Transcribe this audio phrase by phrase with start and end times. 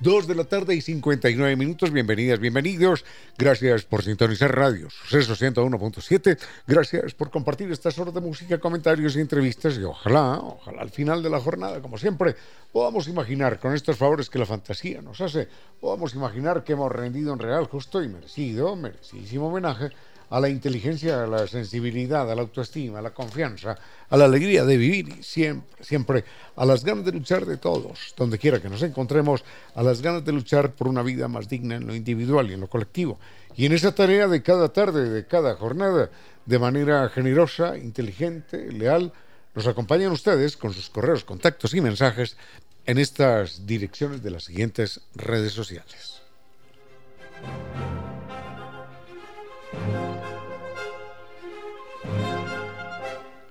[0.00, 1.90] 2 de la tarde y 59 minutos.
[1.90, 3.04] Bienvenidas, bienvenidos.
[3.38, 6.38] Gracias por sintonizar radio Suceso 101.7.
[6.66, 9.78] Gracias por compartir estas horas de música, comentarios y entrevistas.
[9.78, 12.36] Y ojalá, ojalá al final de la jornada, como siempre,
[12.72, 15.48] podamos imaginar con estos favores que la fantasía nos hace,
[15.80, 19.90] podamos imaginar que hemos rendido en real, justo y merecido, merecidísimo homenaje
[20.30, 23.76] a la inteligencia, a la sensibilidad, a la autoestima, a la confianza,
[24.08, 26.24] a la alegría de vivir siempre, siempre
[26.56, 30.24] a las ganas de luchar de todos, donde quiera que nos encontremos, a las ganas
[30.24, 33.18] de luchar por una vida más digna en lo individual y en lo colectivo.
[33.56, 36.10] Y en esa tarea de cada tarde, de cada jornada,
[36.44, 39.12] de manera generosa, inteligente, leal,
[39.54, 42.36] nos acompañan ustedes con sus correos, contactos y mensajes
[42.84, 46.20] en estas direcciones de las siguientes redes sociales.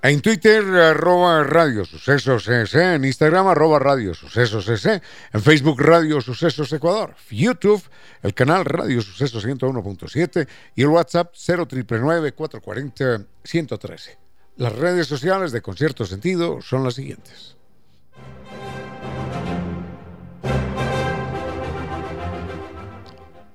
[0.08, 5.02] En Twitter, arroba Radio Sucesos en Instagram, arroba Radio Sucesos en
[5.42, 7.82] Facebook, Radio Sucesos Ecuador, YouTube,
[8.22, 14.18] el canal Radio Sucesos 101.7 y el WhatsApp 099-440-113.
[14.58, 17.55] Las redes sociales de Concierto Sentido son las siguientes.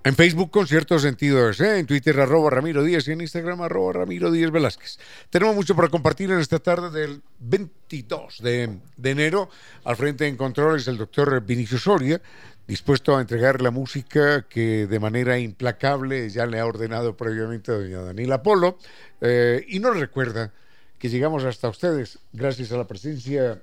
[0.03, 1.79] En Facebook con cierto sentido ¿eh?
[1.79, 4.99] en Twitter arroba Ramiro Díaz y en Instagram arroba Ramiro Díaz Velázquez.
[5.29, 9.51] Tenemos mucho para compartir en esta tarde del 22 de, enero.
[9.85, 12.19] Al frente en controles el doctor Vinicius Soria,
[12.67, 17.75] dispuesto a entregar la música que de manera implacable ya le ha ordenado previamente a
[17.75, 18.79] doña Daniela Polo.
[19.21, 20.51] Eh, y nos recuerda
[20.99, 23.63] que llegamos hasta ustedes gracias a la presencia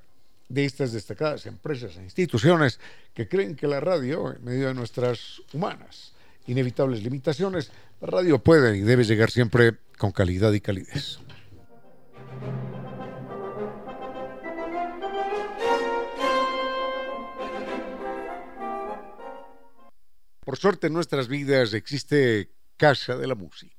[0.49, 2.79] de estas destacadas empresas e instituciones
[3.15, 6.13] que creen que la radio, en medio de nuestras humanas,
[6.47, 7.71] inevitables limitaciones,
[8.01, 11.19] la radio puede y debe llegar siempre con calidad y calidez.
[20.43, 23.76] Por suerte en nuestras vidas existe Casa de la Música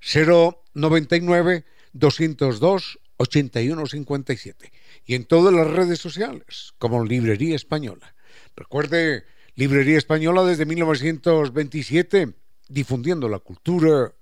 [0.00, 4.72] 099 202 8157
[5.04, 8.14] y en todas las redes sociales como Librería Española.
[8.58, 9.24] Recuerde,
[9.54, 12.34] Librería Española desde 1927,
[12.68, 14.12] difundiendo la cultura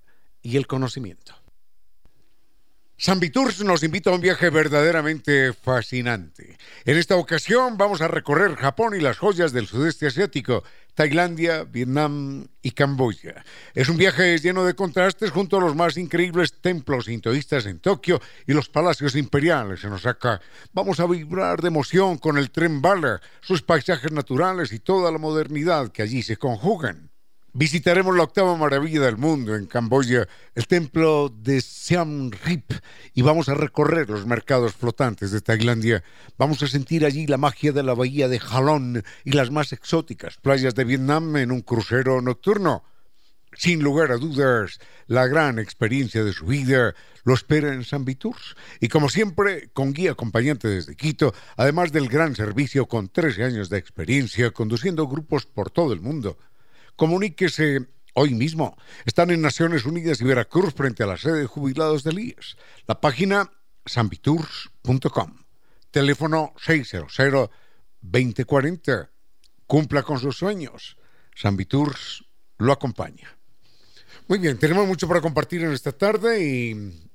[0.42, 1.34] y el conocimiento.
[2.98, 6.56] San Viturs nos invita a un viaje verdaderamente fascinante.
[6.86, 10.64] En esta ocasión vamos a recorrer Japón y las joyas del sudeste asiático,
[10.94, 13.44] Tailandia, Vietnam y Camboya.
[13.74, 18.18] Es un viaje lleno de contrastes junto a los más increíbles templos hinduistas en Tokio
[18.46, 20.40] y los palacios imperiales en Osaka.
[20.72, 25.18] Vamos a vibrar de emoción con el tren bala, sus paisajes naturales y toda la
[25.18, 27.10] modernidad que allí se conjugan.
[27.58, 32.70] Visitaremos la octava maravilla del mundo en Camboya, el templo de Siam Rip,
[33.14, 36.04] y vamos a recorrer los mercados flotantes de Tailandia.
[36.36, 40.36] Vamos a sentir allí la magia de la bahía de Halong y las más exóticas
[40.36, 42.84] playas de Vietnam en un crucero nocturno.
[43.54, 46.94] Sin lugar a dudas, la gran experiencia de su vida
[47.24, 48.54] lo espera en San Viturs.
[48.80, 53.70] Y como siempre, con guía acompañante desde Quito, además del gran servicio con 13 años
[53.70, 56.36] de experiencia conduciendo grupos por todo el mundo.
[56.96, 58.76] Comuníquese hoy mismo.
[59.04, 62.56] Están en Naciones Unidas y Veracruz frente a la sede de jubilados del IES.
[62.86, 63.52] La página
[63.84, 65.44] sanvitours.com.
[65.90, 69.10] Teléfono 600-2040.
[69.66, 70.96] Cumpla con sus sueños.
[71.34, 72.24] San Viturs
[72.58, 73.36] lo acompaña.
[74.28, 77.05] Muy bien, tenemos mucho para compartir en esta tarde y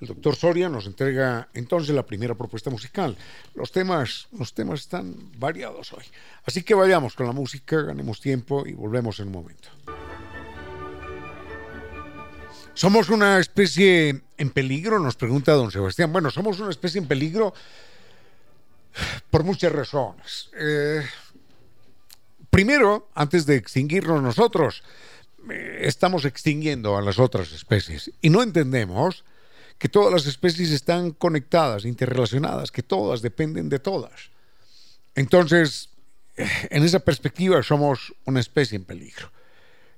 [0.00, 3.16] el doctor Soria nos entrega entonces la primera propuesta musical.
[3.54, 6.04] Los temas, los temas están variados hoy.
[6.44, 9.68] Así que vayamos con la música, ganemos tiempo y volvemos en un momento.
[12.74, 15.00] ¿Somos una especie en peligro?
[15.00, 16.12] Nos pregunta don Sebastián.
[16.12, 17.52] Bueno, somos una especie en peligro
[19.30, 20.50] por muchas razones.
[20.56, 21.04] Eh,
[22.50, 24.84] primero, antes de extinguirnos nosotros,
[25.50, 29.24] eh, estamos extinguiendo a las otras especies y no entendemos
[29.78, 34.30] que todas las especies están conectadas, interrelacionadas, que todas dependen de todas.
[35.14, 35.90] Entonces,
[36.36, 39.30] en esa perspectiva somos una especie en peligro.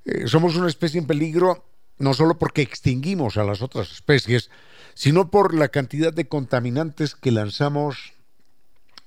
[0.05, 1.65] Eh, somos una especie en peligro
[1.99, 4.51] no solo porque extinguimos a las otras especies,
[4.95, 8.15] sino por la cantidad de contaminantes que lanzamos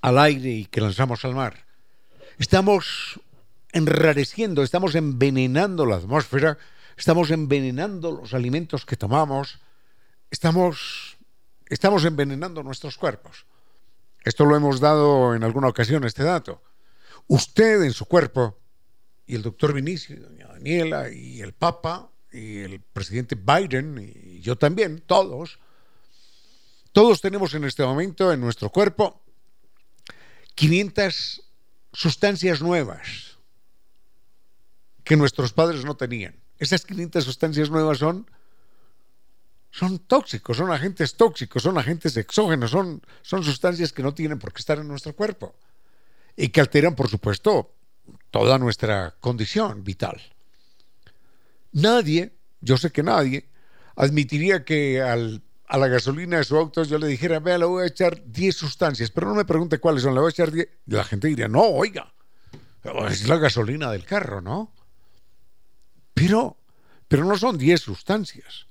[0.02, 1.66] al aire y que lanzamos al mar.
[2.38, 3.20] Estamos
[3.72, 6.58] enrareciendo, estamos envenenando la atmósfera,
[6.96, 9.60] estamos envenenando los alimentos que tomamos,
[10.34, 11.16] estamos,
[11.68, 13.46] estamos envenenando nuestros cuerpos.
[14.24, 16.64] Esto lo hemos dado en alguna ocasión, este dato.
[17.28, 18.58] Usted en su cuerpo,
[19.28, 24.42] y el doctor Vinicio, y doña Daniela, y el Papa, y el presidente Biden, y
[24.42, 25.60] yo también, todos,
[26.94, 29.22] todos tenemos en este momento en nuestro cuerpo
[30.56, 31.44] 500
[31.94, 33.38] sustancias nuevas
[35.04, 36.36] que nuestros padres no tenían.
[36.58, 38.26] Esas 500 sustancias nuevas son
[39.74, 44.54] son tóxicos, son agentes tóxicos, son agentes exógenos, son, son sustancias que no tienen por
[44.54, 45.56] qué estar en nuestro cuerpo
[46.38, 47.74] y que alteran, por supuesto,
[48.30, 50.22] toda nuestra condición vital.
[51.72, 53.50] Nadie, yo sé que nadie,
[53.96, 57.82] admitiría que al, a la gasolina de su auto yo le dijera, vea, le voy
[57.82, 60.70] a echar 10 sustancias, pero no me pregunte cuáles son, le voy a echar 10.
[60.86, 62.14] La gente diría, no, oiga,
[63.10, 64.72] es la gasolina del carro, ¿no?
[66.14, 66.58] Pero,
[67.08, 68.68] pero no son 10 sustancias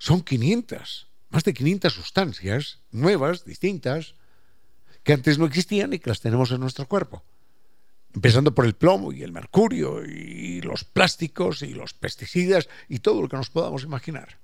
[0.00, 4.14] son 500, más de 500 sustancias nuevas, distintas,
[5.04, 7.22] que antes no existían y que las tenemos en nuestro cuerpo.
[8.14, 13.20] Empezando por el plomo y el mercurio y los plásticos y los pesticidas y todo
[13.20, 14.38] lo que nos podamos imaginar.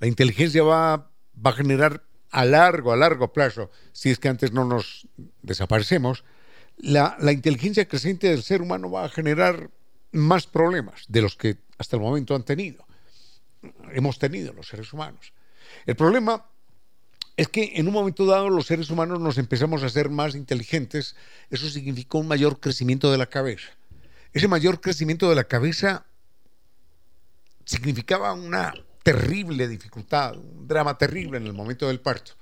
[0.00, 4.52] La inteligencia va, va a generar a largo, a largo plazo, si es que antes
[4.52, 5.06] no nos
[5.42, 6.24] desaparecemos,
[6.76, 9.70] la, la inteligencia creciente del ser humano va a generar
[10.12, 12.86] más problemas de los que hasta el momento han tenido.
[13.92, 15.32] Hemos tenido los seres humanos.
[15.86, 16.46] El problema
[17.36, 21.14] es que en un momento dado los seres humanos nos empezamos a ser más inteligentes.
[21.50, 23.68] Eso significó un mayor crecimiento de la cabeza.
[24.32, 26.04] Ese mayor crecimiento de la cabeza
[27.64, 28.74] significaba una
[29.08, 32.32] terrible dificultad, un drama terrible en el momento del parto.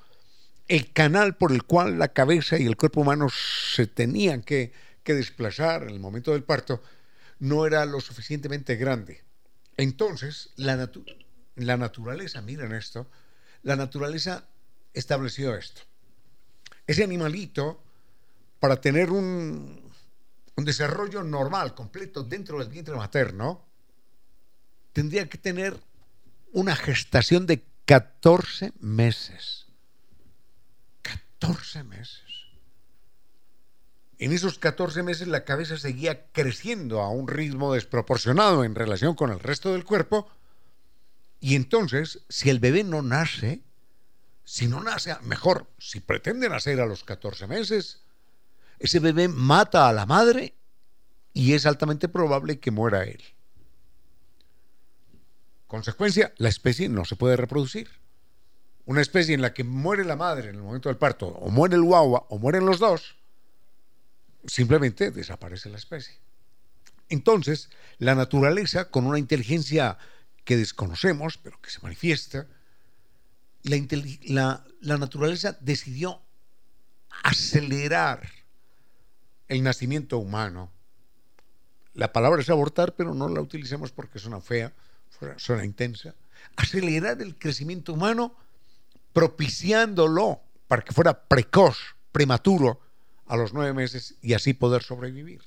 [0.67, 4.73] El canal por el cual la cabeza y el cuerpo humano se tenían que,
[5.05, 6.83] que desplazar en el momento del parto
[7.39, 9.23] no era lo suficientemente grande.
[9.77, 10.91] Entonces, la,
[11.55, 13.07] la naturaleza, miren esto,
[13.63, 14.49] la naturaleza
[14.93, 15.83] estableció esto.
[16.85, 17.81] Ese animalito,
[18.59, 19.81] para tener un,
[20.57, 23.65] un desarrollo normal, completo, dentro del vientre materno,
[24.93, 25.79] tendría que tener
[26.53, 29.67] una gestación de 14 meses.
[31.03, 32.23] 14 meses.
[34.19, 39.31] En esos 14 meses la cabeza seguía creciendo a un ritmo desproporcionado en relación con
[39.31, 40.29] el resto del cuerpo.
[41.39, 43.63] Y entonces, si el bebé no nace,
[44.45, 48.01] si no nace, mejor, si pretende nacer a los 14 meses,
[48.79, 50.55] ese bebé mata a la madre
[51.35, 53.23] y es altamente probable que muera él.
[55.67, 57.91] Consecuencia, la especie no se puede reproducir.
[58.85, 61.75] Una especie en la que muere la madre en el momento del parto, o muere
[61.75, 63.17] el guagua, o mueren los dos,
[64.47, 66.21] simplemente desaparece la especie.
[67.09, 67.69] Entonces,
[67.99, 69.99] la naturaleza, con una inteligencia
[70.45, 72.47] que desconocemos, pero que se manifiesta,
[73.65, 76.21] la, naturaleza decidió
[77.25, 78.29] acelerar
[79.49, 80.71] el nacimiento humano.
[81.95, 84.73] La palabra es abortar, pero no la utilicemos porque suena fea
[85.37, 86.15] suena intensa,
[86.57, 88.35] acelerar el crecimiento humano
[89.13, 91.79] propiciándolo para que fuera precoz,
[92.13, 92.81] prematuro,
[93.27, 95.43] a los nueve meses y así poder sobrevivir.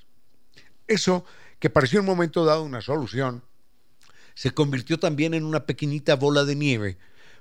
[0.88, 1.26] Eso,
[1.60, 3.44] que pareció en un momento dado una solución,
[4.34, 6.98] se convirtió también en una pequeñita bola de nieve,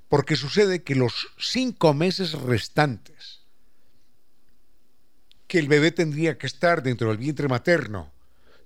[0.09, 3.41] porque sucede que los cinco meses restantes
[5.47, 8.13] que el bebé tendría que estar dentro del vientre materno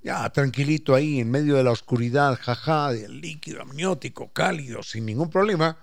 [0.02, 5.30] ya tranquilito ahí en medio de la oscuridad, jaja, del líquido amniótico, cálido, sin ningún
[5.30, 5.78] problema,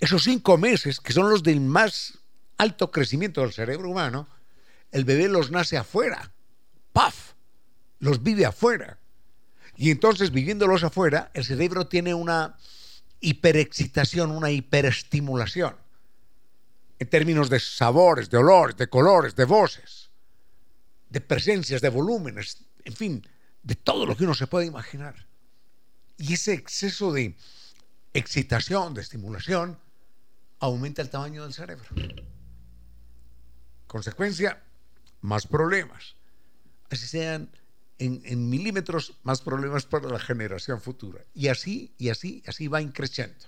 [0.00, 2.18] esos cinco meses, que son los del más
[2.58, 4.28] alto crecimiento del cerebro humano,
[4.92, 6.30] el bebé los nace afuera,
[6.92, 7.32] ¡paf!
[8.00, 8.98] Los vive afuera.
[9.76, 12.56] Y entonces, viviéndolos afuera, el cerebro tiene una
[13.20, 15.74] hiperexcitación, una hiperestimulación,
[16.98, 20.10] en términos de sabores, de olores, de colores, de voces,
[21.08, 23.26] de presencias, de volúmenes, en fin,
[23.62, 25.26] de todo lo que uno se puede imaginar.
[26.16, 27.36] Y ese exceso de
[28.12, 29.78] excitación, de estimulación,
[30.60, 31.84] aumenta el tamaño del cerebro.
[33.86, 34.62] Consecuencia,
[35.20, 36.14] más problemas.
[36.90, 37.50] Así sean
[37.98, 41.24] en, milímetros, más problemas para la generación futura.
[41.34, 43.46] Y así, y así, así va increciendo.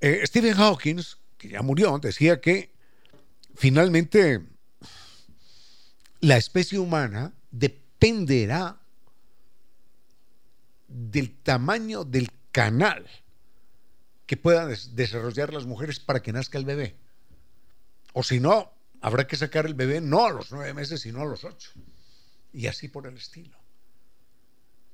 [0.00, 1.02] Eh, Stephen Hawking,
[1.36, 2.72] que ya murió, decía que
[3.54, 4.46] finalmente
[6.20, 8.80] la especie humana dependerá
[10.88, 13.06] del tamaño del canal
[14.26, 16.96] que puedan desarrollar las mujeres para que nazca el bebé.
[18.12, 21.24] O si no, habrá que sacar el bebé no a los nueve meses, sino a
[21.24, 21.70] los ocho.
[22.52, 23.56] Y así por el estilo.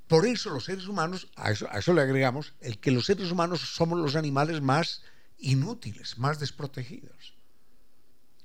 [0.08, 3.98] Por eso los seres humanos, a eso, le agregamos, el que los seres humanos somos
[3.98, 5.02] los animales más
[5.38, 7.34] inútiles, más desprotegidos.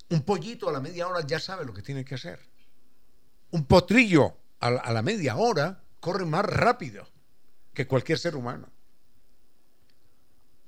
[0.09, 2.50] Un pollito a la media hora ya sabe lo que tiene que hacer
[3.51, 7.07] un potrillo a la, media hora corre más rápido
[7.73, 8.69] que cualquier ser humano.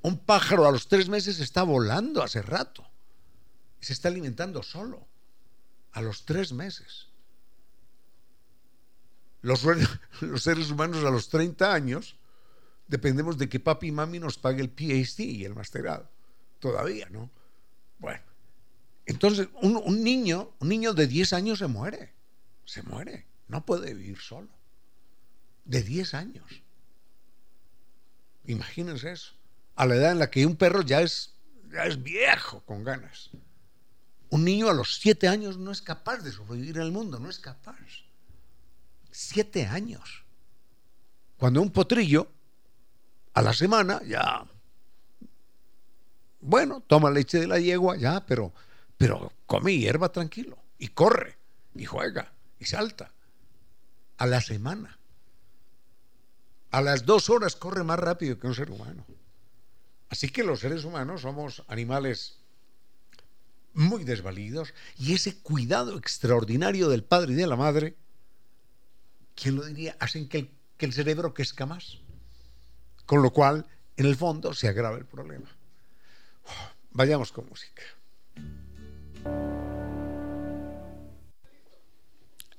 [0.02, 2.86] Un pájaro a los tres meses está volando hace rato.
[3.80, 5.08] Se está alimentando solo.
[5.94, 7.08] A los tres meses.
[9.42, 9.64] Los,
[10.22, 12.18] los, seres humanos a los 30 años
[12.88, 16.10] dependemos de que papi y mami nos pague el PhD y el masterado.
[16.60, 17.30] Todavía, ¿no?
[18.00, 18.24] Bueno.
[19.06, 22.13] Entonces, un, un niño, un niño de 10 años se muere
[22.66, 23.28] se muere.
[23.48, 24.50] No puede vivir solo.
[25.66, 26.46] De 10 años.
[28.46, 29.34] Imagínense eso.
[29.76, 31.34] A la edad en la que un perro ya es,
[31.72, 33.30] ya es viejo con ganas.
[34.30, 37.40] Un niño a los 7 años no es capaz de sobrevivir el mundo, no es
[37.40, 37.78] capaz.
[39.12, 40.24] 7 años.
[41.38, 42.28] Cuando un potrillo
[43.34, 44.48] a la semana ya
[46.46, 48.52] bueno, toma leche de la yegua, ya, pero,
[48.98, 51.38] pero come hierba tranquilo y corre
[51.74, 52.34] y juega
[52.66, 53.12] salta.
[54.18, 54.98] A la semana.
[56.72, 59.06] A las dos horas corre más rápido que un ser humano.
[60.10, 62.40] Así que los seres humanos somos animales
[63.74, 67.96] muy desvalidos y ese cuidado extraordinario del padre y de la madre,
[69.36, 69.98] ¿quién lo diría?
[70.00, 72.00] Hacen que el, que cerebro crezca más.
[73.06, 73.66] Con lo cual,
[73.98, 75.50] en el fondo, se agrava el problema.
[76.92, 77.84] Vayamos con música.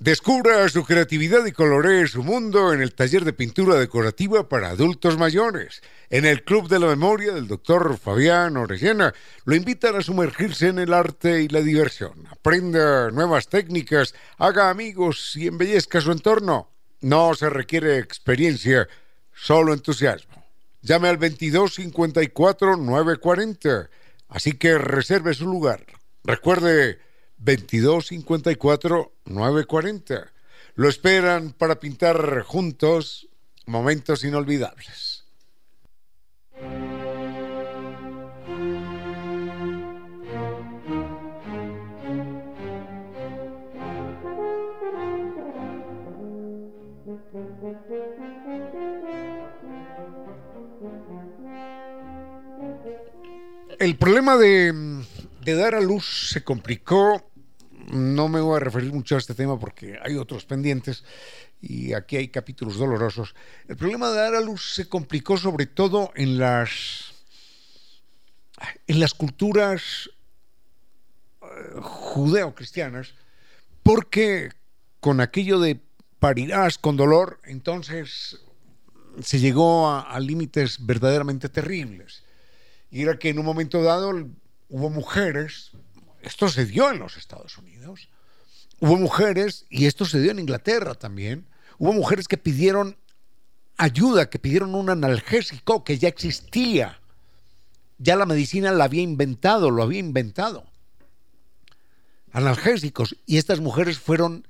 [0.04, 5.16] Descubra su creatividad y coloree su mundo en el taller de pintura decorativa para adultos
[5.16, 5.80] mayores.
[6.11, 9.14] En el Club de la Memoria del doctor Fabián Orellana
[9.46, 12.26] lo invitan a sumergirse en el arte y la diversión.
[12.30, 16.68] Aprenda nuevas técnicas, haga amigos y embellezca su entorno.
[17.00, 18.87] No se requiere experiencia,
[19.32, 20.44] solo entusiasmo.
[20.82, 23.88] Llame al 2254 940.
[24.28, 25.87] Así que reserve su lugar.
[26.25, 26.99] Recuerde
[27.44, 30.32] 2254 940.
[30.76, 33.28] Lo esperan para pintar juntos
[33.66, 35.24] momentos inolvidables.
[53.78, 54.72] El problema de
[55.44, 57.34] dar a luz se complicó
[57.91, 61.05] no me voy a referir mucho a este tema porque hay otros pendientes
[61.61, 63.35] y aquí hay capítulos dolorosos.
[63.69, 67.12] El problema de dar a luz se complicó sobre todo en las
[68.87, 70.11] en las culturas
[71.43, 71.47] eh,
[71.81, 73.14] judeo-cristianas
[73.83, 74.50] porque
[75.00, 75.81] con aquello de
[76.19, 78.41] parirás con dolor, entonces
[79.23, 82.25] se llegó a límites verdaderamente terribles.
[82.91, 84.11] Y era que en un momento dado
[84.69, 85.73] hubo mujeres
[86.25, 88.09] esto se dio en los Estados Unidos.
[88.81, 91.47] Hubo mujeres, y esto se dio en Inglaterra también,
[91.78, 92.97] hubo mujeres que pidieron
[93.76, 97.00] ayuda, que pidieron un analgésico que ya existía.
[97.99, 100.64] Ya la medicina la había inventado, lo había inventado.
[102.33, 103.16] Analgésicos.
[103.27, 104.46] Y estas mujeres fueron,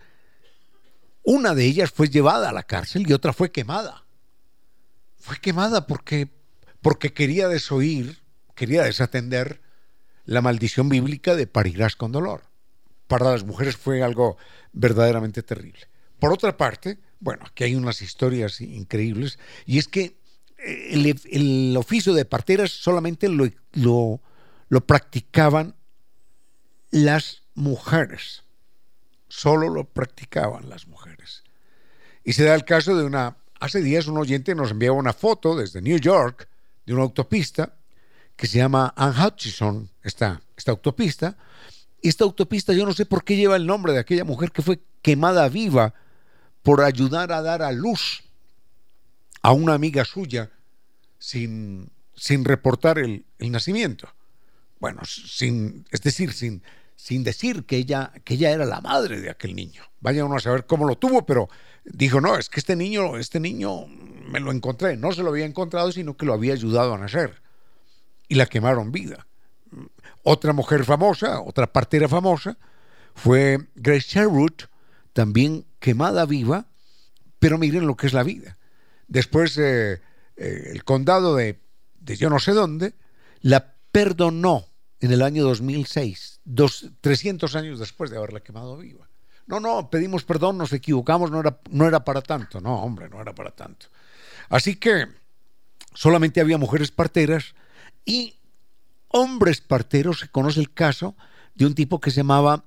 [1.23, 4.05] una de ellas fue llevada a la cárcel y otra fue quemada.
[5.19, 6.29] Fue quemada porque,
[6.81, 8.23] porque quería desoír,
[8.55, 9.64] quería desatender
[10.25, 12.43] la maldición bíblica de parirás con dolor.
[13.07, 14.37] Para las mujeres fue algo
[14.73, 15.81] verdaderamente terrible.
[16.19, 20.17] Por otra parte, bueno, aquí hay unas historias increíbles, y es que
[20.59, 24.21] eh, el, oficio de parteras solamente lo, lo,
[24.69, 25.75] lo practicaban
[26.91, 28.45] las mujeres,
[29.29, 31.43] solo lo practicaban las mujeres.
[32.25, 35.57] Y se da el caso de una, hace días un oyente nos enviaba una foto
[35.57, 36.49] desde New York
[36.87, 37.77] de una autopista
[38.37, 41.37] que se llama Ann Hutchison, esta, esta autopista.
[42.03, 44.81] Esta autopista yo no sé por qué lleva el nombre de aquella mujer que fue
[45.03, 45.95] quemada viva
[46.63, 48.25] por ayudar a dar a luz
[49.43, 50.51] a una amiga suya
[51.19, 54.09] sin, sin reportar el, el nacimiento.
[54.81, 56.63] Bueno, sin, es decir, sin,
[56.97, 59.83] sin decir que ella, que ella era la madre de aquel niño.
[60.01, 61.49] Vaya uno a saber cómo lo tuvo, pero
[61.85, 64.97] dijo, no, es que este niño, este niño me lo encontré.
[64.97, 67.44] No se lo había encontrado, sino que lo había ayudado a nacer
[68.29, 69.27] y la quemaron vida.
[70.23, 72.57] Otra mujer famosa, otra partera famosa,
[73.15, 74.65] fue Grace Sherwood,
[75.13, 76.67] también quemada viva,
[77.39, 78.59] pero miren lo que es la vida.
[79.07, 80.01] Después eh,
[80.37, 81.61] eh, el condado de,
[82.01, 82.95] de, yo no sé dónde
[83.41, 84.67] la perdonó
[85.01, 89.09] en el año 2006, dos, 300 años después de haberla quemado viva.
[89.47, 92.61] No, no, pedimos perdón, nos equivocamos, no era, no era para tanto.
[92.61, 93.87] No, hombre, no era para tanto.
[94.49, 95.07] Así que
[95.93, 97.55] solamente había mujeres parteras
[98.05, 98.35] y
[99.09, 101.17] hombres parteros, se conoce el caso
[101.55, 102.65] de un tipo que se llamaba,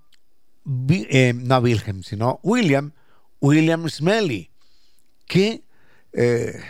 [0.89, 2.93] eh, no Wilhelm, sino William,
[3.41, 4.50] William Smelly,
[5.26, 5.63] que,
[6.13, 6.62] eh,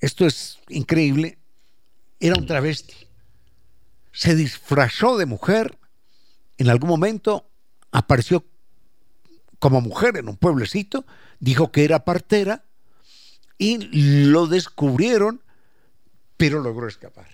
[0.00, 1.38] esto es increíble,
[2.20, 2.94] era un travesti.
[4.12, 5.78] Se disfrazó de mujer,
[6.56, 7.50] en algún momento
[7.90, 8.44] apareció
[9.58, 11.04] como mujer en un pueblecito,
[11.40, 12.64] dijo que era partera
[13.58, 13.78] y
[14.26, 15.43] lo descubrieron
[16.36, 17.28] pero logró escapar.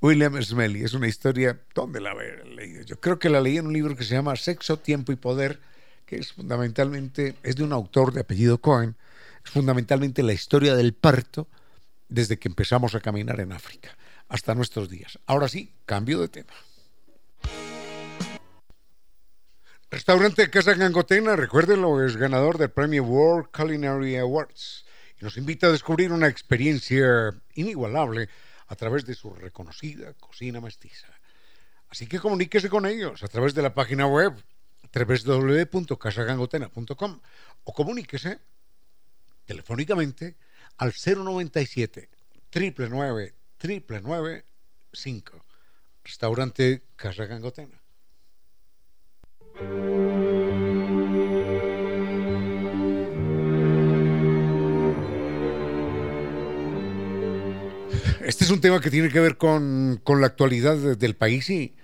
[0.00, 2.82] William Smelly es una historia, ¿dónde la he leído?
[2.82, 5.60] Yo creo que la leí en un libro que se llama Sexo, Tiempo y Poder,
[6.06, 8.96] que es fundamentalmente, es de un autor de apellido Cohen,
[9.44, 11.46] es fundamentalmente la historia del parto
[12.08, 13.96] desde que empezamos a caminar en África
[14.28, 15.18] hasta nuestros días.
[15.26, 16.52] Ahora sí, cambio de tema.
[19.90, 24.84] Restaurante Casa Gangotena, recuérdenlo, es ganador del premio World Culinary Awards
[25.22, 28.28] nos invita a descubrir una experiencia inigualable
[28.66, 31.06] a través de su reconocida cocina mestiza.
[31.88, 34.34] Así que comuníquese con ellos a través de la página web
[34.92, 37.20] www.casagangotena.com
[37.64, 38.40] o comuníquese
[39.44, 40.34] telefónicamente
[40.78, 42.08] al 097
[42.52, 44.44] 999 triple nueve
[44.92, 45.44] cinco.
[46.02, 47.80] Restaurante Casa Gangotena.
[58.24, 61.74] Este es un tema que tiene que ver con, con la actualidad del país y,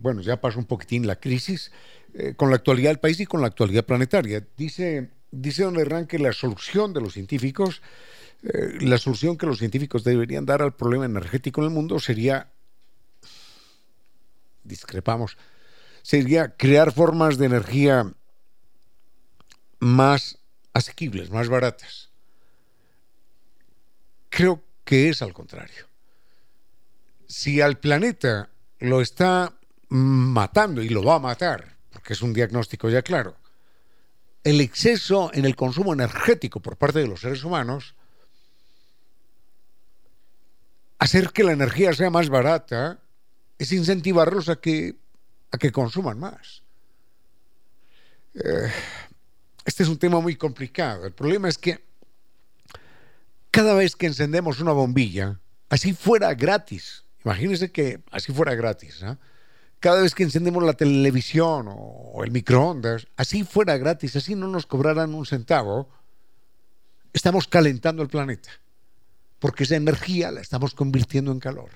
[0.00, 1.70] bueno, ya pasó un poquitín la crisis,
[2.14, 4.44] eh, con la actualidad del país y con la actualidad planetaria.
[4.56, 7.80] Dice, dice Don Herrán que la solución de los científicos,
[8.42, 12.50] eh, la solución que los científicos deberían dar al problema energético en el mundo sería,
[14.64, 15.38] discrepamos,
[16.02, 18.12] sería crear formas de energía
[19.78, 20.40] más
[20.72, 22.10] asequibles, más baratas.
[24.28, 25.86] Creo que es al contrario.
[27.26, 28.48] Si al planeta
[28.78, 29.52] lo está
[29.90, 33.36] matando y lo va a matar, porque es un diagnóstico ya claro,
[34.44, 37.96] el exceso en el consumo energético por parte de los seres humanos,
[40.98, 42.98] hacer que la energía sea más barata
[43.58, 44.96] es incentivarlos a que,
[45.50, 46.62] a que consuman más.
[48.32, 48.72] Eh,
[49.66, 51.04] este es un tema muy complicado.
[51.04, 51.87] El problema es que
[53.50, 59.16] cada vez que encendemos una bombilla, así fuera gratis, imagínense que así fuera gratis, ¿eh?
[59.80, 64.66] cada vez que encendemos la televisión o el microondas, así fuera gratis, así no nos
[64.66, 65.88] cobraran un centavo,
[67.12, 68.50] estamos calentando el planeta,
[69.38, 71.70] porque esa energía la estamos convirtiendo en calor.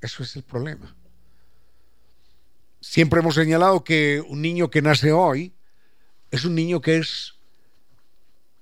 [0.00, 0.94] Eso es el problema.
[2.80, 5.52] Siempre hemos señalado que un niño que nace hoy
[6.30, 7.34] es un niño que es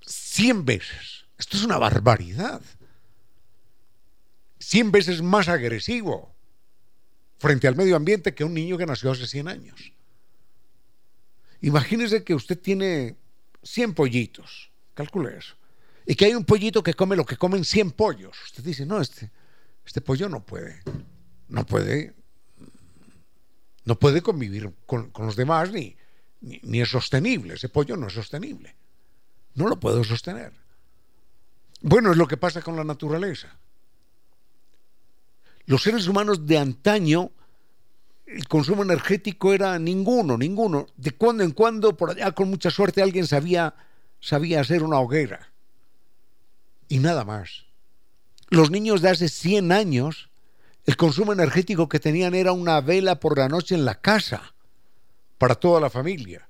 [0.07, 2.63] 100 veces, esto es una barbaridad,
[4.59, 6.35] 100 veces más agresivo
[7.39, 9.93] frente al medio ambiente que un niño que nació hace 100 años.
[11.61, 13.17] Imagínese que usted tiene
[13.63, 15.55] 100 pollitos, calcule eso,
[16.07, 18.37] y que hay un pollito que come lo que comen 100 pollos.
[18.45, 19.31] Usted dice, no, este,
[19.85, 20.83] este pollo no puede,
[21.49, 22.15] no puede,
[23.85, 25.97] no puede convivir con, los demás ni,
[26.41, 28.75] ni es sostenible, ese pollo no es sostenible,
[29.55, 30.64] no lo puedo sostener.
[31.87, 33.59] Bueno, es lo que pasa con la naturaleza.
[35.67, 37.31] Los seres humanos de antaño,
[38.25, 40.87] el consumo energético era ninguno, ninguno.
[40.97, 43.75] De cuando en cuando, por allá con mucha suerte, alguien sabía,
[44.19, 45.53] sabía hacer una hoguera.
[46.89, 47.67] Y nada más.
[48.49, 50.31] Los niños de hace 100 años,
[50.87, 54.55] el consumo energético que tenían era una vela por la noche en la casa,
[55.37, 56.49] para toda la familia.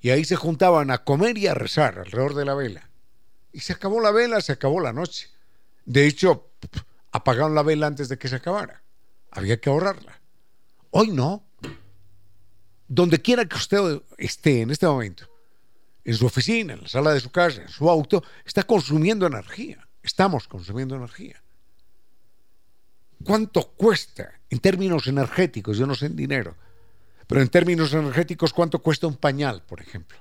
[0.00, 2.89] Y ahí se juntaban a comer y a rezar alrededor de la vela.
[3.52, 5.28] Y se acabó la vela, se acabó la noche.
[5.84, 6.50] De hecho,
[7.12, 8.82] apagaron la vela antes de que se acabara.
[9.30, 10.20] Había que ahorrarla.
[10.90, 11.44] Hoy no.
[12.88, 15.28] Donde quiera que usted esté en este momento,
[16.04, 19.86] en su oficina, en la sala de su casa, en su auto, está consumiendo energía.
[20.02, 21.40] Estamos consumiendo energía.
[23.22, 25.76] ¿Cuánto cuesta en términos energéticos?
[25.76, 26.56] Yo no sé en dinero,
[27.26, 30.18] pero en términos energéticos, ¿cuánto cuesta un pañal, por ejemplo?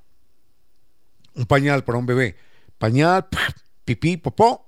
[1.35, 2.35] Un pañal para un bebé.
[2.79, 3.27] Pañal,
[3.85, 4.67] pipí, popó,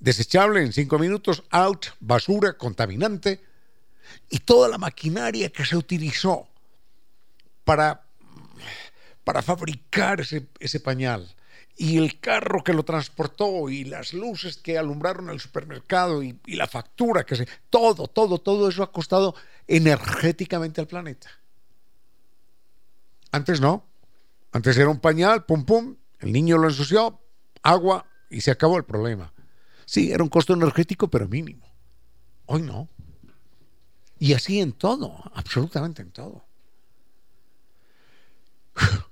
[0.00, 3.40] desechable en cinco minutos, out, basura, contaminante,
[4.30, 6.48] y toda la maquinaria que se utilizó
[7.64, 8.02] para,
[9.24, 11.32] para fabricar ese, ese pañal,
[11.76, 16.56] y el carro que lo transportó, y las luces que alumbraron el supermercado, y, y
[16.56, 17.48] la factura que se...
[17.68, 19.34] Todo, todo, todo eso ha costado
[19.66, 21.28] energéticamente al planeta.
[23.32, 23.84] Antes no.
[24.52, 27.20] Antes era un pañal, pum, pum, el niño lo ensució,
[27.64, 29.32] agua, y se acabó el problema.
[29.86, 31.66] Sí, era un costo energético, pero mínimo.
[32.46, 32.88] Hoy no.
[34.18, 36.44] Y así en todo, absolutamente en todo.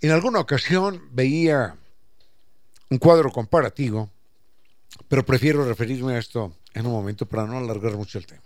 [0.00, 1.78] En alguna ocasión veía
[2.90, 4.10] un cuadro comparativo,
[5.08, 8.42] pero prefiero referirme a esto en un momento para no alargar mucho el tema.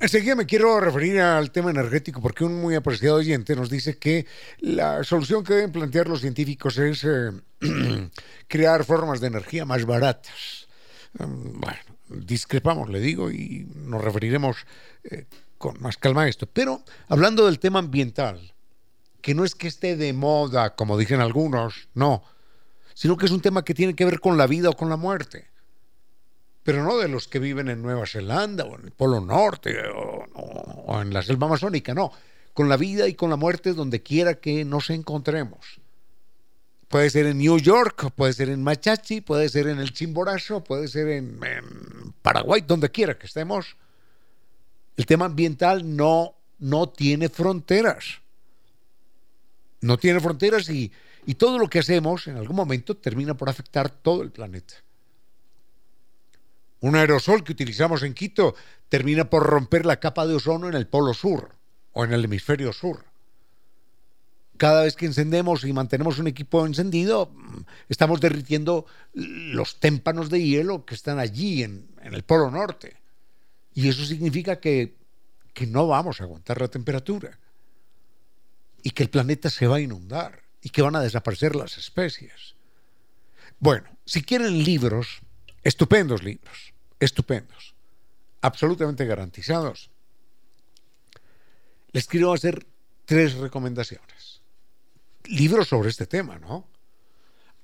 [0.00, 4.24] Enseguida me quiero referir al tema energético porque un muy apreciado oyente nos dice que
[4.60, 7.30] la solución que deben plantear los científicos es eh,
[8.48, 10.68] crear formas de energía más baratas.
[11.18, 14.64] Mm, bueno, discrepamos, le digo, y nos referiremos
[15.04, 15.26] eh,
[15.58, 16.46] con más calma a esto.
[16.46, 18.54] Pero hablando del tema ambiental,
[19.20, 22.24] que no es que esté de moda, como dicen algunos, no,
[22.94, 24.96] sino que es un tema que tiene que ver con la vida o con la
[24.96, 25.49] muerte
[26.62, 31.00] pero no de los que viven en Nueva Zelanda o en el Polo Norte o,
[31.00, 32.12] en la selva amazónica, no,
[32.52, 35.80] con la vida y con la muerte donde quiera que nos encontremos.
[36.88, 40.88] Puede ser en New York, puede ser en Machachi, puede ser en el Chimborazo, puede
[40.88, 41.38] ser en,
[42.20, 43.76] Paraguay, donde quiera que estemos.
[44.96, 48.20] El tema ambiental no, no tiene fronteras.
[49.80, 50.92] No tiene fronteras y,
[51.24, 54.74] y todo lo que hacemos en algún momento termina por afectar todo el planeta.
[56.80, 58.54] Un aerosol que utilizamos en Quito
[58.88, 61.54] termina por romper la capa de ozono en el polo sur
[61.92, 63.04] o en el hemisferio sur.
[64.56, 67.32] Cada vez que encendemos y mantenemos un equipo encendido,
[67.88, 72.96] estamos derritiendo los témpanos de hielo que están allí en, en el polo norte.
[73.74, 74.96] Y eso significa que,
[75.54, 77.38] que no vamos a aguantar la temperatura
[78.82, 82.54] y que el planeta se va a inundar y que van a desaparecer las especies.
[83.58, 85.20] Bueno, si quieren libros,
[85.62, 87.74] estupendos libros, estupendos,
[88.40, 89.90] absolutamente garantizados,
[91.92, 92.66] les quiero hacer
[93.04, 94.40] tres recomendaciones.
[95.24, 96.68] Libros sobre este tema, ¿no?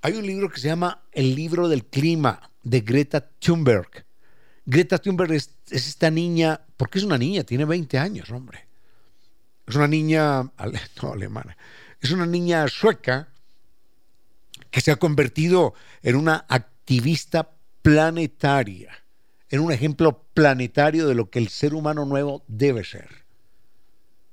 [0.03, 4.05] Hay un libro que se llama El libro del clima de Greta Thunberg.
[4.65, 8.67] Greta Thunberg es, esta niña, porque es una niña, tiene 20 años, hombre.
[9.67, 10.43] Es una niña,
[11.03, 11.57] no alemana,
[12.01, 13.29] es una niña sueca
[14.71, 17.56] que se ha convertido en una activista
[17.87, 19.05] planetaria,
[19.49, 23.09] en un ejemplo planetario de lo que el ser humano nuevo debe ser.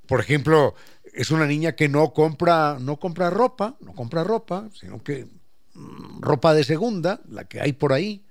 [0.07, 0.73] Por ejemplo,
[1.13, 5.27] es una niña que no compra, no compra ropa, no compra ropa, sino que
[5.75, 8.25] mm, ropa de segunda, la que hay por ahí.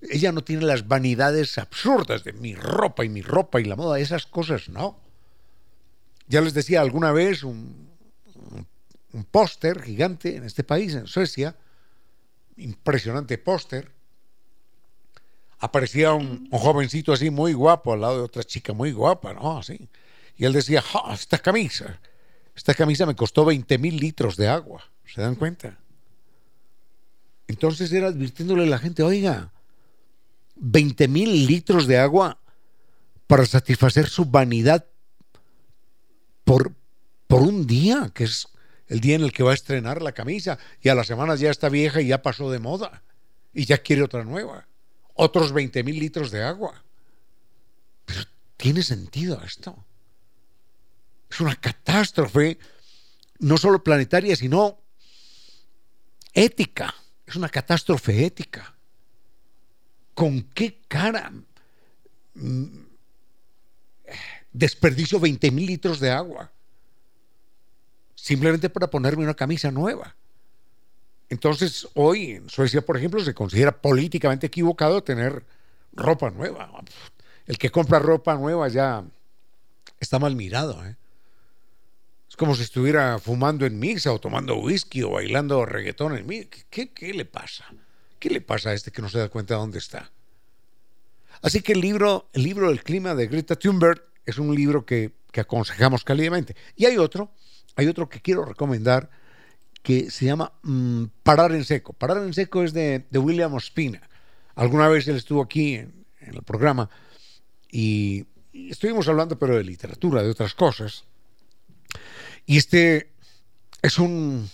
[0.00, 4.00] Ella no tiene las vanidades absurdas de mi ropa y mi ropa y la moda,
[4.00, 4.98] esas cosas no.
[6.26, 7.90] Ya les decía alguna vez un,
[9.12, 11.54] un póster gigante en este país, en Suecia,
[12.56, 13.97] impresionante póster.
[15.60, 19.58] Aparecía un, jovencito así muy guapo al lado de otra chica muy guapa, ¿no?
[19.58, 19.88] Así.
[20.36, 22.00] Y él decía, esta camisa,
[22.54, 24.84] esta camisa me costó 20 mil litros de agua.
[25.04, 25.78] ¿Se dan cuenta?
[27.48, 29.52] Entonces era advirtiéndole a la gente, oiga,
[30.56, 32.38] 20 mil litros de agua
[33.26, 34.86] para satisfacer su vanidad
[36.44, 36.74] por,
[37.26, 38.48] por un día, que es
[38.86, 41.50] el día en el que va a estrenar la camisa y a las semanas ya
[41.50, 43.02] está vieja y ya pasó de moda
[43.52, 44.66] y ya quiere otra nueva.
[45.20, 46.82] Otros 20 mil litros de agua.
[48.04, 48.20] Pero
[48.56, 49.84] tiene sentido esto.
[51.30, 52.58] Es una catástrofe,
[53.38, 54.78] no solo planetaria, sino
[56.32, 56.94] ética.
[57.26, 58.74] Es una catástrofe ética.
[60.14, 61.32] ¿Con qué cara
[62.34, 62.64] mm,
[64.52, 66.50] desperdicio 20 mil litros de agua?
[68.28, 70.14] simplemente para ponerme una camisa nueva.
[71.30, 75.44] Entonces, hoy en Suecia, por ejemplo, se considera políticamente equivocado tener
[75.92, 76.70] ropa nueva.
[77.46, 79.04] El que compra ropa nueva ya
[80.00, 80.84] está mal mirado.
[80.86, 80.96] ¿eh?
[82.28, 86.48] Es como si estuviera fumando en misa o tomando whisky o bailando reggaetón en misa.
[86.70, 87.66] ¿Qué, ¿Qué, le pasa?
[88.18, 90.10] ¿Qué le pasa a este que no se da cuenta de dónde está?
[91.42, 95.12] Así que el libro, el libro del clima de Greta Thunberg es un libro que,
[95.30, 96.56] que aconsejamos cálidamente.
[96.74, 97.30] Y hay otro
[97.78, 99.08] hay otro que quiero recomendar
[99.88, 101.94] que se llama mm, Parar en Seco.
[101.94, 104.02] Parar en Seco es de, William Ospina.
[104.54, 106.90] Alguna vez él estuvo aquí en, el programa
[107.72, 111.04] y, estuvimos hablando pero de literatura, de otras cosas.
[112.44, 113.12] Y este
[113.80, 114.50] es un,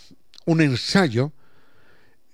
[0.47, 1.33] ensayo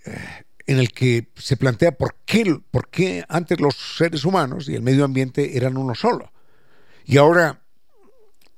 [0.04, 4.74] eh, en el que se plantea por qué, por qué antes los seres humanos y
[4.74, 6.34] el medio ambiente eran uno solo.
[7.06, 7.62] Y ahora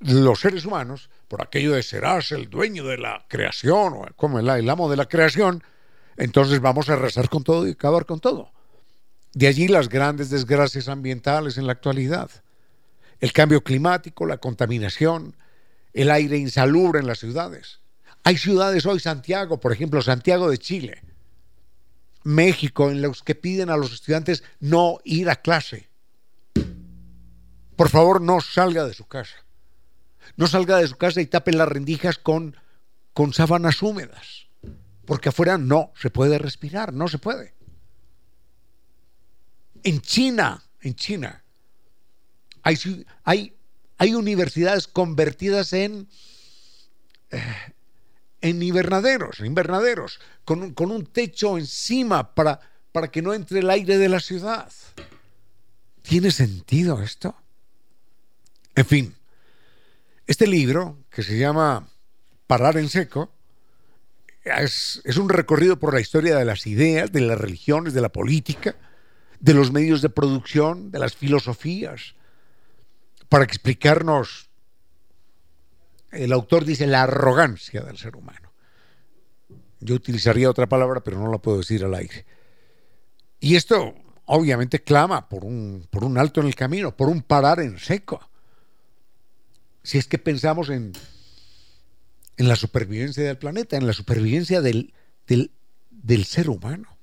[0.01, 4.69] los seres humanos por aquello de serás el dueño de la creación o como el,
[4.69, 5.65] amo de la creación,
[6.19, 8.53] entonces vamos a arrasar con todo y acabar con todo.
[9.33, 12.31] De allí las grandes desgracias ambientales en la actualidad.
[13.19, 15.35] El cambio climático, la contaminación,
[15.95, 17.81] el aire insalubre en las ciudades.
[18.25, 21.03] Hay ciudades hoy, Santiago, por ejemplo, Santiago de Chile,
[22.25, 25.89] México, en los que piden a los estudiantes no ir a clase.
[27.75, 29.43] Por favor, no salga de su casa
[30.37, 32.57] no salga de su casa y tape las rendijas con,
[33.13, 34.47] con sábanas húmedas,
[35.05, 37.55] porque afuera no se puede respirar, no se puede.
[39.83, 41.43] En China, en China,
[42.63, 42.79] hay,
[43.25, 43.55] hay,
[43.99, 46.09] hay universidades convertidas en,
[47.31, 47.43] eh,
[48.41, 52.61] en invernaderos, invernaderos, con, con un techo encima para,
[52.93, 54.71] para que no entre el aire de la ciudad.
[56.03, 57.35] ¿Tiene sentido esto?
[58.75, 59.15] En fin,
[60.33, 61.87] este libro, que se llama
[62.47, 63.31] Parar en Seco,
[64.45, 68.75] es, un recorrido por la historia de las ideas, de las religiones, de la política,
[69.41, 72.15] de los medios de producción, de las filosofías,
[73.29, 74.49] para explicarnos,
[76.11, 78.53] el autor dice, la arrogancia del ser humano.
[79.81, 82.25] Yo utilizaría otra palabra, pero no la puedo decir al aire.
[83.39, 87.61] Y esto obviamente clama por un, por un alto en el camino, por un parar
[87.61, 88.32] en seco
[89.83, 90.93] si es que pensamos en,
[92.37, 94.93] en la supervivencia del planeta, en la supervivencia del,
[95.27, 96.97] del, ser humano.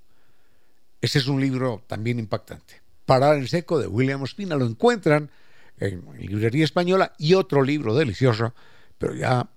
[1.01, 2.81] Ese es un libro también impactante.
[3.05, 4.55] Parar en seco de William Ospina.
[4.55, 5.29] Lo encuentran
[5.77, 8.53] en librería española y otro libro delicioso,
[8.97, 9.49] pero ya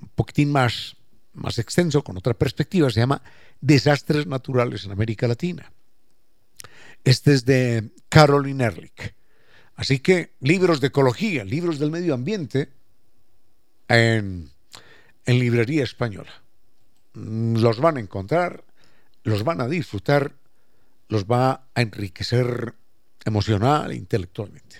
[0.00, 0.96] un poquitín más,
[1.34, 3.22] más extenso, con otra perspectiva, se llama
[3.60, 5.70] Desastres Naturales en América Latina.
[7.04, 9.14] Este es de Caroline Ehrlich.
[9.82, 12.68] Así que libros de ecología, libros del medio ambiente
[13.88, 14.48] en,
[15.26, 16.30] en librería española.
[17.14, 18.62] Mm, los van a encontrar,
[19.24, 20.34] los van a disfrutar,
[21.08, 22.74] los va a enriquecer
[23.24, 24.76] emocional e intelectualmente.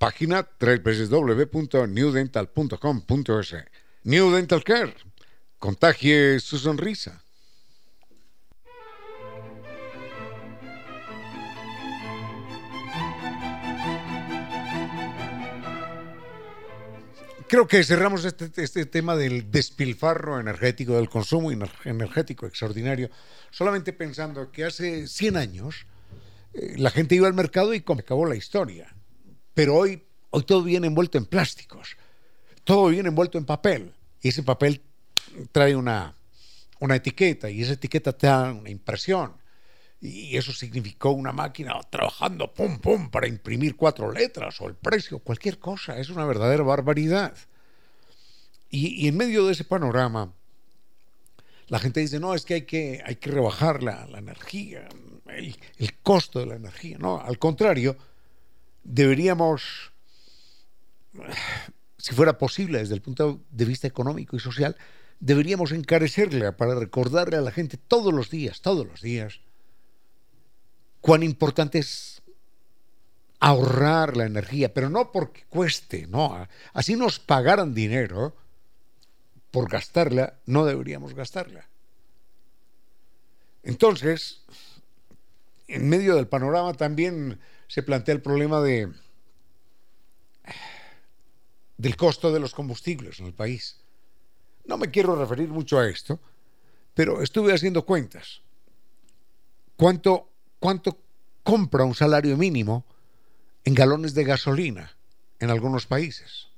[0.04, 3.54] Página www.newdental.com.es.
[4.02, 4.94] New Dental Care.
[5.58, 7.24] Contagie su sonrisa.
[17.48, 23.08] Creo que cerramos este, este, tema del despilfarro energético, del consumo energético extraordinario,
[23.50, 25.86] solamente pensando que hace 100 años
[26.52, 28.94] eh, la gente iba al mercado y acabó la historia.
[29.54, 31.96] Pero hoy, hoy todo viene envuelto en plásticos,
[32.64, 34.82] todo viene envuelto en papel, y ese papel
[35.52, 36.14] trae una,
[36.80, 39.32] una etiqueta, y esa etiqueta te da una impresión
[40.04, 45.18] y eso significó una máquina trabajando pum pum para imprimir cuatro letras o el precio,
[45.18, 47.34] cualquier cosa, es una verdadera barbaridad.
[48.68, 50.34] Y, en medio de ese panorama,
[51.68, 54.86] la gente dice, no, es que hay que, hay que rebajar la, energía,
[55.28, 56.98] el, el, costo de la energía.
[56.98, 57.96] No, al contrario,
[58.84, 59.92] deberíamos,
[61.98, 64.76] si fuera posible desde el punto de vista económico y social,
[65.20, 69.40] deberíamos encarecerla para recordarle a la gente todos los días, todos los días,
[71.00, 72.22] cuán importante es
[73.40, 76.46] ahorrar la energía, pero no porque cueste, no.
[76.72, 78.36] Así nos pagaran dinero
[79.50, 81.68] por gastarla, no deberíamos gastarla.
[83.62, 84.44] Entonces,
[85.68, 88.92] en medio del panorama también se plantea el problema de
[91.76, 93.80] del costo de los combustibles en el país.
[94.64, 96.20] No me quiero referir mucho a esto,
[96.94, 98.42] pero estuve haciendo cuentas.
[99.76, 100.30] ¿Cuánto
[100.64, 100.98] cuánto
[101.42, 102.86] compra un salario mínimo
[103.64, 104.96] en galones de gasolina
[105.38, 106.48] en algunos países.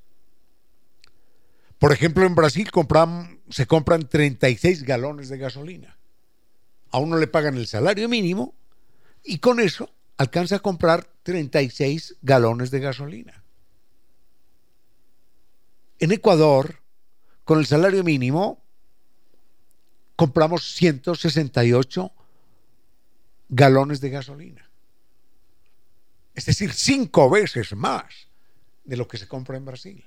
[1.80, 2.70] Por ejemplo, en Brasil
[3.50, 5.98] se compran 36 galones de gasolina.
[6.90, 8.54] A uno le pagan el salario mínimo
[9.24, 13.42] y con eso alcanza a comprar 36 galones de gasolina.
[15.98, 16.80] En Ecuador,
[17.44, 18.62] con el salario mínimo,
[20.14, 22.12] compramos 168
[23.48, 24.70] galones de gasolina.
[26.34, 28.28] Es decir, cinco veces más
[28.84, 30.04] de lo que se compra en Brasil.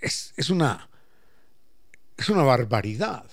[0.00, 0.88] Es, una,
[2.16, 3.28] es una barbaridad.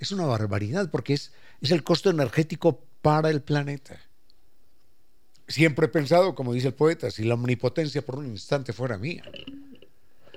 [0.00, 4.00] Es una barbaridad porque es, es el costo energético para el planeta.
[5.48, 9.24] Siempre he pensado, como dice el poeta, si la omnipotencia por un instante fuera mía.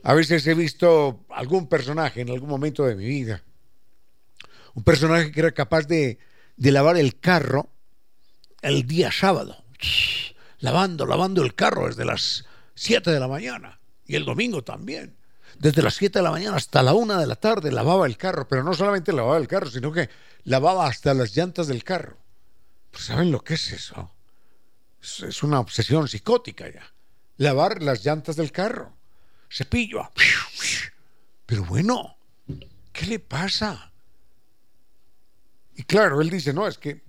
[0.03, 3.43] A veces he visto algún personaje en algún momento de mi vida
[4.75, 6.17] un personaje que era capaz de,
[6.57, 7.69] lavar el carro
[8.61, 9.63] el día sábado,
[10.59, 12.45] lavando, lavando el carro desde las
[12.75, 15.15] 7 de la mañana y el domingo también.
[15.59, 18.47] Desde las 7 de la mañana hasta la 1 de la tarde lavaba el carro,
[18.47, 20.09] pero no solamente lavaba el carro, sino que
[20.43, 22.17] lavaba hasta las llantas del carro.
[22.93, 24.11] Pues ¿Saben lo que es eso?
[25.01, 26.93] Es una obsesión psicótica ya.
[27.37, 28.93] Lavar las llantas del carro.
[29.49, 30.11] Cepillo.
[31.47, 32.15] Pero bueno,
[32.93, 33.91] ¿qué le pasa?
[35.75, 37.01] Y claro, él dice, no, es que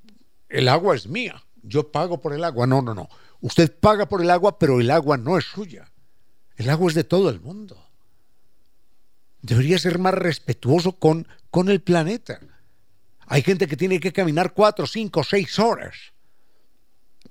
[0.49, 2.67] el agua es mía, yo pago por el agua.
[2.67, 3.11] No, no, no.
[3.43, 5.93] Usted paga por el agua, pero el agua no es suya.
[6.57, 7.77] El agua es de todo el mundo.
[9.43, 12.41] Debería ser más respetuoso con, con el planeta.
[13.27, 15.95] Hay gente que tiene que caminar cuatro, cinco, seis horas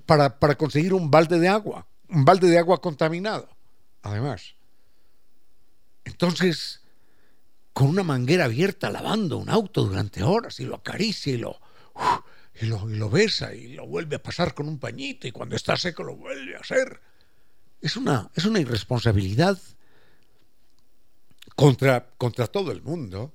[0.06, 3.48] para, para conseguir un balde de agua, un balde de agua contaminado,
[4.02, 4.54] además.
[6.04, 6.80] Entonces,
[7.72, 11.60] con una manguera abierta lavando un auto durante horas y lo acaricia y lo,
[12.60, 16.04] y lo, besa y lo vuelve a pasar con un pañito y cuando está seco
[16.04, 17.00] lo vuelve a hacer.
[17.80, 19.58] Es una, es una irresponsabilidad
[21.56, 23.32] contra, contra todo el mundo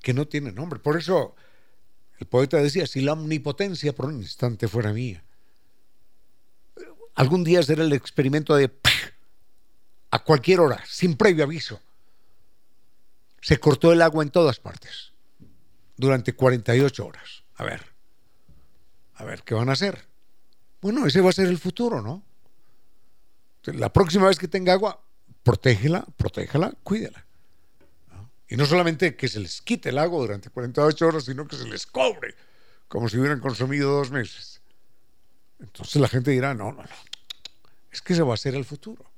[0.00, 0.78] que no tiene nombre.
[0.78, 1.34] Por eso
[2.22, 5.24] El poeta decía, si la omnipotencia por un instante fuera mía.
[7.16, 8.70] Algún día será el experimento de
[10.08, 11.80] a cualquier hora, sin previo aviso.
[13.40, 15.10] Se cortó el agua en todas partes
[15.96, 17.42] durante 48 horas.
[17.56, 17.84] A ver,
[19.14, 20.06] a ver, ¿qué van a hacer?
[20.80, 22.22] Bueno, ese va a ser el futuro, ¿no?
[23.64, 25.02] La próxima vez que tenga agua,
[25.42, 27.26] protégela, protégela, cuídela.
[28.52, 31.66] Y no solamente que se les quite el agua durante 48 horas, sino que se
[31.66, 32.34] les cobre,
[32.86, 34.60] como si hubieran consumido dos meses.
[35.58, 36.88] Entonces la gente dirá, no, no, no,
[37.90, 39.10] es que ese va a ser el futuro.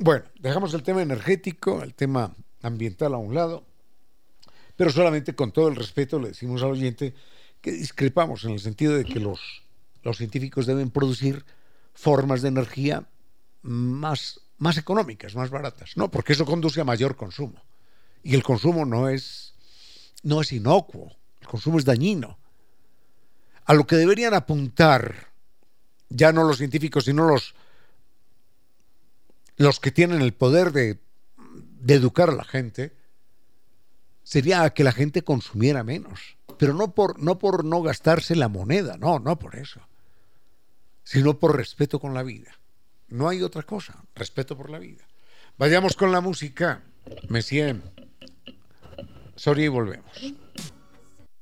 [0.00, 3.64] Bueno, dejamos el tema energético, el tema ambiental a un lado,
[4.74, 7.14] pero solamente con todo el respeto le decimos al oyente
[7.60, 9.62] que discrepamos en el sentido de que los,
[10.02, 11.44] los científicos deben producir
[11.94, 13.06] formas de energía
[13.62, 15.96] más, más económicas, más baratas.
[15.96, 17.69] No, porque eso conduce a mayor consumo.
[18.22, 19.54] Y el consumo no es,
[20.22, 22.38] no es inocuo, el consumo es dañino.
[23.64, 25.30] A lo que deberían apuntar
[26.10, 27.54] ya no los científicos, sino los,
[29.56, 30.98] los que tienen el poder de,
[31.86, 32.92] educar a la gente,
[34.22, 36.36] sería que la gente consumiera menos.
[36.58, 39.80] Pero no por, no por no gastarse la moneda, no, no por eso,
[41.04, 42.50] sino por respeto con la vida.
[43.08, 45.04] No hay otra cosa, respeto por la vida.
[45.56, 46.82] Vayamos con la música.
[47.28, 47.80] Messier.
[49.40, 50.04] Sorry y volvemos.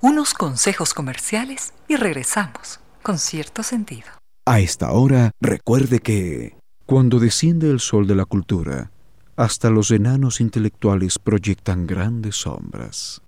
[0.01, 4.07] Unos consejos comerciales y regresamos con cierto sentido.
[4.47, 6.57] A esta hora, recuerde que...
[6.87, 8.93] Cuando desciende el sol de la cultura,
[9.35, 13.21] hasta los enanos intelectuales proyectan grandes sombras.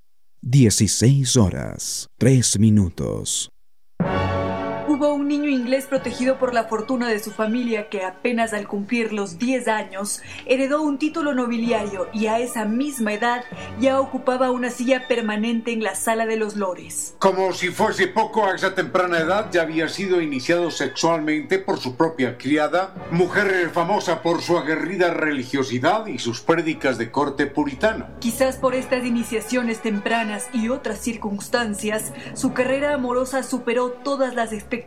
[0.43, 3.51] 16 horas, 3 minutos.
[4.91, 9.13] Hubo un niño inglés protegido por la fortuna de su familia que apenas al cumplir
[9.13, 13.45] los 10 años heredó un título nobiliario y a esa misma edad
[13.79, 17.15] ya ocupaba una silla permanente en la sala de los lores.
[17.21, 21.95] Como si fuese poco, a esa temprana edad ya había sido iniciado sexualmente por su
[21.95, 28.09] propia criada, mujer famosa por su aguerrida religiosidad y sus prédicas de corte puritano.
[28.19, 34.80] Quizás por estas iniciaciones tempranas y otras circunstancias, su carrera amorosa superó todas las expectativas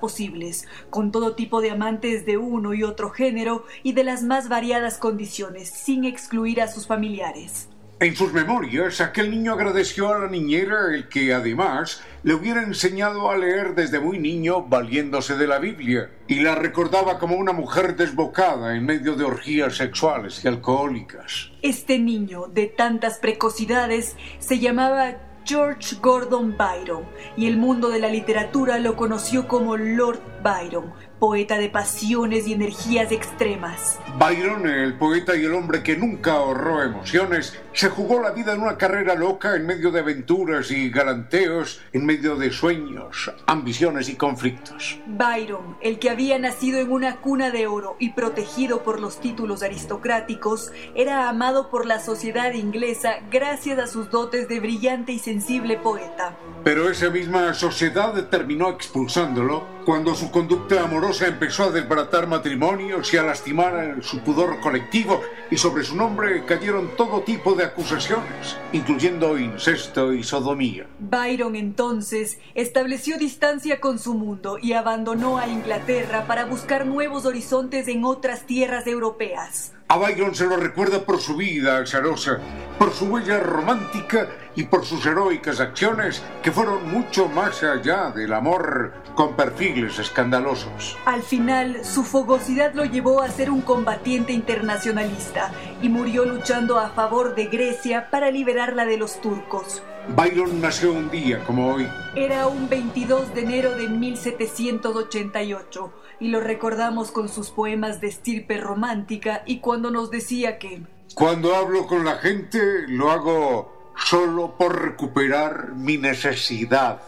[0.00, 4.48] posibles, con todo tipo de amantes de uno y otro género y de las más
[4.48, 7.68] variadas condiciones, sin excluir a sus familiares.
[8.00, 13.30] En sus memorias, aquel niño agradeció a la niñera el que además le hubiera enseñado
[13.30, 17.94] a leer desde muy niño valiéndose de la Biblia y la recordaba como una mujer
[17.94, 21.52] desbocada en medio de orgías sexuales y alcohólicas.
[21.62, 27.04] Este niño de tantas precocidades se llamaba George Gordon Byron,
[27.36, 32.54] y el mundo de la literatura lo conoció como Lord Byron, poeta de pasiones y
[32.54, 33.98] energías extremas.
[34.18, 38.62] Byron, el poeta y el hombre que nunca ahorró emociones, se jugó la vida en
[38.62, 44.14] una carrera loca en medio de aventuras y galanteos, en medio de sueños, ambiciones y
[44.14, 45.00] conflictos.
[45.06, 49.64] Byron, el que había nacido en una cuna de oro y protegido por los títulos
[49.64, 55.76] aristocráticos, era amado por la sociedad inglesa gracias a sus dotes de brillante y sensible
[55.76, 56.36] poeta.
[56.62, 63.18] Pero esa misma sociedad terminó expulsándolo cuando su conducta amorosa empezó a desbaratar matrimonios y
[63.18, 65.20] a lastimar su pudor colectivo
[65.50, 70.86] y sobre su nombre cayeron todo tipo de acusaciones, incluyendo incesto y sodomía.
[70.98, 77.88] Byron entonces estableció distancia con su mundo y abandonó a Inglaterra para buscar nuevos horizontes
[77.88, 79.72] en otras tierras europeas.
[79.88, 82.38] A Byron se lo recuerda por su vida azarosa,
[82.78, 88.32] por su huella romántica y por sus heroicas acciones que fueron mucho más allá del
[88.32, 90.96] amor con perfiles escandalosos.
[91.04, 95.52] Al final, su fogosidad lo llevó a ser un combatiente internacionalista
[95.82, 99.82] y murió luchando a favor de Grecia para liberarla de los turcos.
[100.08, 101.88] Byron nació un día como hoy.
[102.14, 108.58] Era un 22 de enero de 1788 y lo recordamos con sus poemas de estirpe
[108.58, 110.82] romántica y cuando nos decía que...
[111.14, 117.00] Cuando hablo con la gente lo hago solo por recuperar mi necesidad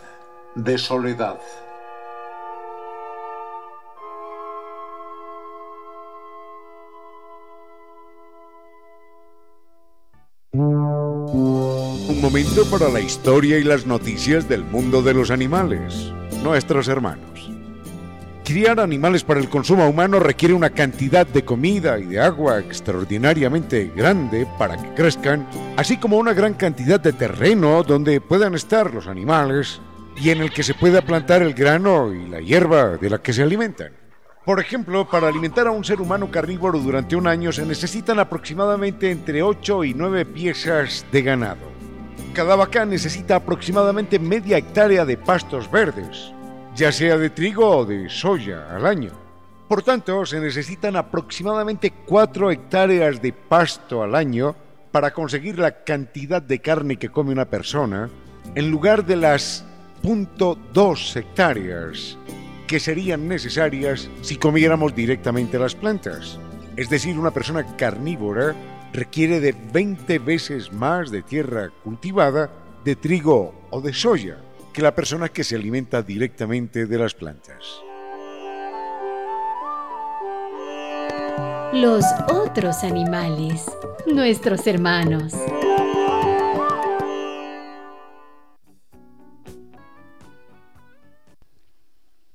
[0.54, 1.40] de soledad.
[12.26, 16.10] Momento para la historia y las noticias del mundo de los animales,
[16.42, 17.52] nuestros hermanos.
[18.44, 23.92] Criar animales para el consumo humano requiere una cantidad de comida y de agua extraordinariamente
[23.94, 25.46] grande para que crezcan,
[25.76, 29.80] así como una gran cantidad de terreno donde puedan estar los animales
[30.16, 33.32] y en el que se pueda plantar el grano y la hierba de la que
[33.32, 33.92] se alimentan.
[34.44, 39.12] Por ejemplo, para alimentar a un ser humano carnívoro durante un año se necesitan aproximadamente
[39.12, 41.75] entre 8 y 9 piezas de ganado
[42.36, 46.34] Cada vaca necesita aproximadamente media hectárea de pastos verdes,
[46.74, 49.10] ya sea de trigo o de soya al año.
[49.66, 54.54] Por tanto, se necesitan aproximadamente 4 hectáreas de pasto al año
[54.92, 58.10] para conseguir la cantidad de carne que come una persona,
[58.54, 59.64] en lugar de las
[60.02, 62.18] 0.2 hectáreas
[62.66, 66.38] que serían necesarias si comiéramos directamente las plantas.
[66.76, 68.54] Es decir, una persona carnívora
[68.96, 72.50] requiere de 20 veces más de tierra cultivada,
[72.82, 74.38] de trigo o de soya,
[74.72, 77.82] que la persona que se alimenta directamente de las plantas.
[81.74, 83.66] Los otros animales,
[84.06, 85.34] nuestros hermanos.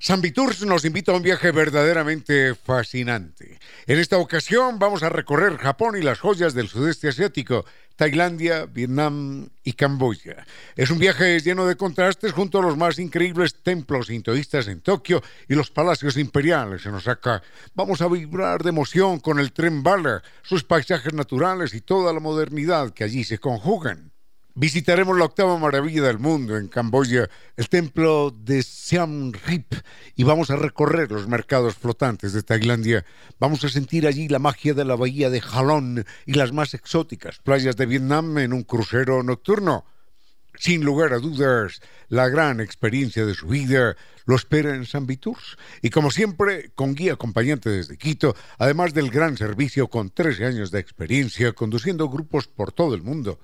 [0.04, 3.60] San Viturs nos invita a un viaje verdaderamente fascinante.
[3.86, 7.66] En esta ocasión vamos a recorrer Japón y las joyas del sudeste asiático,
[7.98, 10.44] Tailandia, Vietnam y Camboya.
[10.76, 15.22] Es un viaje lleno de contrastes junto a los más increíbles templos hintoístas en Tokio
[15.48, 17.44] y los palacios imperiales en Osaka.
[17.76, 22.20] Vamos a vibrar de emoción con el tren bala, sus paisajes naturales y toda la
[22.20, 24.11] modernidad que allí se conjugan.
[24.54, 29.74] Visitaremos la octava maravilla del mundo en Camboya, el templo de Siam Rip,
[30.18, 33.06] y vamos a recorrer los mercados flotantes de Tailandia.
[33.40, 37.40] Vamos a sentir allí la magia de la bahía de Halong y las más exóticas
[37.40, 39.86] playas de Vietnam en un crucero nocturno.
[40.60, 41.80] Sin lugar a dudas,
[42.10, 43.96] la gran experiencia de su vida
[44.26, 45.58] lo espera en San Viturs.
[45.82, 50.72] Y como siempre, con guía acompañante desde Quito, además del gran servicio con 13 años
[50.72, 53.40] de experiencia conduciendo grupos por todo el mundo.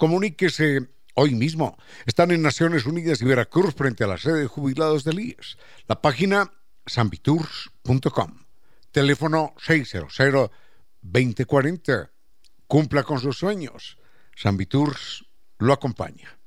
[0.00, 1.76] Comuníquese hoy mismo.
[2.06, 5.58] Están en Naciones Unidas y Veracruz frente a la sede de jubilados del IES.
[5.88, 6.50] La página
[6.86, 8.46] sanvitours.com.
[8.92, 12.08] Teléfono 600-2040.
[12.66, 13.98] Cumpla con sus sueños.
[14.34, 15.26] San Viturs
[15.58, 16.38] lo acompaña.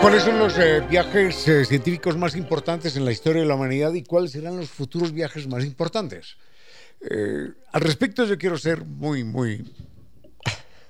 [0.00, 3.92] ¿Cuáles son los eh, viajes eh, científicos más importantes en la historia de la humanidad
[3.92, 6.38] y cuáles serán los futuros viajes más importantes?
[7.02, 9.70] Eh, al respecto yo quiero ser muy, muy,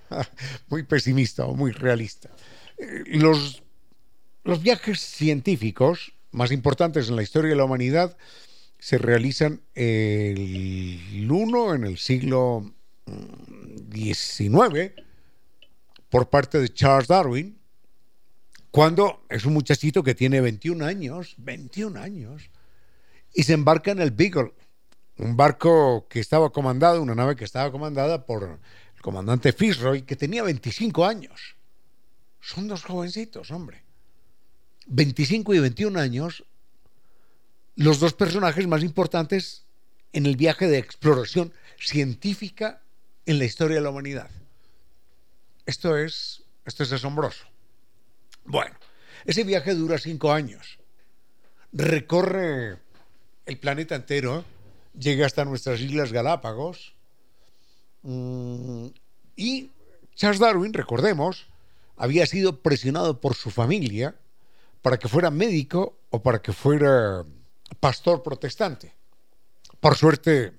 [0.69, 2.31] muy pesimista o muy realista.
[3.07, 3.65] los,
[4.45, 8.17] los viajes científicos más importantes en la historia de la humanidad
[8.79, 12.73] se realizan el uno en el siglo
[13.93, 15.01] XIX mm,
[16.09, 17.60] por parte de Charles Darwin
[18.71, 22.51] cuando es un muchachito que tiene 21 años, 21 años,
[23.35, 24.53] y se embarca en el Beagle,
[25.19, 28.61] un barco que estaba comandado, una nave que estaba comandada por
[28.95, 31.57] el comandante Fitzroy, que tenía 25 años.
[32.41, 33.85] Son dos jovencitos, hombre.
[34.87, 36.45] 25 y 21 años,
[37.77, 39.65] los dos personajes más importantes
[40.13, 42.83] en el viaje de exploración científica
[43.27, 44.31] en la historia de la humanidad.
[45.67, 47.50] Esto es, esto es asombroso.
[48.45, 48.75] Bueno,
[49.25, 50.79] ese viaje dura cinco años.
[51.73, 52.79] Recorre
[53.47, 54.45] el planeta entero,
[54.99, 56.95] llega hasta nuestras Islas Galápagos.
[58.03, 58.87] Mm,
[59.37, 59.71] y
[60.15, 61.47] Charles Darwin, recordemos,
[61.97, 64.15] había sido presionado por su familia
[64.83, 67.25] para que fuera médico o para que fuera
[67.79, 68.95] pastor protestante.
[69.81, 70.53] Por suerte,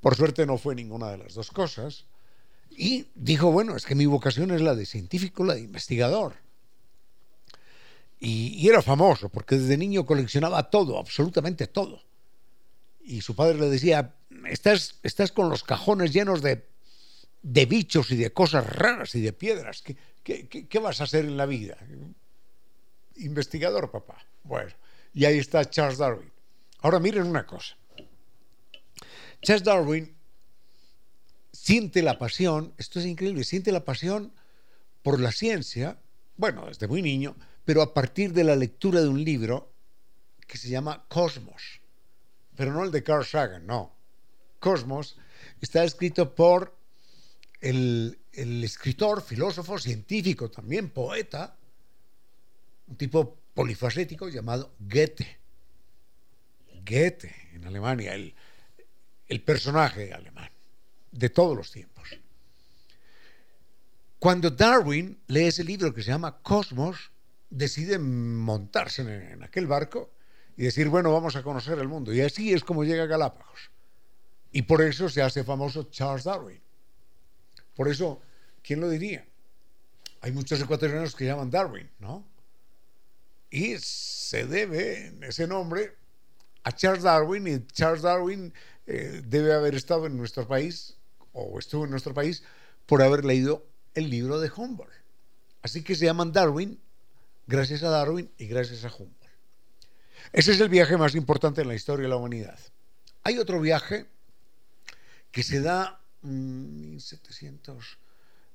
[0.00, 2.06] por suerte no fue ninguna de las dos cosas.
[2.70, 6.34] Y dijo, bueno, es que mi vocación es la de científico, la de investigador.
[8.20, 12.02] Y, era famoso porque desde niño coleccionaba todo, absolutamente todo.
[13.00, 14.14] Y su padre le decía,
[14.46, 16.66] estás, estás con los cajones llenos de,
[17.42, 19.82] de bichos y de cosas raras y de piedras.
[19.82, 19.96] ¿Qué,
[20.48, 21.78] qué, vas a hacer en la vida?
[23.16, 24.18] Investigador, papá.
[24.42, 24.70] Bueno,
[25.14, 26.30] y ahí está Charles Darwin.
[26.80, 27.76] Ahora miren una cosa.
[29.40, 30.14] Charles Darwin
[31.52, 34.32] siente la pasión, esto es increíble, siente la pasión
[35.02, 35.98] por la ciencia,
[36.36, 37.36] bueno, desde muy niño,
[37.68, 39.74] pero a partir de la lectura de un libro
[40.46, 41.82] que se llama Cosmos,
[42.56, 43.94] pero no el de Carl Sagan, no.
[44.58, 45.18] Cosmos
[45.60, 46.74] está escrito por
[47.60, 51.58] el, escritor, filósofo, científico, también poeta,
[52.86, 55.38] un tipo polifacético llamado Goethe.
[56.86, 58.34] Goethe, en Alemania, el,
[59.26, 60.48] el personaje alemán
[61.12, 62.08] de todos los tiempos.
[64.18, 67.10] Cuando Darwin lee ese libro que se llama Cosmos,
[67.50, 70.10] decide montarse en, aquel barco
[70.56, 72.12] y decir, bueno, vamos a conocer el mundo.
[72.12, 73.70] Y así es como llega a Galápagos.
[74.50, 76.60] Y por eso se hace famoso Charles Darwin.
[77.74, 78.20] Por eso,
[78.62, 79.26] ¿quién lo diría?
[80.20, 82.26] Hay muchos ecuatorianos que llaman Darwin, ¿no?
[83.50, 85.96] Y se debe ese nombre
[86.64, 88.52] a Charles Darwin y Charles Darwin
[88.86, 90.96] eh, debe haber estado en nuestro país
[91.32, 92.42] o estuvo en nuestro país
[92.84, 94.92] por haber leído el libro de Humboldt.
[95.62, 96.80] Así que se llaman Darwin
[97.48, 99.18] gracias a Darwin y gracias a Humboldt.
[100.32, 102.58] Ese es el viaje más importante en la historia de la humanidad.
[103.24, 104.06] Hay otro viaje
[105.32, 107.98] que se da en 1700,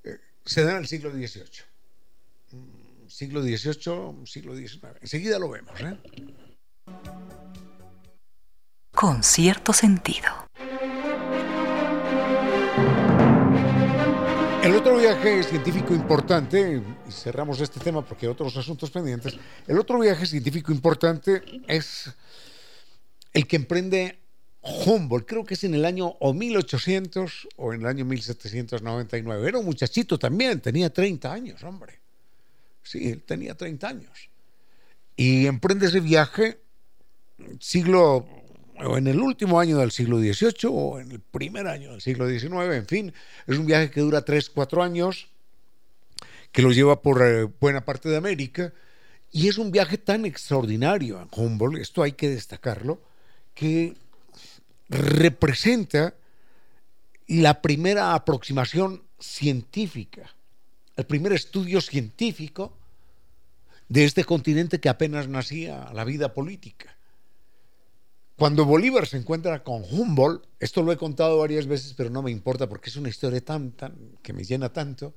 [0.03, 1.45] eh, se da en el siglo XVIII.
[2.51, 5.01] Mm, siglo XVIII, siglo XIX.
[5.01, 5.79] Enseguida lo vemos.
[5.81, 5.97] ¿eh?
[8.91, 10.29] Con cierto sentido.
[14.63, 19.37] El otro viaje científico importante, y cerramos este tema porque hay otros asuntos pendientes,
[19.67, 22.09] el otro viaje científico importante es
[23.33, 24.19] el que emprende
[24.61, 29.49] Humboldt, creo que es en el año o 1800 o en el año 1799.
[29.49, 31.99] Era un muchachito también, tenía 30 años, hombre.
[32.83, 34.29] Sí, él tenía 30 años.
[35.17, 36.61] Y emprende ese viaje
[37.59, 38.25] siglo
[38.85, 42.27] o en el último año del siglo XVIII o en el primer año del siglo
[42.27, 43.13] XIX, en fin,
[43.47, 45.29] es un viaje que dura 3, 4 años,
[46.51, 48.73] que lo lleva por eh, buena parte de América,
[49.31, 53.01] y es un viaje tan extraordinario en Humboldt, esto hay que destacarlo,
[53.53, 53.95] que
[54.89, 56.13] representa
[57.27, 60.29] la primera aproximación científica,
[60.95, 62.77] el primer estudio científico
[63.87, 66.95] de este continente que apenas nacía a la vida política.
[68.43, 72.29] Cuando Bolívar se encuentra con Humboldt, esto lo he contado varias veces, pero no me
[72.29, 75.13] importa porque es una historia tan, tan, que me llena tanto.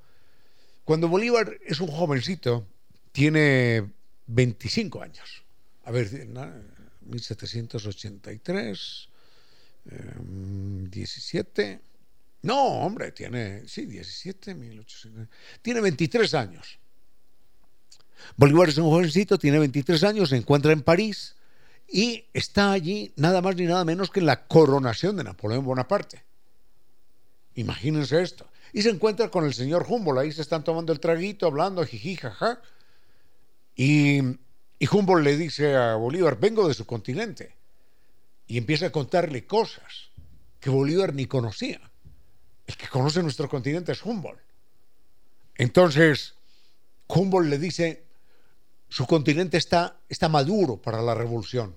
[0.84, 2.68] Cuando Bolívar es un jovencito,
[3.10, 3.90] tiene
[4.28, 5.42] 25 años.
[5.86, 6.08] A ver,
[7.00, 9.08] 1783,
[10.88, 11.80] 17.
[12.42, 15.26] No, hombre, tiene, sí, 17, 1800.
[15.62, 16.78] Tiene 23 años.
[18.36, 21.35] Bolívar es un jovencito, tiene 23 años, se encuentra en París
[21.88, 26.24] y está allí nada más ni nada menos que la coronación de Napoleón Bonaparte.
[27.54, 28.46] Imagínense esto.
[28.72, 32.16] Y se encuentra con el señor Humboldt, ahí se están tomando el traguito, hablando, jiji,
[32.16, 32.60] jaja.
[33.74, 34.20] Y,
[34.78, 37.54] y Humboldt le dice a Bolívar, vengo de su continente.
[38.46, 40.10] Y empieza a contarle cosas
[40.60, 41.80] que Bolívar ni conocía.
[42.66, 44.40] El que conoce nuestro continente es Humboldt.
[45.54, 46.34] Entonces,
[47.06, 48.05] Humboldt le dice,
[48.88, 51.76] su continente está, está maduro para la revolución,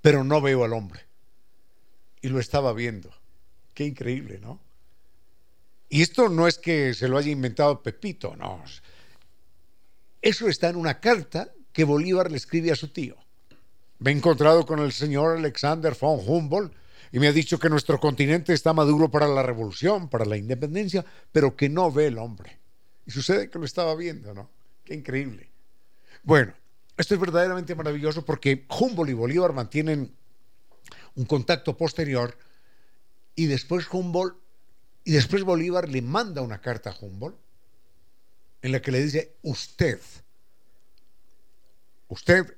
[0.00, 1.06] pero no veo al hombre.
[2.20, 3.10] Y lo estaba viendo.
[3.74, 4.60] Qué increíble, ¿no?
[5.88, 8.62] Y esto no es que se lo haya inventado Pepito, no.
[10.20, 13.16] Eso está en una carta que Bolívar le escribe a su tío.
[14.00, 16.74] Me he encontrado con el señor Alexander von Humboldt
[17.12, 21.04] y me ha dicho que nuestro continente está maduro para la revolución, para la independencia,
[21.32, 22.58] pero que no ve el hombre.
[23.06, 24.50] Y sucede que lo estaba viendo, ¿no?
[24.88, 25.50] Qué increíble.
[26.22, 26.54] Bueno,
[26.96, 30.16] esto es verdaderamente maravilloso porque Humboldt y Bolívar mantienen
[31.14, 32.38] un contacto posterior
[33.34, 34.34] y después Humboldt
[35.04, 37.36] y después Bolívar le manda una carta a Humboldt
[38.62, 40.00] en la que le dice, usted,
[42.08, 42.56] usted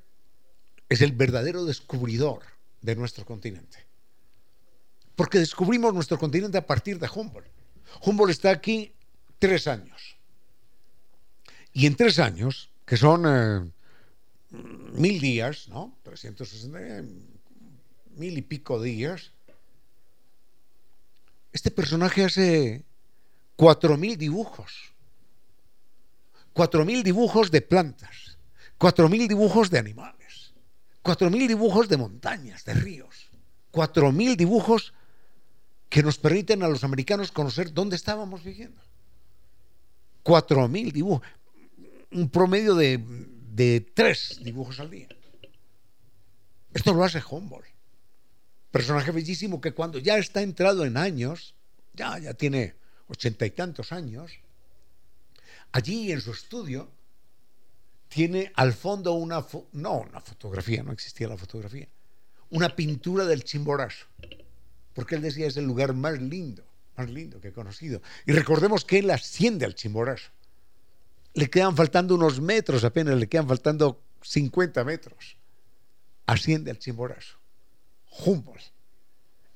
[0.88, 2.42] es el verdadero descubridor
[2.80, 3.84] de nuestro continente.
[5.16, 7.48] Porque descubrimos nuestro continente a partir de Humboldt.
[8.02, 8.94] Humboldt está aquí
[9.40, 10.19] tres años.
[11.72, 13.70] Y en tres años, que son eh,
[14.92, 15.96] mil días, ¿no?
[16.02, 17.04] 360,
[18.16, 19.32] mil y pico días,
[21.52, 22.84] este personaje hace
[23.56, 24.92] cuatro mil dibujos.
[26.52, 28.38] Cuatro mil dibujos de plantas.
[28.78, 30.52] Cuatro mil dibujos de animales.
[31.02, 33.30] Cuatro mil dibujos de montañas, de ríos.
[33.70, 34.92] Cuatro mil dibujos
[35.88, 38.80] que nos permiten a los americanos conocer dónde estábamos viviendo.
[40.22, 41.26] Cuatro mil dibujos
[42.12, 45.08] un promedio de, tres dibujos al día.
[46.72, 47.66] Esto lo hace Humboldt.
[48.70, 51.54] Personaje bellísimo que cuando ya está entrado en años,
[51.94, 52.74] ya, ya tiene
[53.08, 54.30] ochenta y tantos años,
[55.72, 56.88] allí en su estudio
[58.08, 61.88] tiene al fondo una, no una fotografía, no existía la fotografía,
[62.50, 64.06] una pintura del Chimborazo,
[64.94, 66.64] porque él decía es el lugar más lindo,
[66.96, 68.00] más lindo que he conocido.
[68.26, 70.30] Y recordemos que él asciende al Chimborazo
[71.34, 75.36] le quedan faltando unos metros apenas, le quedan faltando 50 metros.
[76.26, 77.38] Asciende al Chimborazo.
[78.24, 78.72] Humboldt.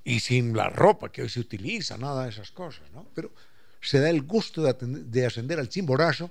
[0.05, 3.09] Y sin la ropa que hoy se utiliza, nada de esas cosas, ¿no?
[3.14, 3.33] Pero
[3.81, 6.31] se da el gusto de, ascender al Chimborazo,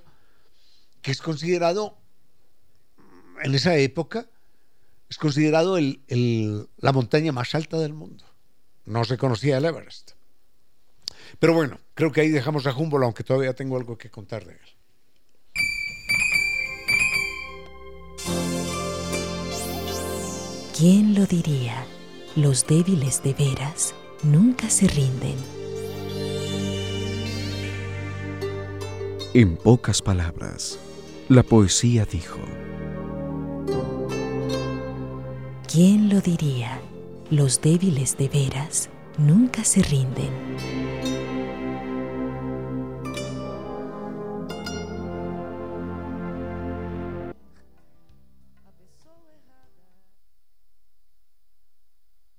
[1.02, 1.98] que es considerado,
[3.42, 4.26] en esa época,
[5.08, 8.24] es considerado la montaña más alta del mundo.
[8.84, 10.12] No se conocía el Everest.
[11.38, 14.54] Pero bueno, creo que ahí dejamos a Humboldt, aunque todavía tengo algo que contar de
[14.54, 14.74] él.
[20.76, 21.86] ¿Quién lo diría?
[22.34, 23.94] Los débiles de veras
[24.24, 25.36] nunca se rinden.
[29.34, 30.80] En pocas palabras,
[31.28, 32.40] la poesía dijo,
[35.72, 36.80] ¿Quién lo diría?
[37.30, 41.13] Los débiles de veras nunca se rinden.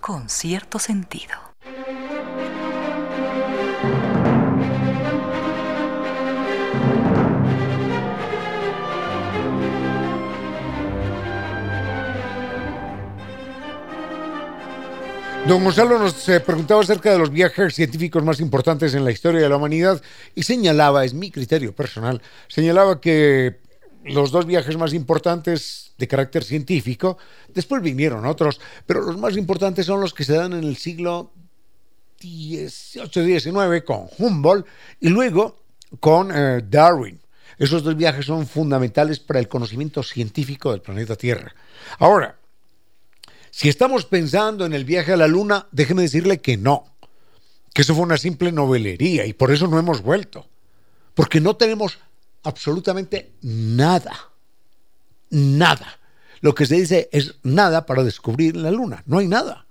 [0.05, 1.33] Con cierto sentido.
[15.47, 19.41] Don Gonzalo nos eh, preguntaba acerca de los viajes científicos más importantes en la historia
[19.41, 19.99] de la humanidad
[20.35, 23.57] y señalaba, es mi criterio personal, señalaba que
[24.03, 27.17] los dos viajes más importantes de carácter científico,
[27.53, 31.31] después vinieron otros, pero los más importantes son los que se dan en el siglo
[32.19, 34.65] XVIII, XIX con Humboldt
[34.99, 35.63] y luego
[35.99, 37.19] con eh, Darwin.
[37.57, 41.55] Esos dos viajes son fundamentales para el conocimiento científico del planeta Tierra.
[41.99, 42.37] Ahora,
[43.49, 46.95] si estamos pensando en el viaje a la Luna, déjeme decirle que no,
[47.73, 50.47] que eso fue una simple novelería y por eso no hemos vuelto,
[51.13, 51.99] porque no tenemos
[52.43, 54.13] absolutamente nada,
[55.35, 55.99] nada.
[56.41, 59.65] Lo que se dice es nada para descubrir la Luna, no hay nada.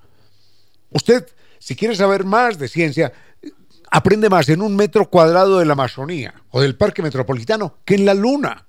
[0.90, 1.26] Usted,
[1.58, 3.12] si quiere saber más de ciencia,
[3.90, 8.04] aprende más en un metro cuadrado de la Amazonía o del Parque Metropolitano que en
[8.04, 8.66] la Luna.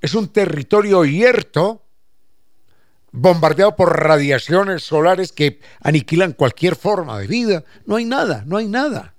[0.00, 1.82] Es un territorio abierto
[3.10, 7.64] bombardeado por radiaciones solares que aniquilan cualquier forma de vida.
[7.86, 9.14] No hay nada, no hay nada.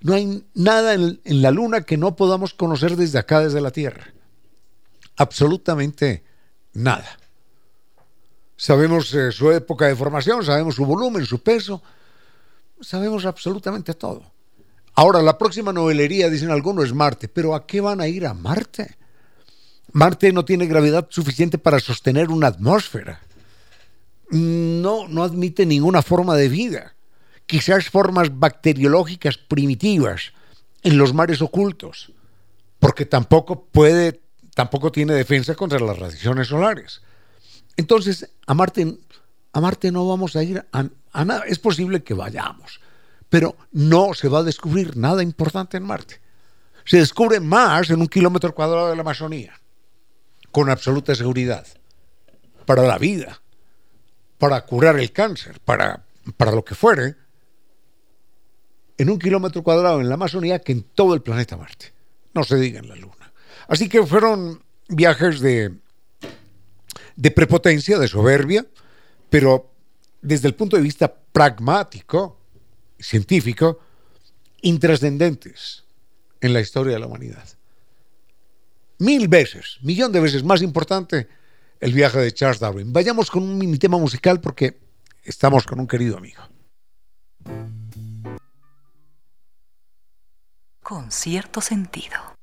[0.00, 3.70] No hay nada en, en, la Luna que no podamos conocer desde acá, desde la
[3.70, 4.12] Tierra.
[5.16, 6.24] Absolutamente
[6.72, 7.18] nada.
[8.56, 11.82] Sabemos eh, su época de formación, sabemos su volumen, su peso,
[12.80, 14.22] sabemos absolutamente todo.
[14.94, 18.32] Ahora, la próxima novelería, dicen algunos, es Marte, pero ¿a qué van a ir a
[18.32, 18.96] Marte?
[19.92, 23.20] Marte no tiene gravedad suficiente para sostener una atmósfera.
[24.30, 26.94] No, no admite ninguna forma de vida.
[27.46, 30.32] Quizás formas bacteriológicas primitivas
[30.82, 32.12] en los mares ocultos,
[32.78, 34.20] porque tampoco puede,
[34.56, 37.02] tampoco tiene defensa contra las radiaciones solares.
[37.76, 38.96] Entonces, a Marte,
[39.52, 41.44] a Marte no vamos a ir a, nada.
[41.46, 42.80] Es posible que vayamos,
[43.28, 46.22] pero no se va a descubrir nada importante en Marte.
[46.86, 49.60] Se descubre más en un kilómetro cuadrado de la Amazonía
[50.50, 51.66] con absoluta seguridad
[52.64, 53.42] para la vida,
[54.38, 56.06] para curar el cáncer, para,
[56.38, 57.14] para lo que fuere,
[58.96, 61.92] en un kilómetro cuadrado en la Amazonía que en todo el planeta Marte.
[62.32, 63.15] No se diga en la Luna.
[63.68, 65.74] Así que fueron viajes de,
[67.16, 68.66] de prepotencia, de soberbia,
[69.30, 69.72] pero
[70.22, 72.40] desde el punto de vista pragmático,
[72.98, 73.80] científico,
[74.62, 75.84] intrascendentes
[76.40, 77.56] en la historia de la humanidad
[78.98, 81.28] mil veces, millón de veces más importante
[81.80, 82.92] el viaje de Charles Darwin.
[82.92, 84.78] Vayamos con un mini tema musical porque
[85.22, 86.42] estamos con un querido amigo.
[90.82, 92.35] Con cierto sentido.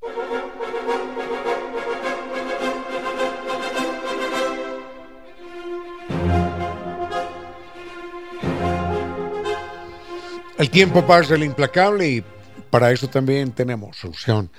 [10.63, 12.23] El tiempo pasa el implacable y
[12.69, 14.49] para eso también tenemos solución.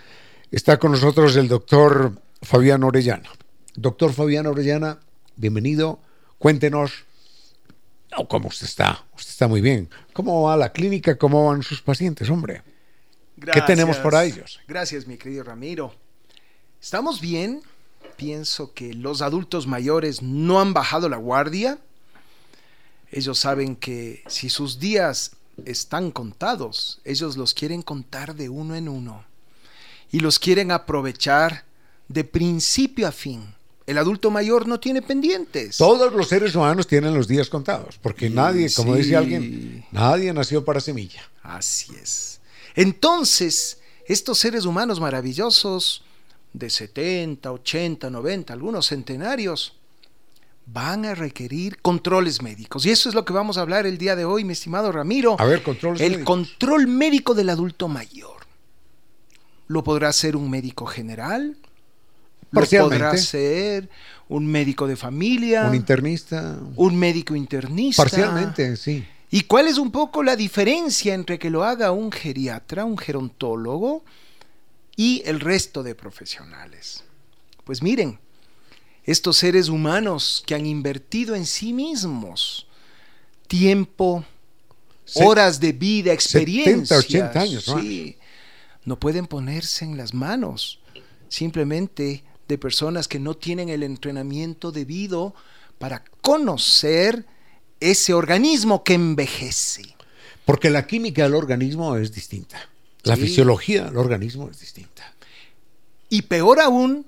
[0.51, 3.31] Está con nosotros el doctor Fabián Orellana.
[3.75, 4.99] Doctor Fabián Orellana,
[5.37, 6.01] bienvenido.
[6.37, 7.07] Cuéntenos
[8.29, 9.07] cómo usted está.
[9.17, 9.89] Usted está muy bien.
[10.13, 11.17] ¿Cómo va la clínica?
[11.17, 12.61] ¿Cómo van sus pacientes, hombre?
[13.39, 14.61] Gracias, ¿Qué tenemos para ellos?
[14.69, 15.95] Gracias, mi querido Ramiro.
[16.83, 17.63] ¿Estamos bien?
[18.19, 21.79] Pienso que los adultos mayores no han bajado la guardia.
[23.11, 28.89] Ellos saben que si sus días están contados, ellos los quieren contar de uno en
[28.89, 29.25] uno
[30.11, 31.65] y los quieren aprovechar
[32.09, 33.55] de principio a fin.
[33.87, 35.77] El adulto mayor no tiene pendientes.
[35.77, 40.65] Todos los seres humanos tienen los días contados, porque nadie, como dice alguien, nadie nació
[40.65, 41.23] para semilla.
[41.43, 42.41] Así es.
[42.75, 46.03] Entonces, estos seres humanos maravillosos,
[46.55, 49.75] de 70, 80, 90, algunos centenarios,
[50.67, 52.87] van a requerir controles médicos.
[52.87, 55.37] Y eso es lo que vamos a hablar el día de hoy, mi estimado Ramiro.
[55.39, 56.27] A ver, controles El médicos.
[56.27, 58.45] control médico del adulto mayor.
[59.67, 61.57] Lo podrá ser un médico general,
[62.51, 63.89] lo podrá ser
[64.29, 66.59] un médico de familia, Un internista.
[66.77, 68.03] un médico internista.
[68.03, 69.07] Parcialmente, sí.
[69.31, 74.05] ¿Y cuál es un poco la diferencia entre que lo haga un geriatra, un gerontólogo
[74.97, 77.03] y el resto de profesionales?
[77.65, 78.19] Pues miren,
[79.05, 82.67] estos seres humanos que han invertido en sí mismos
[83.47, 84.25] tiempo,
[85.15, 87.81] horas de vida, experiencia, 80 años, ¿no?
[88.85, 90.81] no pueden ponerse en las manos
[91.29, 95.35] simplemente de personas que no tienen el entrenamiento debido
[95.79, 97.27] para conocer
[97.81, 99.83] ese organismo que envejece.
[100.45, 102.69] Porque la química del organismo es distinta.
[103.03, 105.13] La fisiología del organismo es distinta.
[106.09, 107.07] Y peor aún,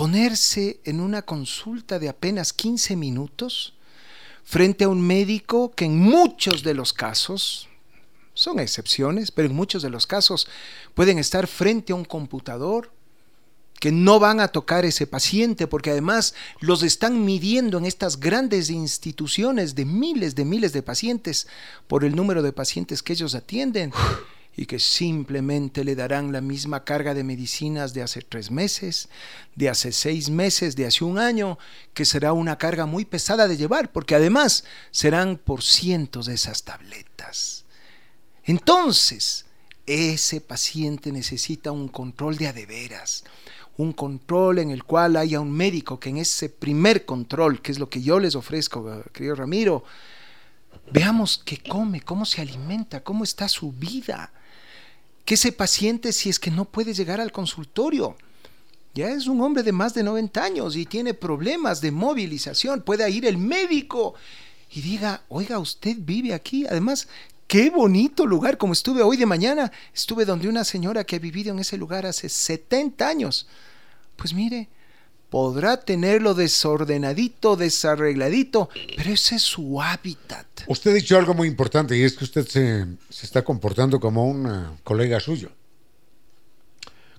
[0.00, 3.74] ponerse en una consulta de apenas 15 minutos
[4.44, 7.68] frente a un médico que en muchos de los casos,
[8.32, 10.48] son excepciones, pero en muchos de los casos
[10.94, 12.90] pueden estar frente a un computador
[13.78, 18.70] que no van a tocar ese paciente porque además los están midiendo en estas grandes
[18.70, 21.46] instituciones de miles de miles de pacientes
[21.88, 23.92] por el número de pacientes que ellos atienden
[24.56, 29.08] y que simplemente le darán la misma carga de medicinas de hace tres meses,
[29.54, 31.58] de hace seis meses, de hace un año,
[31.94, 36.64] que será una carga muy pesada de llevar, porque además serán por cientos de esas
[36.64, 37.64] tabletas.
[38.44, 39.46] Entonces,
[39.86, 43.24] ese paciente necesita un control de adeveras,
[43.76, 47.78] un control en el cual haya un médico que en ese primer control, que es
[47.78, 49.84] lo que yo les ofrezco, querido Ramiro,
[50.92, 54.32] veamos qué come, cómo se alimenta, cómo está su vida.
[55.30, 58.16] Que ese paciente, si es que no puede llegar al consultorio,
[58.94, 63.08] ya es un hombre de más de 90 años y tiene problemas de movilización, puede
[63.08, 64.14] ir el médico
[64.72, 66.66] y diga, oiga, usted vive aquí.
[66.66, 67.06] Además,
[67.46, 71.52] qué bonito lugar, como estuve hoy de mañana, estuve donde una señora que ha vivido
[71.52, 73.46] en ese lugar hace 70 años.
[74.16, 74.68] Pues mire,
[75.30, 80.46] podrá tenerlo desordenadito, desarregladito, pero ese es su hábitat.
[80.66, 82.86] Usted ha dicho algo muy importante y es que usted se,
[83.24, 85.50] está comportando como un eh, colega suyo,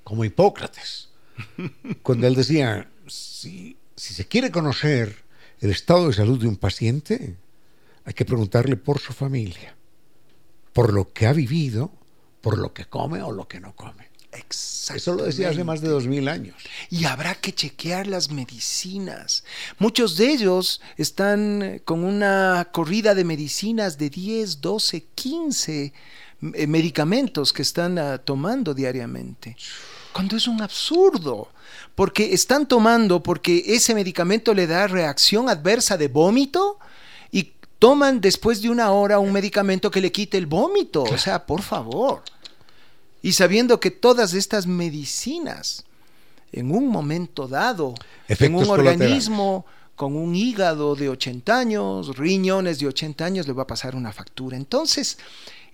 [0.04, 1.10] como Hipócrates,
[2.04, 5.24] cuando él decía, si, si se quiere conocer
[5.62, 7.38] el estado de salud de un paciente,
[8.04, 9.76] hay que preguntarle por su familia,
[10.74, 11.92] por lo que ha vivido,
[12.42, 14.11] por lo que come o lo que no come.
[14.94, 16.56] Eso lo decía hace más de dos mil años.
[16.90, 19.44] Y habrá que chequear las medicinas.
[19.78, 25.94] Muchos de ellos están eh, con una corrida de medicinas de 10, 12, 15
[26.42, 29.56] medicamentos que están ah, tomando diariamente.
[30.12, 31.50] Cuando es un absurdo.
[31.96, 36.80] Porque están tomando porque ese medicamento le da reacción adversa de vómito
[37.32, 41.04] y toman después de una hora un medicamento que le quite el vómito.
[41.04, 42.24] O sea, por favor.
[43.22, 45.86] Y sabiendo que todas estas medicinas,
[46.52, 47.94] en un momento dado,
[48.28, 49.66] en un organismo
[49.96, 54.12] con un hígado de 80 años, riñones de 80 años, le va a pasar una
[54.12, 54.58] factura.
[54.58, 55.20] Entonces,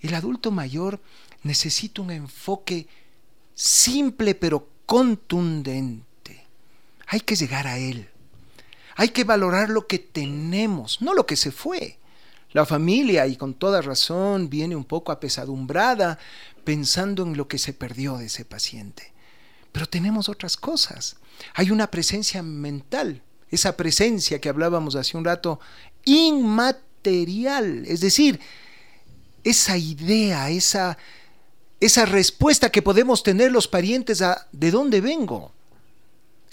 [0.02, 1.00] el adulto mayor
[1.42, 2.86] necesita un enfoque
[3.54, 6.44] simple pero contundente.
[7.06, 8.08] Hay que llegar a él.
[8.96, 11.97] Hay que valorar lo que tenemos, no lo que se fue.
[12.52, 16.18] La familia, y con toda razón, viene un poco apesadumbrada
[16.64, 19.12] pensando en lo que se perdió de ese paciente.
[19.72, 21.16] Pero tenemos otras cosas.
[21.54, 25.60] Hay una presencia mental, esa presencia que hablábamos hace un rato,
[26.04, 28.40] inmaterial, es decir,
[29.44, 30.96] esa idea, esa,
[31.80, 35.52] esa respuesta que podemos tener los parientes a ¿de dónde vengo?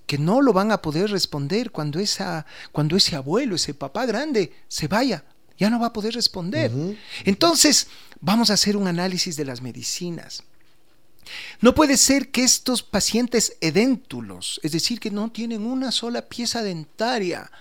[0.05, 4.53] que no lo van a poder responder cuando, esa, cuando ese abuelo, ese papá grande
[4.67, 5.23] se vaya
[5.57, 6.71] ya no va a poder responder.
[7.23, 7.87] Entonces,
[8.21, 10.43] vamos a hacer un análisis de las medicinas.
[11.61, 16.61] No puede ser que estos pacientes edéntulos, es decir, que no tienen una sola pieza
[16.61, 17.51] dentaria,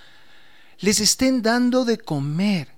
[0.80, 2.68] les estén dando de comer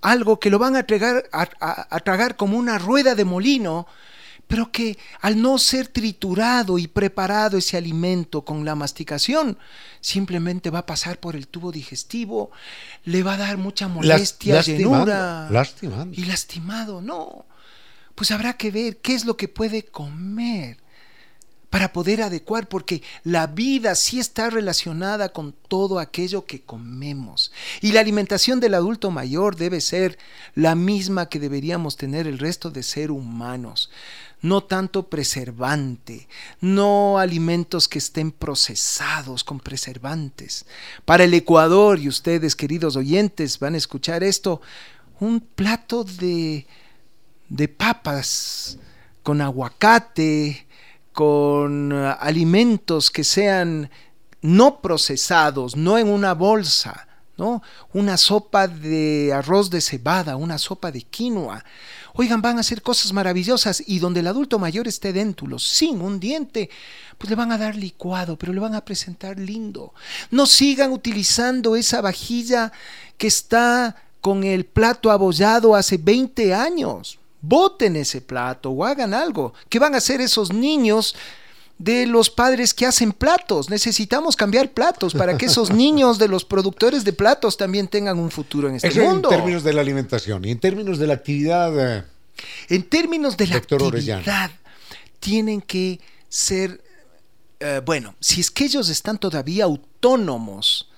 [0.00, 3.86] algo que lo van a tragar, a tragar como una rueda de molino
[4.46, 9.58] pero que al no ser triturado y preparado ese alimento con la masticación,
[10.00, 12.50] simplemente va a pasar por el tubo digestivo,
[13.04, 15.48] le va a dar mucha molestia, llenura
[16.12, 17.46] y lastimado, no.
[18.14, 20.84] Pues habrá que ver qué es lo que puede comer
[21.74, 27.50] para poder adecuar, porque la vida sí está relacionada con todo aquello que comemos.
[27.80, 30.16] Y la alimentación del adulto mayor debe ser
[30.54, 33.90] la misma que deberíamos tener el resto de ser humanos
[34.44, 36.28] no tanto preservante,
[36.60, 40.66] no alimentos que estén procesados con preservantes.
[41.06, 44.60] Para el Ecuador, y ustedes, queridos oyentes, van a escuchar esto,
[45.18, 46.66] un plato de,
[47.48, 48.78] de papas
[49.22, 50.66] con aguacate,
[51.14, 53.90] con alimentos que sean
[54.42, 57.62] no procesados, no en una bolsa, ¿no?
[57.94, 61.64] Una sopa de arroz de cebada, una sopa de quinoa.
[62.16, 66.20] Oigan, van a hacer cosas maravillosas y donde el adulto mayor esté déntulo, sin un
[66.20, 66.70] diente,
[67.18, 69.92] pues le van a dar licuado, pero le van a presentar lindo.
[70.30, 72.70] No sigan utilizando esa vajilla
[73.18, 77.18] que está con el plato abollado hace 20 años.
[77.40, 79.52] Boten ese plato o hagan algo.
[79.68, 81.16] ¿Qué van a hacer esos niños?
[81.78, 83.68] De los padres que hacen platos.
[83.68, 88.30] Necesitamos cambiar platos para que esos niños de los productores de platos también tengan un
[88.30, 89.30] futuro en este mundo.
[89.30, 91.98] En términos de la alimentación y en términos de la actividad.
[91.98, 92.04] Eh,
[92.68, 94.50] en términos de la actividad,
[95.20, 96.82] tienen que ser,
[97.60, 100.90] eh, bueno, si es que ellos están todavía autónomos,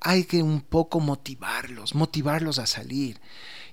[0.00, 3.20] hay que un poco motivarlos, motivarlos a salir.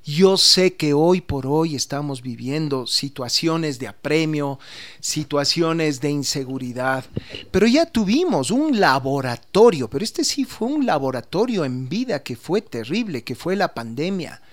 [0.08, 4.60] Yo sé que hoy por hoy estamos viviendo situaciones de apremio,
[5.00, 7.06] situaciones de inseguridad,
[7.50, 12.62] pero ya tuvimos un laboratorio, pero este sí fue un laboratorio en vida que fue
[12.62, 14.44] terrible, que fue la pandemia.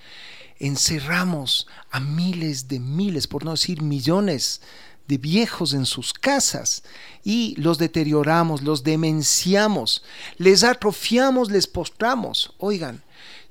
[0.57, 4.59] Encerramos a miles de miles, por no decir millones
[5.07, 6.83] de viejos en sus casas
[7.23, 10.03] y los deterioramos, los demenciamos,
[10.37, 12.55] les atrofiamos, les postramos.
[12.57, 13.03] Oigan,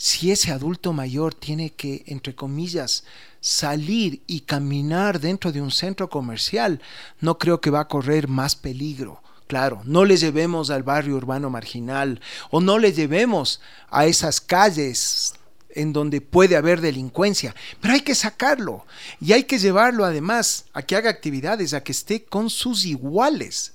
[0.03, 3.05] si ese adulto mayor tiene que, entre comillas,
[3.41, 6.81] salir y caminar dentro de un centro comercial,
[7.21, 9.23] no creo que va a correr más peligro.
[9.47, 15.35] Claro, no le llevemos al barrio urbano marginal o no le llevemos a esas calles
[15.71, 18.85] en donde puede haber delincuencia, pero hay que sacarlo
[19.21, 23.75] y hay que llevarlo además a que haga actividades, a que esté con sus iguales.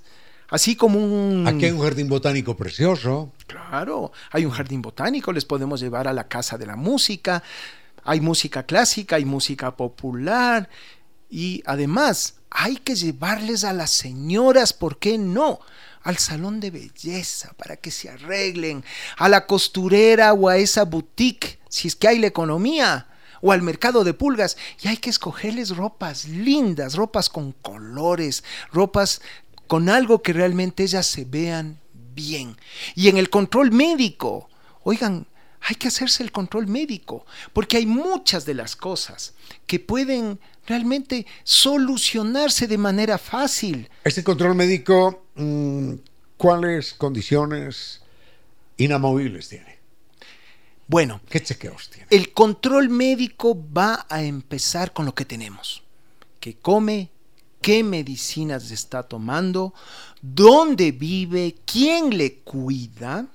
[0.50, 1.48] Así como un...
[1.48, 3.32] Aquí hay un jardín botánico precioso.
[3.48, 7.42] Claro, hay un jardín botánico, les podemos llevar a la Casa de la Música,
[8.04, 10.70] hay música clásica, hay música popular
[11.30, 15.60] y además hay que llevarles a las señoras, ¿por qué no?
[16.04, 18.84] Al salón de belleza para que se arreglen,
[19.18, 23.08] a la costurera o a esa boutique, si es que hay la economía
[23.42, 28.44] o al mercado de pulgas y hay que escogerles ropas lindas, ropas con colores,
[28.74, 29.22] ropas
[29.68, 31.80] con algo que realmente ellas se vean
[32.18, 32.58] bien.
[32.96, 34.50] Y en el control médico,
[34.84, 35.28] oigan,
[35.62, 39.34] hay que hacerse el control médico, porque hay muchas de las cosas
[39.66, 43.90] que pueden realmente solucionarse de manera fácil.
[44.04, 45.94] Este control médico, mm,
[46.36, 48.02] ¿cuáles condiciones
[48.78, 49.78] inamovibles tiene?
[50.88, 52.08] Bueno, ¿qué chequeos tiene?
[52.10, 55.84] El control médico va a empezar con lo que tenemos,
[56.40, 57.12] que come,
[57.68, 59.74] qué medicinas está tomando,
[60.22, 63.28] dónde vive, quién le cuida.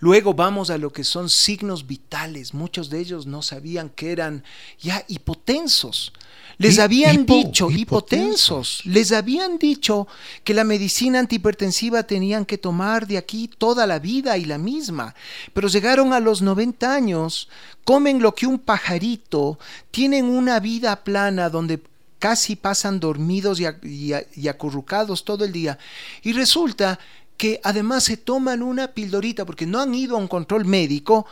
[0.00, 2.52] Luego vamos a lo que son signos vitales.
[2.52, 4.42] Muchos de ellos no sabían que eran
[4.80, 6.12] ya hipotensos.
[6.58, 10.08] Les habían dicho, hipotensos, les habían dicho
[10.42, 15.14] que la medicina antihipertensiva tenían que tomar de aquí toda la vida y la misma,
[15.52, 17.48] pero llegaron a los 90 años,
[17.84, 19.60] comen lo que un pajarito,
[19.92, 21.80] tienen una vida plana donde
[22.24, 25.78] casi pasan dormidos y, acurrucados todo el día.
[26.22, 26.98] Y resulta
[27.36, 31.26] que además se toman una pildorita porque no han ido a un control médico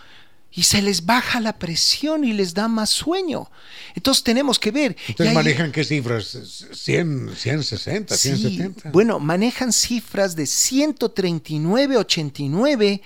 [0.50, 3.50] y se les baja la presión y les da más sueño.
[3.94, 4.94] Entonces tenemos que ver.
[5.08, 6.36] Entonces manejan qué cifras?
[6.72, 8.90] 100, 160, sí, 170.
[8.90, 13.00] Bueno, manejan cifras de 139, 89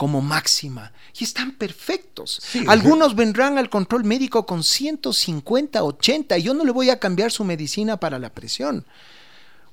[0.00, 2.40] como máxima y están perfectos.
[2.68, 7.30] Algunos vendrán al control médico con 150, 80 y yo no le voy a cambiar
[7.30, 8.86] su medicina para la presión.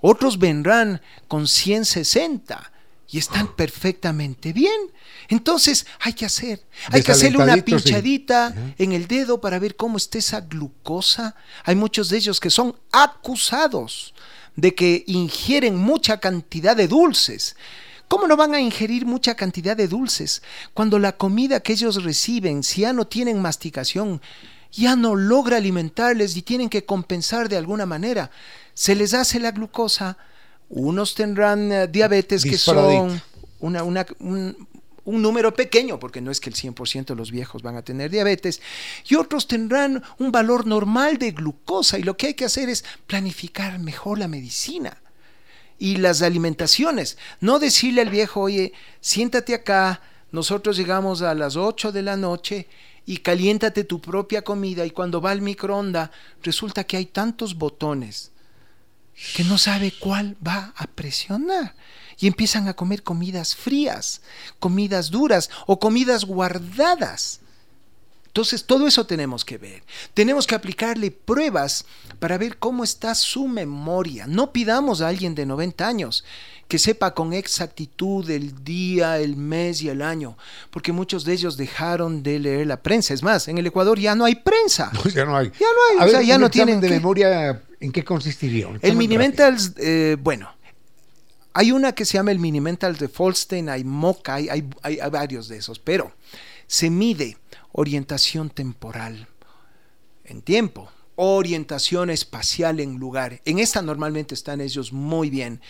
[0.02, 1.00] Otros vendrán
[1.30, 2.74] con 160
[3.10, 4.92] y están perfectamente bien.
[5.30, 6.62] Entonces hay que hacer,
[6.92, 11.36] hay que hacerle una pinchadita en el dedo para ver cómo está esa glucosa.
[11.64, 14.14] Hay muchos de ellos que son acusados
[14.58, 17.56] de que ingieren mucha cantidad de dulces.
[18.08, 20.42] ¿Cómo no van a ingerir mucha cantidad de dulces
[20.74, 24.22] cuando la comida que ellos reciben, si ya no tienen masticación,
[24.72, 28.32] ya no logra alimentarles y tienen que compensar de alguna manera?
[28.74, 30.18] Se les hace la glucosa,
[30.70, 33.22] unos tendrán eh, diabetes que son
[33.60, 34.68] una, un,
[35.04, 38.10] un número pequeño, porque no es que el 100% de los viejos van a tener
[38.10, 38.62] diabetes,
[39.08, 42.86] y otros tendrán un valor normal de glucosa, y lo que hay que hacer es
[43.08, 44.98] planificar mejor la medicina
[45.80, 47.18] y las alimentaciones.
[47.40, 50.02] No decirle al viejo, oye, siéntate acá,
[50.32, 52.68] nosotros llegamos a las 8 de la noche
[53.06, 56.10] y caliéntate tu propia comida y cuando va al microondas
[56.44, 58.32] resulta que hay tantos botones
[59.36, 61.76] que no sabe cuál va a presionar.
[62.20, 64.22] Y empiezan a comer comidas frías,
[64.60, 67.42] comidas duras o comidas guardadas
[68.38, 69.82] Entonces, todo eso tenemos que ver.
[70.14, 71.86] Tenemos que aplicarle pruebas
[72.20, 74.28] para ver cómo está su memoria.
[74.28, 76.24] No pidamos a alguien de 90 años
[76.68, 80.38] que sepa con exactitud el día, el mes y el año,
[80.70, 83.16] porque muchos de ellos dejaron de leer la prensa.
[83.16, 84.92] Es más, en el Ecuador ya no hay prensa.
[85.16, 85.48] ya no hay.
[85.60, 85.66] Ya
[85.98, 86.08] no hay.
[86.08, 87.64] o sea, ya no tienen de memoria.
[87.80, 88.68] ¿En qué consistiría?
[88.84, 90.48] El Minimentals, eh, bueno,
[91.54, 95.48] hay una que se llama el Minimentals de Folstein, hay Moca, hay, hay, hay varios
[95.48, 96.12] de esos, pero
[96.68, 97.36] se mide
[97.72, 99.28] orientación temporal
[100.24, 103.42] en tiempo, orientación espacial en lugar.
[103.46, 105.62] En esta normalmente están ellos muy bien.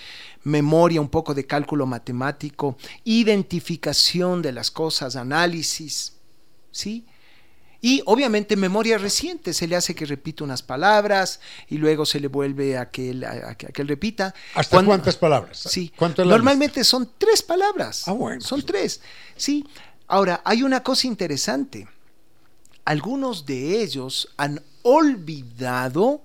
[0.44, 6.18] Memoria, un poco de cálculo matemático, identificación de las cosas, análisis,
[6.72, 7.06] ¿sí?
[7.80, 11.40] Y obviamente memoria reciente, se le hace que repita unas palabras
[11.70, 14.34] y luego se le vuelve a que él, a, que, él repita.
[14.56, 15.60] ¿Hasta cuántas palabras?
[15.60, 18.08] Sí, normalmente son tres palabras.
[18.08, 18.42] Ah, bueno.
[18.42, 19.00] Son tres,
[19.36, 19.66] sí.
[20.08, 21.88] Ahora, hay una cosa interesante.
[22.86, 26.22] Algunos de ellos han olvidado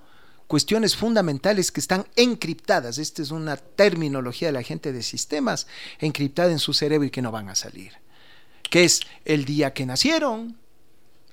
[0.47, 2.99] cuestiones fundamentales que están encriptadas.
[2.99, 5.67] Esta es una terminología de la gente de sistemas,
[5.99, 7.93] encriptada en su cerebro y que no van a salir.
[8.71, 10.59] Que es el día que nacieron,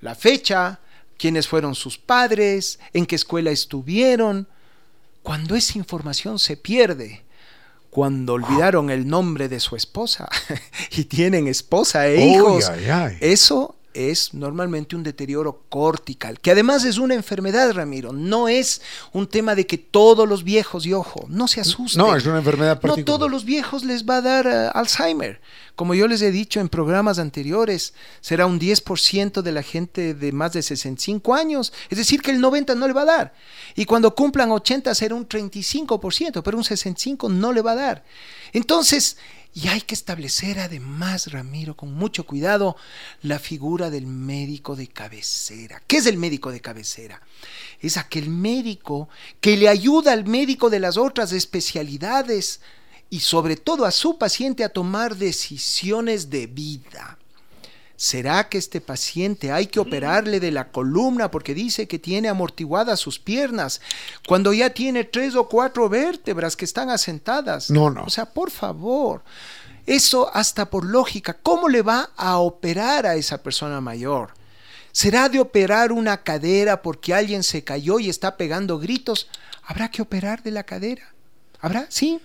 [0.01, 0.79] la fecha,
[1.17, 4.47] quiénes fueron sus padres, en qué escuela estuvieron.
[5.21, 7.25] Cuando esa información se pierde,
[7.89, 10.29] cuando olvidaron el nombre de su esposa.
[10.91, 12.71] Y tienen esposa e hijos,
[13.21, 18.13] eso es normalmente un deterioro cortical, que además es una enfermedad, Ramiro.
[18.13, 18.81] No es
[19.13, 22.01] un tema de que todos los viejos, y ojo, no se asusten.
[22.01, 22.99] No, es una enfermedad particular.
[22.99, 25.41] No todos los viejos les va a dar eh, Alzheimer.
[25.75, 30.31] Como yo les he dicho en programas anteriores, será un 10% de la gente de
[30.33, 31.71] más de 65 años.
[31.89, 33.33] Es decir, que el 90 no le va a dar.
[33.75, 38.03] Y cuando cumplan 80 será un 35%, pero un 65 no le va a dar.
[38.51, 39.17] Entonces,
[39.53, 42.77] y hay que establecer además, Ramiro, con mucho cuidado,
[43.21, 45.81] la figura del médico de cabecera.
[45.85, 47.21] ¿Qué es el médico de cabecera?
[47.81, 49.09] Es aquel médico
[49.41, 52.61] que le ayuda al médico de las otras especialidades
[53.09, 57.18] y sobre todo a su paciente a tomar decisiones de vida.
[57.99, 62.97] ¿Será que este paciente hay que operarle de la columna porque dice que tiene amortiguadas
[63.01, 63.81] sus piernas
[64.25, 67.69] cuando ya tiene tres o cuatro vértebras que están asentadas?
[67.69, 68.05] No, no.
[68.05, 69.21] O sea, por favor.
[69.85, 74.33] Eso hasta por lógica, ¿cómo le va a operar a esa persona mayor?
[74.93, 79.27] ¿Será de operar una cadera porque alguien se cayó y está pegando gritos?
[79.61, 81.13] Habrá que operar de la cadera.
[81.61, 81.87] ¿Habrá?
[81.89, 82.19] Sí.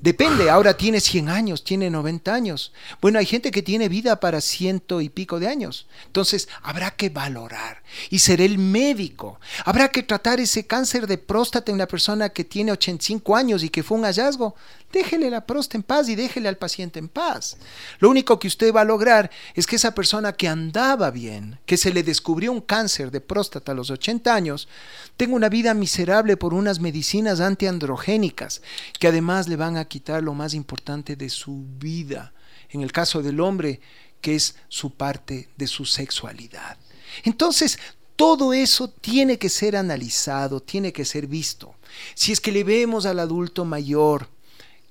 [0.00, 0.50] Depende.
[0.50, 2.72] Ahora tiene 100 años, tiene 90 años.
[3.00, 5.86] Bueno, hay gente que tiene vida para ciento y pico de años.
[6.06, 7.82] Entonces, habrá que valorar.
[8.10, 9.38] Y ser el médico.
[9.64, 13.70] Habrá que tratar ese cáncer de próstata en la persona que tiene 85 años y
[13.70, 14.56] que fue un hallazgo
[14.92, 17.56] déjele la próstata en paz y déjele al paciente en paz.
[17.98, 21.76] Lo único que usted va a lograr es que esa persona que andaba bien, que
[21.76, 24.68] se le descubrió un cáncer de próstata a los 80 años,
[25.16, 28.62] tenga una vida miserable por unas medicinas antiandrogénicas
[28.98, 32.32] que además le van a quitar lo más importante de su vida.
[32.70, 33.80] En el caso del hombre,
[34.20, 36.78] que es su parte de su sexualidad.
[37.24, 37.78] Entonces,
[38.16, 41.74] todo eso tiene que ser analizado, tiene que ser visto.
[42.14, 44.28] Si es que le vemos al adulto mayor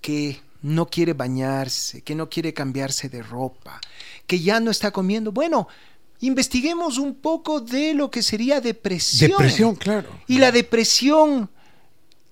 [0.01, 3.79] que no quiere bañarse, que no quiere cambiarse de ropa,
[4.27, 5.31] que ya no está comiendo.
[5.31, 5.67] Bueno,
[6.19, 9.31] investiguemos un poco de lo que sería depresión.
[9.31, 10.09] Depresión, claro.
[10.27, 11.49] Y la depresión,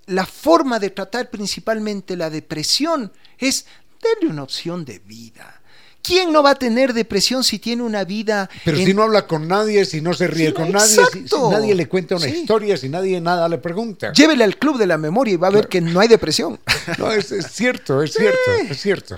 [0.09, 3.65] la forma de tratar principalmente la depresión es
[4.01, 5.59] darle una opción de vida
[6.01, 8.49] ¿Quién no va a tener depresión si tiene una vida...
[8.63, 11.87] Pero si no habla con nadie, si no se ríe con nadie, si, nadie le
[11.87, 14.13] cuenta una historia, si nadie nada le pregunta.
[14.13, 16.59] Llévele al club de la memoria y va a ver que no hay depresión.
[16.97, 19.17] No, es, cierto, es cierto, es cierto.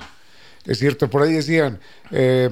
[0.65, 1.79] Es cierto, por ahí decían,
[2.11, 2.49] eh,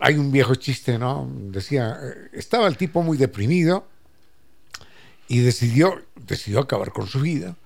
[0.00, 1.30] hay un viejo chiste, ¿no?
[1.32, 3.86] Decía, eh, estaba el tipo muy deprimido
[5.28, 7.56] y decidió, decidió acabar con su vida.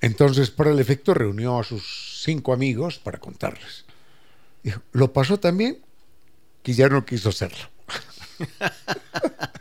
[0.00, 3.84] Entonces, para el efecto, reunió a sus cinco amigos para contarles
[4.92, 5.78] lo pasó también
[6.62, 7.70] que ya no quiso hacerlo.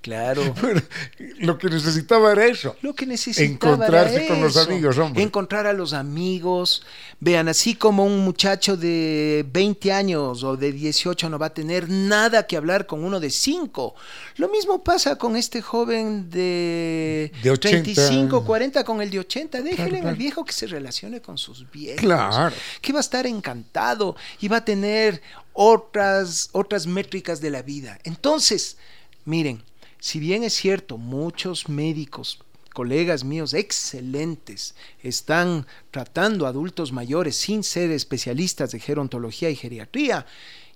[0.00, 0.54] Claro.
[1.40, 2.76] lo que necesitaba era eso.
[2.82, 5.22] Lo que necesitaba Encontrarse con los amigos, hombre.
[5.22, 6.82] Encontrar a los amigos.
[7.20, 11.88] Vean, así como un muchacho de 20 años o de 18 no va a tener
[11.88, 13.94] nada que hablar con uno de 5.
[14.36, 19.62] Lo mismo pasa con este joven de, de 35, 40 con el de 80.
[19.62, 22.00] Déjenle al viejo que se relacione con sus viejos.
[22.00, 22.54] Claro.
[22.80, 25.20] Que va a estar encantado y va a tener
[25.52, 27.98] otras, otras métricas de la vida.
[28.04, 28.76] Entonces,
[29.24, 29.64] miren,
[30.00, 32.40] si bien es cierto, muchos médicos,
[32.72, 40.26] colegas míos excelentes, están tratando adultos mayores sin ser especialistas de gerontología y geriatría,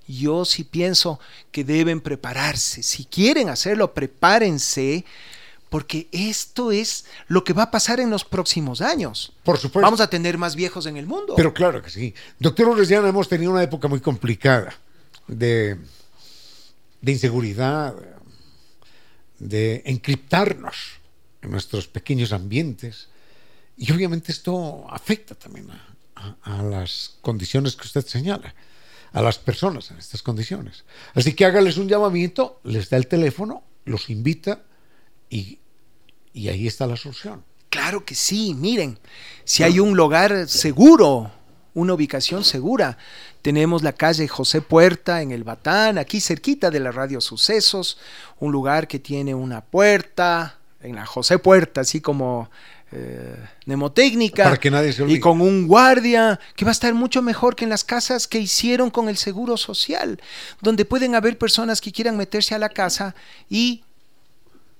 [0.08, 1.20] yo sí pienso
[1.52, 2.82] que deben prepararse.
[2.82, 5.04] Si quieren hacerlo, prepárense,
[5.70, 9.32] porque esto es lo que va a pasar en los próximos años.
[9.44, 9.86] Por supuesto.
[9.86, 11.34] Vamos a tener más viejos en el mundo.
[11.36, 12.14] Pero claro que sí.
[12.38, 14.74] Doctor Orellana, hemos tenido una época muy complicada
[15.28, 15.78] de,
[17.00, 17.94] de inseguridad,
[19.43, 21.01] de encriptarnos
[21.43, 23.09] en nuestros pequeños ambientes.
[23.77, 28.55] Y obviamente esto afecta también a, a, las condiciones que usted señala
[29.12, 30.85] a las personas en estas condiciones.
[31.14, 34.62] Así que hágales un llamamiento, les da el teléfono, los invita
[35.28, 35.59] y,
[36.32, 37.44] y ahí está la solución.
[37.69, 38.98] Claro que sí, miren,
[39.44, 41.32] si hay un lugar seguro,
[41.74, 42.97] una ubicación segura,
[43.43, 47.98] tenemos la calle José Puerta en el Batán, aquí cerquita de la radio Sucesos,
[48.39, 52.51] un lugar que tiene una puerta, en la José Puerta, así como
[52.90, 53.36] eh,
[53.66, 55.16] mnemotécnica Para que nadie se olvide.
[55.16, 58.39] y con un guardia que va a estar mucho mejor que en las casas que
[58.39, 60.20] hicieron con el seguro social,
[60.60, 63.14] donde pueden haber personas que quieran meterse a la casa
[63.48, 63.85] y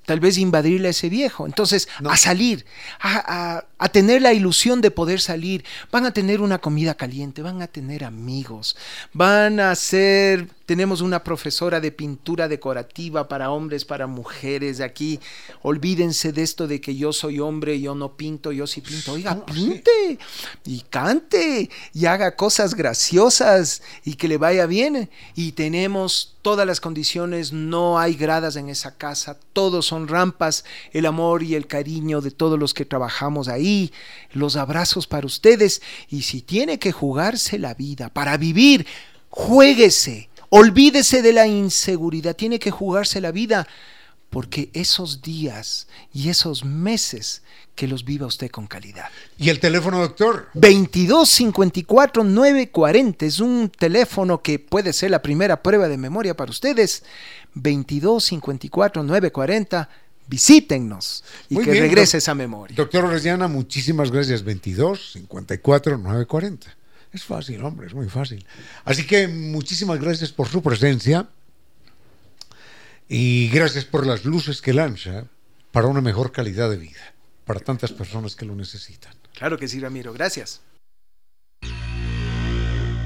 [0.05, 1.47] tal vez invadirle a ese viejo.
[1.47, 2.11] Entonces, No.
[2.11, 2.65] a salir,
[3.01, 7.43] a, a- a tener la ilusión de poder salir, van a tener una comida caliente,
[7.43, 8.77] van a tener amigos,
[9.13, 15.21] van a ser, tenemos una profesora de pintura decorativa para hombres, para mujeres de aquí.
[15.61, 19.13] Olvídense de esto de que yo soy hombre, yo no pinto, yo sí pinto.
[19.13, 19.53] Oiga, No, sí.
[19.53, 20.19] pinte
[20.65, 25.11] y cante y haga cosas graciosas y que le vaya bien.
[25.35, 31.05] Y tenemos todas las condiciones, no hay gradas en esa casa, todos son rampas, el
[31.05, 33.93] amor y el cariño de todos los que trabajamos ahí,
[34.33, 35.83] los abrazos para ustedes.
[36.09, 38.87] Y si tiene que jugarse la vida para vivir,
[39.29, 43.67] juéguese, olvídese de la inseguridad, tiene que jugarse la vida.
[44.29, 47.43] Porque esos días y esos meses
[47.75, 49.11] que los viva usted con calidad.
[49.37, 50.49] ¿Y el teléfono, doctor?
[50.55, 56.51] 22 54 940 es un teléfono que puede ser la primera prueba de memoria para
[56.51, 57.03] ustedes.
[57.55, 59.89] 22 54 940
[60.29, 62.75] visítennos y Muy que bien, regrese esa memoria.
[62.75, 64.43] Doctor Orellana, muchísimas gracias.
[64.43, 66.82] 22 54 940.
[67.13, 68.47] Es fácil, hombre, es muy fácil.
[68.85, 71.29] Así que muchísimas gracias por su presencia
[73.07, 75.27] y gracias por las luces que lanza
[75.73, 77.15] para una mejor calidad de vida,
[77.45, 79.15] para tantas personas que lo necesitan.
[79.35, 80.63] Claro que sí, Ramiro, gracias.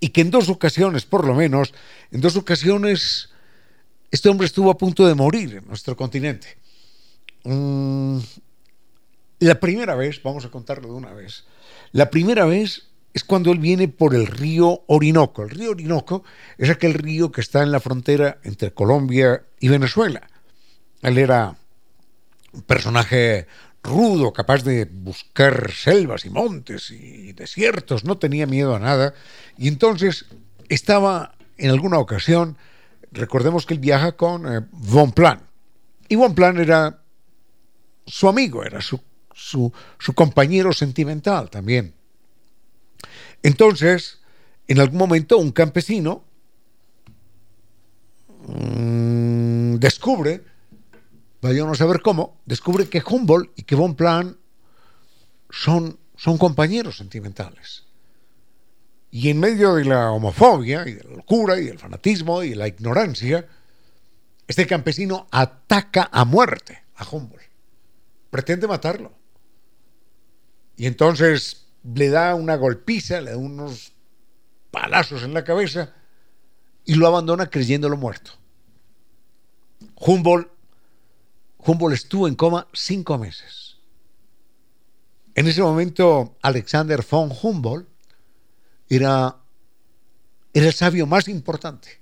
[0.00, 1.74] y que en dos ocasiones, por lo menos,
[2.10, 3.30] en dos ocasiones,
[4.10, 6.56] este hombre estuvo a punto de morir en nuestro continente.
[7.44, 8.18] Mm,
[9.40, 11.44] la primera vez, vamos a contarlo de una vez,
[11.92, 15.42] la primera vez es cuando él viene por el río Orinoco.
[15.42, 16.22] El río Orinoco
[16.56, 20.28] es aquel río que está en la frontera entre Colombia y Venezuela.
[21.02, 21.56] Él era
[22.52, 23.46] un personaje
[23.88, 29.14] rudo, capaz de buscar selvas y montes y desiertos, no tenía miedo a nada.
[29.56, 30.26] Y entonces
[30.68, 32.56] estaba en alguna ocasión,
[33.10, 35.40] recordemos que él viaja con eh, Von Plan.
[36.08, 37.02] Y Von Plan era
[38.06, 39.00] su amigo, era su,
[39.34, 41.94] su, su compañero sentimental también.
[43.42, 44.20] Entonces,
[44.66, 46.24] en algún momento, un campesino
[48.46, 50.44] mmm, descubre
[51.40, 54.36] vayan a saber cómo, descubre que Humboldt y que Von Plan
[55.50, 57.84] son, son compañeros sentimentales.
[59.10, 62.56] Y en medio de la homofobia y de la locura y del fanatismo y de
[62.56, 63.46] la ignorancia,
[64.46, 67.48] este campesino ataca a muerte a Humboldt.
[68.30, 69.12] Pretende matarlo.
[70.76, 73.92] Y entonces le da una golpiza, le da unos
[74.70, 75.94] palazos en la cabeza
[76.84, 78.32] y lo abandona creyéndolo muerto.
[79.96, 80.50] Humboldt,
[81.68, 83.76] Humboldt estuvo en coma cinco meses.
[85.34, 87.86] En ese momento, Alexander von Humboldt
[88.88, 89.36] era,
[90.54, 92.00] el sabio más importante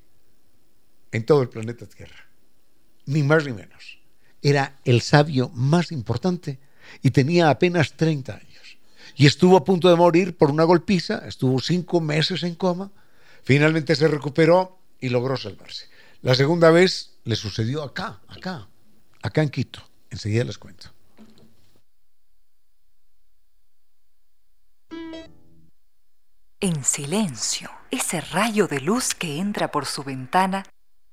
[1.10, 2.28] en todo el planeta Tierra,
[3.06, 3.98] ni más ni menos.
[4.40, 6.60] Era el sabio más importante
[7.02, 8.78] y tenía apenas 30 años
[9.16, 12.92] y estuvo a punto de morir por una golpiza, estuvo cinco meses en coma,
[13.42, 15.88] finalmente se recuperó y logró salvarse.
[16.22, 18.68] La segunda vez le sucedió acá, acá,
[19.22, 19.82] acá en Quito.
[20.10, 20.92] Enseguida les cuento.
[26.60, 30.64] En silencio, ese rayo de luz que entra por su ventana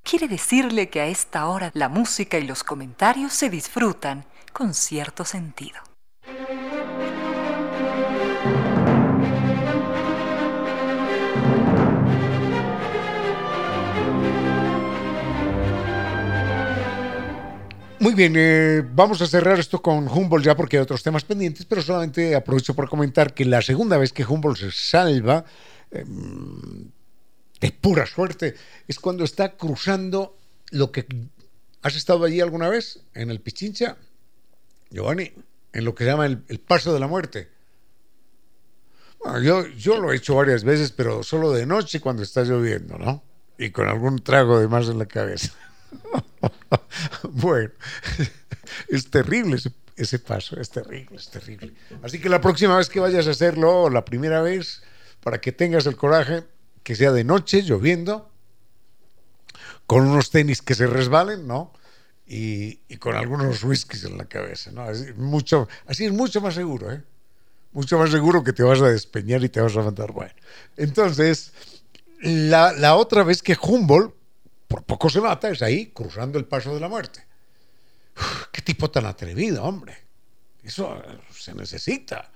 [0.02, 5.24] quiere decirle que a esta hora la música y los comentarios se disfrutan con cierto
[5.24, 5.93] sentido.
[18.04, 21.64] Muy bien, eh, vamos a cerrar esto con Humboldt ya porque hay otros temas pendientes,
[21.64, 25.46] pero solamente aprovecho por comentar que la segunda vez que Humboldt se salva,
[25.90, 26.90] em,
[27.62, 28.56] de pura suerte,
[28.86, 30.36] es cuando está cruzando
[30.70, 31.06] lo que...
[31.80, 33.00] ¿Has estado allí alguna vez?
[33.14, 33.96] En el Pichincha,
[34.90, 35.32] Giovanni,
[35.72, 37.48] en lo que se llama el, Paso de la Muerte.
[39.42, 43.22] yo, yo lo he hecho varias veces, pero solo de noche cuando está lloviendo, ¿no?
[43.56, 45.54] Y con algún trago de más en la cabeza.
[47.30, 47.70] bueno,
[48.88, 49.58] es terrible
[49.96, 51.72] ese, paso, es terrible, es terrible.
[52.02, 54.82] Así que la próxima vez que vayas a hacerlo, la primera vez,
[55.22, 56.44] para que tengas el coraje,
[56.82, 58.30] que sea de noche, lloviendo,
[59.86, 61.72] con unos tenis que se resbalen, ¿no?
[62.26, 64.82] Y, con algunos whiskies en la cabeza, ¿no?
[64.82, 67.02] Así, mucho, así es mucho más seguro, ¿eh?
[67.72, 70.32] Mucho más seguro que te vas a despeñar y te vas a mandar bueno.
[70.76, 71.52] Entonces,
[72.20, 74.14] la, la otra vez que Humboldt
[74.74, 77.24] por poco se mata, es ahí, cruzando el paso de la muerte.
[78.50, 79.96] qué tipo tan atrevido, hombre.
[80.64, 82.32] Eso se necesita.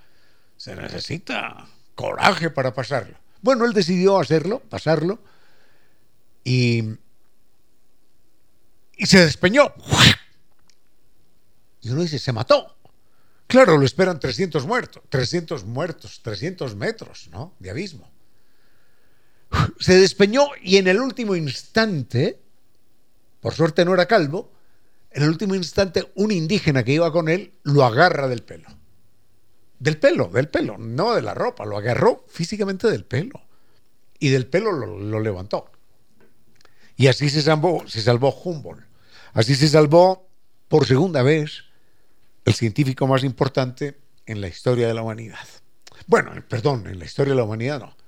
[0.55, 3.17] Se necesita coraje para pasarlo.
[3.41, 5.21] Bueno, él decidió hacerlo, pasarlo,
[6.45, 6.81] y,
[8.95, 9.73] y se despeñó.
[11.81, 12.77] Y uno dice, se mató.
[13.47, 17.53] Claro, lo esperan 300 muertos, 300 muertos, 300 metros, ¿no?
[17.59, 18.09] De abismo
[19.79, 22.39] se despeñó y en el último instante,
[23.41, 24.51] por suerte no era calvo,
[25.11, 28.69] en el último instante un indígena que iba con él lo agarra del pelo.
[29.79, 33.41] Del pelo, del pelo, no de la ropa, lo agarró físicamente del pelo.
[34.19, 35.71] Y del pelo lo, levantó.
[36.97, 38.83] Y así se salvó, se salvó Humboldt.
[39.31, 40.27] Así se salvó
[40.67, 41.63] por segunda vez
[42.43, 45.47] el científico más importante en la historia de la humanidad.
[46.07, 47.98] Bueno, perdón, en la historia de la humanidad no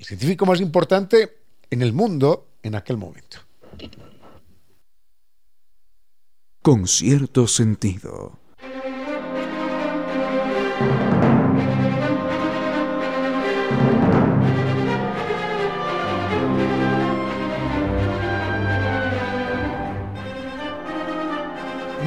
[0.00, 3.38] el científico más importante en el mundo en aquel momento.
[6.62, 8.39] Con cierto sentido.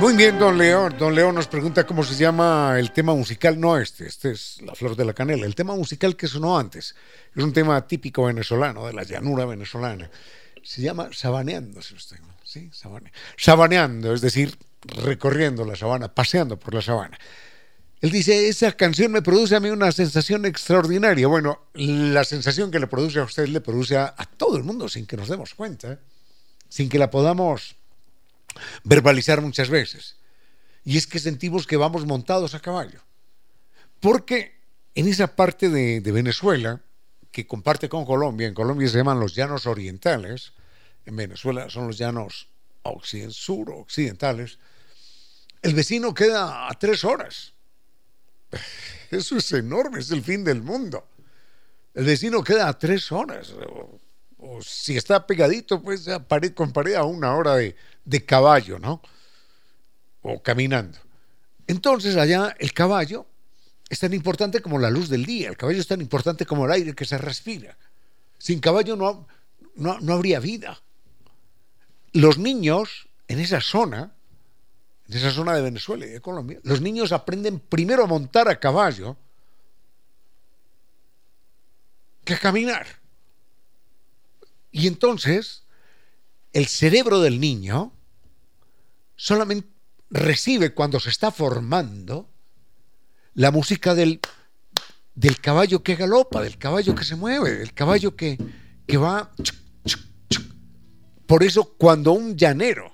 [0.03, 0.95] Muy bien, don León.
[0.99, 3.57] Don León nos pregunta cómo se llama el tema musical.
[3.57, 5.45] No este, este es La Flor de la Canela.
[5.45, 6.93] El tema musical que sonó antes
[7.34, 10.11] es un tema típico venezolano, de la llanura venezolana.
[10.61, 12.69] Se llama Sabaneando, si usted, ¿sí?
[13.38, 14.57] Sabaneando, es decir,
[15.05, 17.17] recorriendo la sabana, paseando por la sabana.
[18.01, 21.27] Él dice, esa canción me produce a mí una sensación extraordinaria.
[21.27, 24.89] Bueno, la sensación que le produce a usted le produce a, a todo el mundo
[24.89, 26.01] sin que nos demos cuenta,
[26.67, 27.77] sin que la podamos
[28.84, 30.17] verbalizar muchas veces.
[30.85, 33.01] Y es que sentimos que vamos montados a caballo.
[33.99, 34.59] Porque
[34.95, 36.81] en esa parte de, Venezuela,
[37.31, 40.53] que comparte con Colombia, en Colombia se llaman los llanos orientales,
[41.05, 42.49] en Venezuela son los llanos
[43.30, 44.59] sur occidentales,
[45.61, 47.53] el vecino queda a tres horas.
[49.09, 51.07] Eso es enorme, es el fin del mundo.
[51.93, 53.53] El vecino queda a tres horas.
[54.45, 59.01] O, si está pegadito, pues pared con pared a una hora de, de caballo, ¿no?
[60.21, 60.97] O caminando.
[61.67, 63.25] Entonces allá el caballo
[63.89, 66.71] es tan importante como la luz del día, el caballo es tan importante como el
[66.71, 67.77] aire que se respira.
[68.37, 69.27] Sin caballo no,
[69.75, 70.81] no, habría vida.
[72.11, 74.13] Los niños en esa zona,
[75.07, 78.59] en esa zona de Venezuela y de Colombia, los niños aprenden primero a montar a
[78.59, 79.15] caballo
[82.25, 83.02] que a caminar.
[84.73, 85.63] Y entonces
[86.51, 87.93] el cerebro del niño
[89.15, 89.69] solamente
[90.09, 92.27] recibe cuando se está formando
[93.35, 94.19] la música del,
[95.15, 98.37] del caballo que galopa, del caballo que se mueve, del caballo que,
[98.85, 99.31] que va...
[101.27, 102.93] Por eso cuando un llanero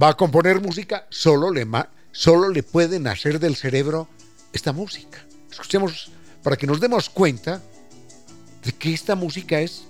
[0.00, 1.66] va a componer música, solo le,
[2.12, 4.08] solo le puede nacer del cerebro
[4.52, 5.24] esta música.
[5.50, 6.10] Escuchemos
[6.42, 7.62] para que nos demos cuenta
[8.62, 9.85] de que esta música es,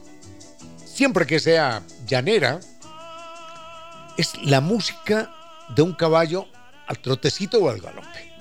[0.96, 2.58] siempre que sea llanera,
[4.16, 5.30] es la música
[5.74, 6.46] de un caballo
[6.86, 8.32] al trotecito o al galope.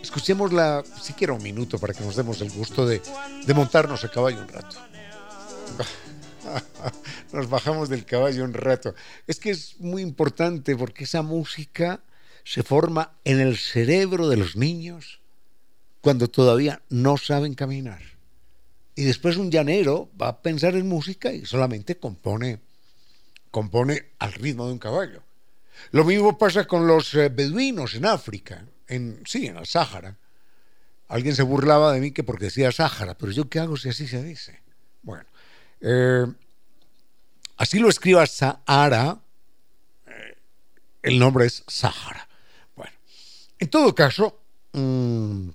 [0.00, 3.02] Escuchémosla siquiera un minuto para que nos demos el gusto de,
[3.44, 4.78] de montarnos a caballo un rato.
[7.32, 8.94] Nos bajamos del caballo un rato.
[9.26, 12.00] Es que es muy importante porque esa música
[12.42, 15.20] se forma en el cerebro de los niños
[16.00, 18.11] cuando todavía no saben caminar.
[19.02, 22.60] Y después un llanero va a pensar en música y solamente compone,
[23.50, 25.24] compone al ritmo de un caballo.
[25.90, 30.16] Lo mismo pasa con los eh, beduinos en África, en, sí, en el Sáhara.
[31.08, 34.06] Alguien se burlaba de mí que porque decía Sáhara, pero yo qué hago si así
[34.06, 34.60] se dice.
[35.02, 35.24] Bueno,
[35.80, 36.24] eh,
[37.56, 39.20] así lo escriba Sahara,
[40.06, 40.36] eh,
[41.02, 42.28] el nombre es Sáhara.
[42.76, 42.92] Bueno,
[43.58, 44.38] en todo caso,
[44.74, 45.48] mm,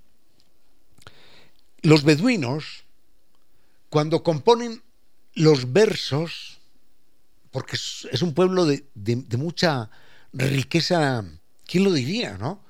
[1.83, 2.83] los beduinos,
[3.89, 4.81] cuando componen
[5.33, 6.59] los versos,
[7.51, 8.85] porque es, un pueblo de,
[9.37, 9.89] mucha
[10.33, 11.23] riqueza,
[11.65, 12.65] ¿quién lo diría, no?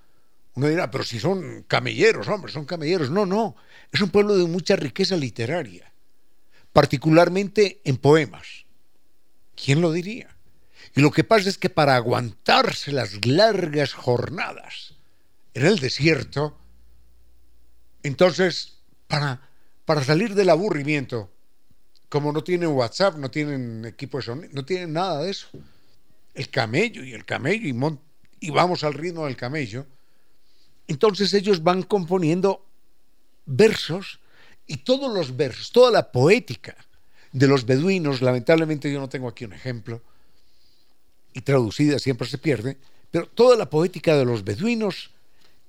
[0.54, 3.12] Uno dirá, pero si son camelleros, hombre, son camelleros.
[3.12, 3.56] No, no,
[3.92, 5.92] es un pueblo de mucha riqueza literaria,
[6.74, 8.66] particularmente en poemas.
[9.56, 10.36] ¿Quién lo diría?
[10.96, 14.96] Y lo que pasa es que para aguantarse las largas jornadas
[15.54, 16.58] en el desierto,
[18.04, 19.47] entonces para,
[19.88, 21.32] para salir del aburrimiento,
[22.10, 25.48] como no tienen WhatsApp, no tienen equipo de sonido, no tienen nada de eso.
[26.34, 29.86] El camello y el camello y, y vamos al ritmo del camello.
[30.90, 32.66] Entonces ellos van componiendo
[33.46, 34.20] versos
[34.66, 36.76] y todos los versos, toda la poética
[37.32, 40.02] de los beduinos, lamentablemente yo no tengo aquí un ejemplo,
[41.32, 42.78] y traducida siempre se pierde,
[43.10, 45.12] pero toda la poética de los beduinos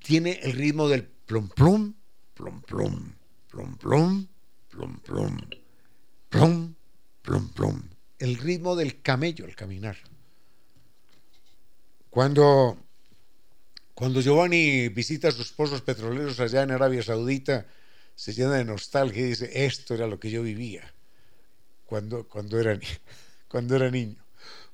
[0.01, 1.95] tiene el ritmo del plum plum,
[2.35, 3.13] plum plum,
[3.49, 4.29] plum, plum,
[4.69, 5.39] plum, plum,
[6.29, 6.75] plum,
[7.23, 7.83] plum, plum.
[8.19, 9.97] El ritmo del camello al caminar.
[12.11, 12.79] Cuando,
[13.95, 17.67] cuando Giovanni visita a sus pozos petroleros allá en Arabia Saudita,
[18.15, 20.93] se llena de nostalgia y dice, esto era lo que yo vivía
[21.87, 22.79] cuando, cuando, era,
[23.49, 24.23] cuando era niño.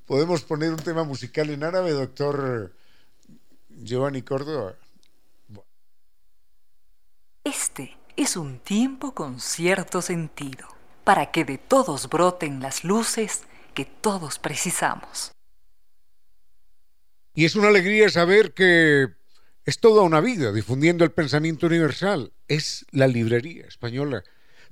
[0.06, 2.74] ¿Podemos poner un tema musical en árabe, doctor
[3.68, 4.74] Giovanni Córdoba?
[7.44, 10.68] Este es un tiempo con cierto sentido,
[11.02, 13.42] para que de todos broten las luces
[13.74, 15.32] que todos precisamos.
[17.34, 19.08] Y es una alegría saber que
[19.64, 22.32] es toda una vida difundiendo el pensamiento universal.
[22.46, 24.22] Es la librería española.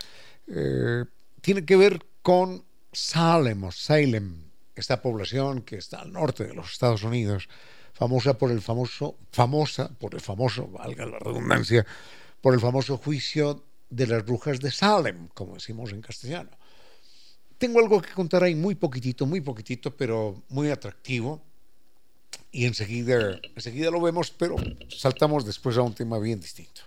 [0.45, 1.05] Eh,
[1.39, 4.43] tiene que ver con Salem o Salem,
[4.75, 7.47] esta población que está al norte de los Estados Unidos,
[7.93, 11.85] famosa por el famoso, famosa por el famoso, valga la redundancia,
[12.41, 16.58] por el famoso juicio de las brujas de Salem, como decimos en castellano.
[17.59, 21.41] Tengo algo que contar ahí muy poquitito, muy poquitito, pero muy atractivo,
[22.53, 24.55] y enseguida, enseguida lo vemos, pero
[24.87, 26.81] saltamos después a un tema bien distinto.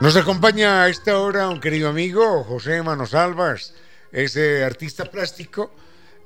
[0.00, 3.74] Nos acompaña a esta hora un querido amigo, José Manos Albas,
[4.12, 5.72] ese artista plástico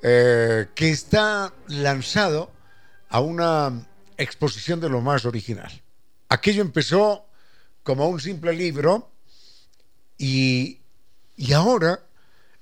[0.01, 2.51] eh, que está lanzado
[3.09, 3.85] a una
[4.17, 5.71] exposición de lo más original.
[6.29, 7.25] Aquello empezó
[7.83, 9.11] como un simple libro
[10.17, 10.81] y,
[11.35, 12.01] y ahora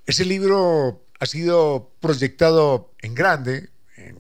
[0.06, 4.18] ese libro ha sido proyectado en grande, en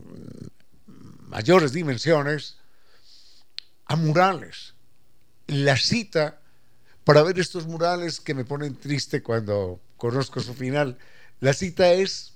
[1.27, 2.57] mayores dimensiones,
[3.85, 4.73] a murales.
[5.47, 6.39] La cita
[7.05, 10.97] para ver estos murales que me ponen triste cuando conozco su final,
[11.39, 12.33] la cita es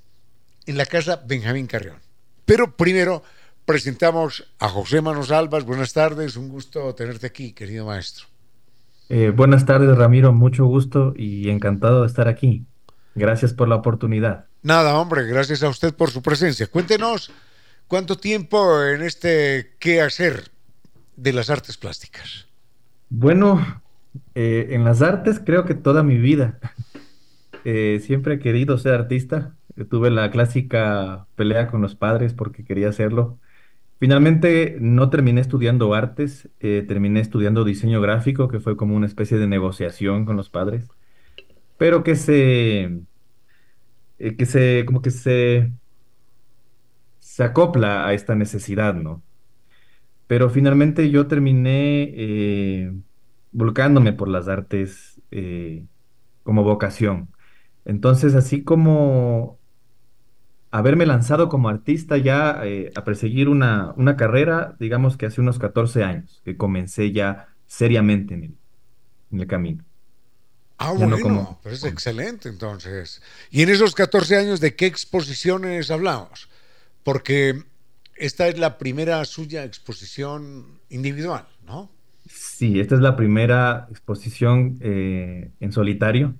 [0.70, 1.98] en la casa Benjamín Carrión.
[2.46, 3.24] Pero primero
[3.66, 5.66] presentamos a José Manos Albas.
[5.66, 8.28] Buenas tardes, un gusto tenerte aquí, querido maestro.
[9.10, 12.68] Eh, buenas tardes, Ramiro, mucho gusto y encantado de estar aquí.
[13.16, 14.46] Gracias por la oportunidad.
[14.62, 16.68] Nada, hombre, gracias a usted por su presencia.
[16.68, 17.32] Cuéntenos
[17.88, 20.52] cuánto tiempo en este qué hacer
[21.16, 22.46] de las artes plásticas.
[23.10, 23.82] Bueno,
[24.36, 26.60] eh, en las artes creo que toda mi vida.
[27.66, 29.54] Eh, siempre he querido ser artista.
[29.86, 33.40] Tuve la clásica pelea con los padres porque quería hacerlo.
[34.00, 39.38] Finalmente no terminé estudiando artes, eh, terminé estudiando diseño gráfico, que fue como una especie
[39.38, 40.88] de negociación con los padres,
[41.78, 43.02] pero que se,
[44.18, 45.72] eh, que se, como que se,
[47.20, 49.24] se acopla a esta necesidad, ¿no?
[50.28, 52.94] Pero finalmente yo terminé eh,
[53.52, 55.22] volcándome por las artes
[56.44, 57.30] como vocación.
[57.86, 59.59] Entonces, así como
[60.72, 65.60] haberme lanzado como artista ya eh, a perseguir una, una, carrera, digamos que hace unos
[65.60, 68.58] 14 años, que comencé ya seriamente en el,
[69.32, 69.84] en el camino.
[70.78, 73.22] Ah, bueno, pues es excelente entonces.
[73.52, 76.50] Y en esos 14 años, ¿de qué exposiciones hablamos?
[77.04, 77.64] Porque
[78.16, 81.92] esta es la primera suya exposición individual, ¿no?
[82.28, 86.36] Sí, esta es la primera exposición eh, en solitario,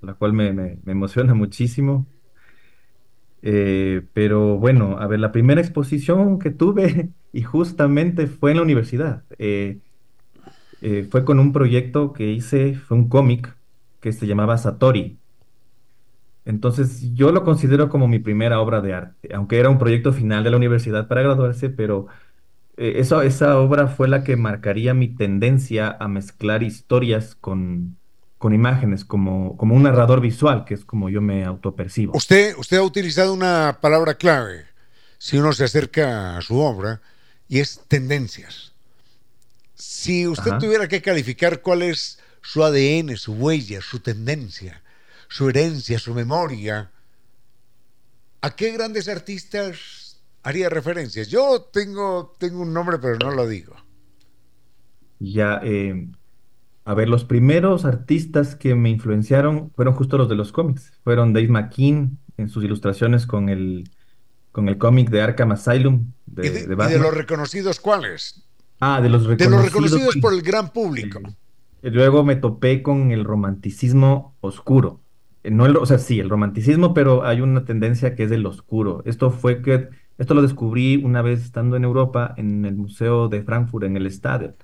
[0.00, 2.06] la cual me, me, me emociona muchísimo.
[3.46, 8.62] Eh, pero bueno, a ver, la primera exposición que tuve y justamente fue en la
[8.62, 9.24] universidad.
[9.38, 9.80] Eh,
[10.80, 13.54] eh, fue con un proyecto que hice, fue un cómic
[14.00, 15.18] que se llamaba Satori.
[16.46, 20.42] Entonces yo lo considero como mi primera obra de arte, aunque era un proyecto final
[20.44, 22.06] de la universidad para graduarse, pero
[22.76, 27.96] eso, esa obra fue la que marcaría mi tendencia a mezclar historias con,
[28.44, 32.14] con imágenes, como, como un narrador visual, que es como yo me autopercibo.
[32.14, 34.66] Usted, usted ha utilizado una palabra clave,
[35.16, 37.00] si uno se acerca a su obra,
[37.48, 38.74] y es tendencias.
[39.74, 44.82] Si usted tuviera que calificar cuál es su ADN, su huella, su tendencia,
[45.26, 46.90] su herencia, su memoria,
[48.42, 51.28] ¿a qué grandes artistas haría referencias?
[51.28, 53.74] Yo tengo, tengo un nombre, pero no lo digo.
[55.18, 56.08] Ya, eh,
[56.84, 60.92] a ver, los primeros artistas que me influenciaron fueron justo los de los cómics.
[61.02, 63.88] Fueron Dave McKean en sus ilustraciones con el,
[64.52, 66.12] con el cómic de Arkham Asylum.
[66.26, 68.44] De, ¿Y, de, los reconocidos cuáles?
[68.80, 69.50] Ah, de los reconocidos.
[69.50, 71.20] De los reconocidos por el gran público.
[71.80, 75.00] Luego me topé con el romanticismo oscuro.
[75.42, 78.44] Eh, no el, o sea, sí, el romanticismo, pero hay una tendencia que es el
[78.44, 79.02] oscuro.
[79.06, 79.88] Esto fue que,
[80.18, 84.10] esto lo descubrí una vez estando en Europa, en el Museo de Frankfurt, en el
[84.10, 84.54] Stade.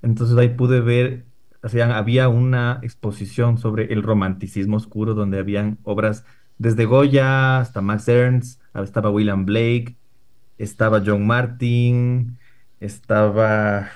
[0.00, 1.27] Entonces ahí pude ver
[1.62, 6.24] había una exposición sobre el romanticismo oscuro donde habían obras
[6.58, 9.96] desde Goya hasta Max Ernst, estaba William Blake,
[10.58, 12.38] estaba John Martin,
[12.80, 13.90] estaba,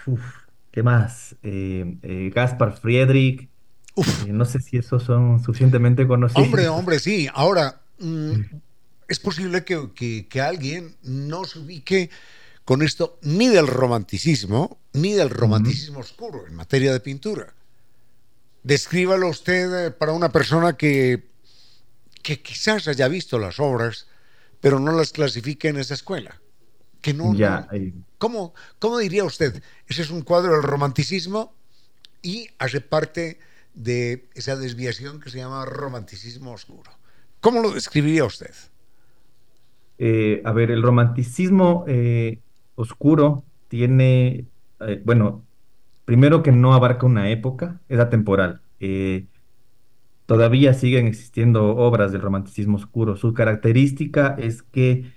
[0.70, 1.36] ¿qué más?
[1.42, 3.48] Eh, eh, Gaspar Friedrich.
[3.96, 6.46] Eh, no sé si esos son suficientemente conocidos.
[6.46, 7.28] Hombre, hombre, sí.
[7.34, 8.32] Ahora, mm,
[9.08, 12.10] es posible que, que alguien no se ubique
[12.72, 17.52] con esto ni del romanticismo, ni del romanticismo oscuro en materia de pintura.
[18.62, 21.28] Descríbalo usted eh, para una persona que,
[22.22, 24.06] que quizás haya visto las obras,
[24.62, 26.40] pero no las clasifique en esa escuela.
[27.02, 27.68] Que no, ya,
[28.16, 29.62] ¿cómo, ¿Cómo diría usted?
[29.86, 31.54] Ese es un cuadro del romanticismo
[32.22, 33.38] y hace parte
[33.74, 36.90] de esa desviación que se llama romanticismo oscuro.
[37.42, 38.54] ¿Cómo lo describiría usted?
[39.98, 42.40] Eh, a ver, el romanticismo eh,
[42.74, 44.46] oscuro tiene,
[44.80, 45.44] eh, bueno,
[46.04, 48.60] primero que no abarca una época, es atemporal.
[48.80, 49.26] Eh,
[50.26, 53.16] todavía siguen existiendo obras del romanticismo oscuro.
[53.16, 55.12] Su característica es que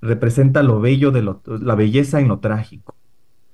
[0.00, 2.94] representa lo bello de la belleza en lo trágico.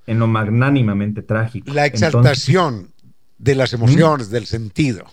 [0.07, 1.71] en lo magnánimamente trágico.
[1.71, 2.91] La exaltación
[3.37, 5.05] de las emociones, del sentido.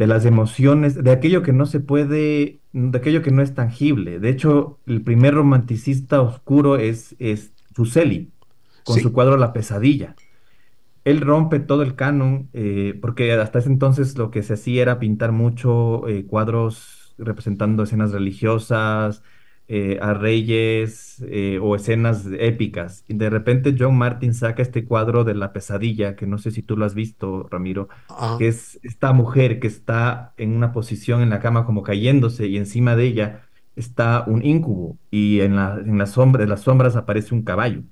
[0.00, 4.18] De las emociones, de aquello que no se puede, de aquello que no es tangible.
[4.18, 8.32] De hecho, el primer romanticista oscuro es, es Fuseli,
[8.82, 10.16] con su cuadro La pesadilla.
[11.04, 14.98] Él rompe todo el canon, eh, porque hasta ese entonces lo que se hacía era
[14.98, 19.22] pintar mucho eh, cuadros representando escenas religiosas,
[19.72, 23.04] eh, a reyes eh, o escenas épicas.
[23.06, 26.60] Y de repente John Martin saca este cuadro de la pesadilla, que no sé si
[26.60, 27.88] tú lo has visto, Ramiro,
[28.36, 32.56] que es esta mujer que está en una posición en la cama como cayéndose y
[32.56, 33.42] encima de ella
[33.76, 37.84] está un incubo y en la, en la sombra, las sombras aparece un caballo.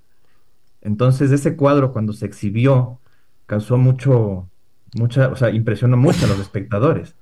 [0.81, 2.99] Entonces ese cuadro cuando se exhibió
[3.47, 4.51] causó mucho,
[4.97, 7.15] mucha, o sea, impresionó mucho a los espectadores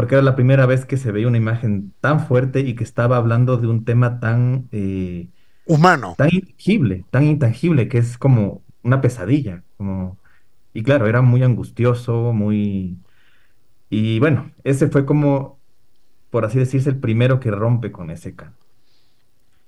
[0.00, 3.18] porque era la primera vez que se veía una imagen tan fuerte y que estaba
[3.18, 5.28] hablando de un tema tan eh,
[5.66, 10.16] humano, tan intangible, tan intangible que es como una pesadilla, como
[10.72, 12.96] y claro, era muy angustioso, muy
[13.90, 15.58] y bueno, ese fue como
[16.30, 18.54] por así decirse el primero que rompe con ese can.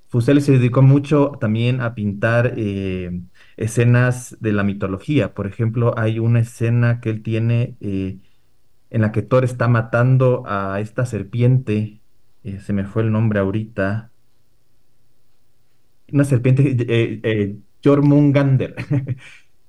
[0.08, 3.20] Fuseli se dedicó mucho también a pintar eh,
[3.58, 5.34] escenas de la mitología.
[5.34, 8.18] Por ejemplo, hay una escena que él tiene eh,
[8.92, 12.02] en la que Thor está matando a esta serpiente,
[12.44, 14.10] eh, se me fue el nombre ahorita,
[16.12, 18.76] una serpiente, eh, eh Jormungander,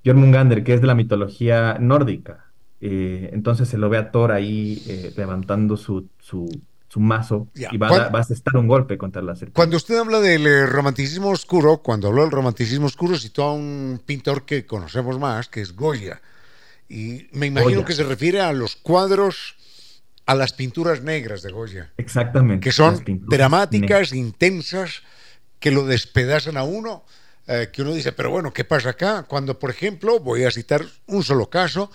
[0.05, 2.51] Jormungander, que es de la mitología nórdica.
[2.81, 4.83] Eh, entonces se lo ve a Thor ahí
[5.15, 6.49] levantando su, su,
[6.97, 9.55] mazo y va, a, va, a asestar un golpe contra la serpiente.
[9.55, 14.43] Cuando usted habla del romanticismo oscuro, cuando habló del romanticismo oscuro, citó a un pintor
[14.43, 16.21] que conocemos más, que es Goya.
[16.89, 19.55] Y me imagino que se refiere a los cuadros,
[20.25, 21.93] a las pinturas negras de Goya.
[21.97, 22.63] Exactamente.
[22.63, 25.01] Que son dramáticas, intensas,
[25.59, 27.05] que lo despedazan a uno,
[27.47, 29.23] eh, que uno dice, pero bueno, ¿qué pasa acá?
[29.23, 31.89] Cuando, por ejemplo, voy a citar un solo caso,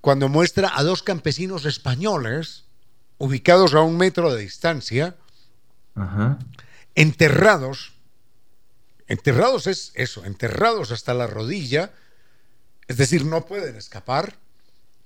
[0.00, 2.64] cuando muestra a dos campesinos españoles,
[3.18, 5.16] ubicados a un metro de distancia,
[6.94, 7.92] enterrados,
[9.06, 11.92] enterrados es eso, enterrados hasta la rodilla,
[12.88, 14.38] es decir, no pueden escapar.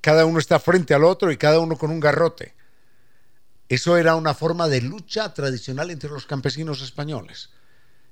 [0.00, 2.54] Cada uno está frente al otro y cada uno con un garrote.
[3.68, 7.50] Eso era una forma de lucha tradicional entre los campesinos españoles.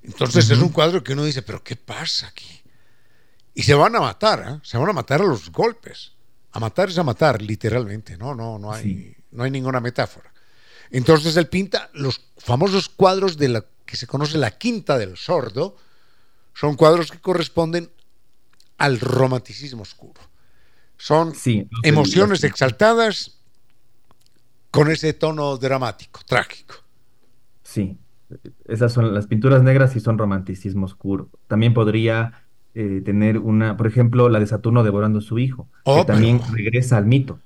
[0.02, 2.62] Entonces es un cuadro que uno dice, pero ¿qué pasa aquí?
[3.54, 4.60] Y se van a matar, ¿eh?
[4.62, 6.12] se van a matar a los golpes.
[6.52, 8.16] A matar es a matar, literalmente.
[8.16, 10.32] No, no, no hay, no hay ninguna metáfora.
[10.90, 15.76] Entonces él pinta los famosos cuadros de la que se conoce la Quinta del Sordo.
[16.54, 17.90] Son cuadros que corresponden
[18.80, 20.20] al romanticismo oscuro.
[20.96, 21.32] Son
[21.82, 23.38] emociones exaltadas
[24.70, 26.76] con ese tono dramático, trágico.
[27.62, 27.98] Sí,
[28.66, 31.28] esas son las pinturas negras y son romanticismo oscuro.
[31.46, 35.90] También podría eh, tener una, por ejemplo, la de Saturno devorando a su hijo, que
[35.90, 37.38] oh, también regresa al mito.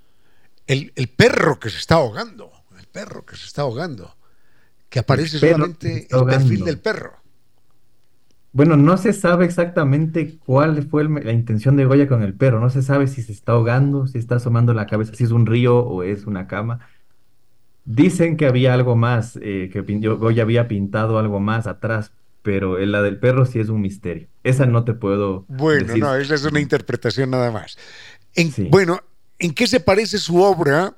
[0.68, 4.16] El, perro que se está ahogando, el perro que se está ahogando,
[4.88, 7.23] que aparece solamente el perfil del perro.
[8.54, 12.60] Bueno, no se sabe exactamente cuál fue la intención de Goya con el perro.
[12.60, 15.44] No se sabe si se está ahogando, si está asomando la cabeza, si es un
[15.44, 16.78] río o es una cama.
[17.84, 22.12] Dicen que había algo más, eh, que Goya había pintado algo más atrás,
[22.42, 24.28] pero la del perro sí es un misterio.
[24.44, 25.44] Esa no te puedo.
[25.48, 27.76] Bueno, no, esa es una interpretación nada más.
[28.70, 29.00] Bueno,
[29.40, 30.94] ¿en qué se parece su obra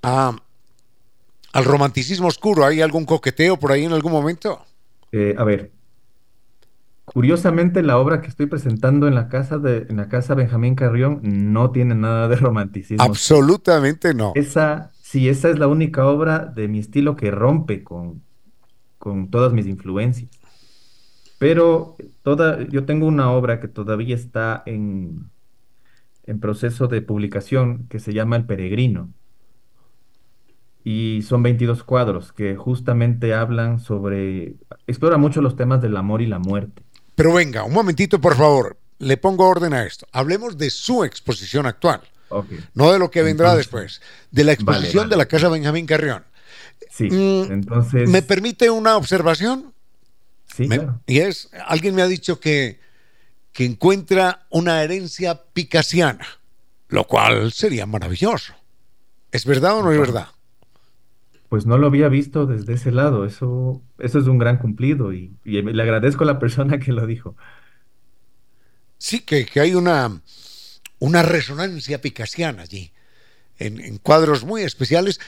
[0.00, 2.64] al romanticismo oscuro?
[2.64, 4.64] ¿Hay algún coqueteo por ahí en algún momento?
[5.12, 5.75] Eh, a ver,
[7.16, 11.20] Curiosamente, la obra que estoy presentando en la casa de en la casa Benjamín Carrión
[11.22, 13.02] no tiene nada de romanticismo.
[13.02, 14.32] Absolutamente no.
[14.34, 18.22] Esa, sí, esa es la única obra de mi estilo que rompe con,
[18.98, 20.28] con todas mis influencias.
[21.38, 25.30] Pero toda, yo tengo una obra que todavía está en,
[26.24, 29.08] en proceso de publicación que se llama El Peregrino.
[30.84, 34.56] Y son 22 cuadros que justamente hablan sobre,
[34.86, 36.85] explora mucho los temas del amor y la muerte.
[37.16, 38.78] Pero venga, un momentito, por favor.
[38.98, 40.06] Le pongo orden a esto.
[40.12, 42.02] Hablemos de su exposición actual.
[42.74, 44.00] No de lo que vendrá después.
[44.30, 46.24] De la exposición de la Casa Benjamín Carrión.
[46.90, 48.08] Sí, mm, entonces...
[48.08, 49.74] ¿Me permite una observación?
[50.54, 51.00] Sí, claro.
[51.06, 52.80] Y es, alguien me ha dicho que,
[53.52, 56.26] que encuentra una herencia picasiana,
[56.88, 58.54] lo cual sería maravilloso.
[59.32, 60.28] ¿Es verdad o no es verdad?
[61.48, 63.24] Pues no lo había visto desde ese lado.
[63.24, 67.36] Eso, eso es un gran cumplido y, le agradezco a la persona que lo dijo.
[68.98, 70.20] Sí, que, hay una,
[70.98, 72.92] una resonancia picasiana allí,
[73.58, 75.20] en, cuadros muy especiales,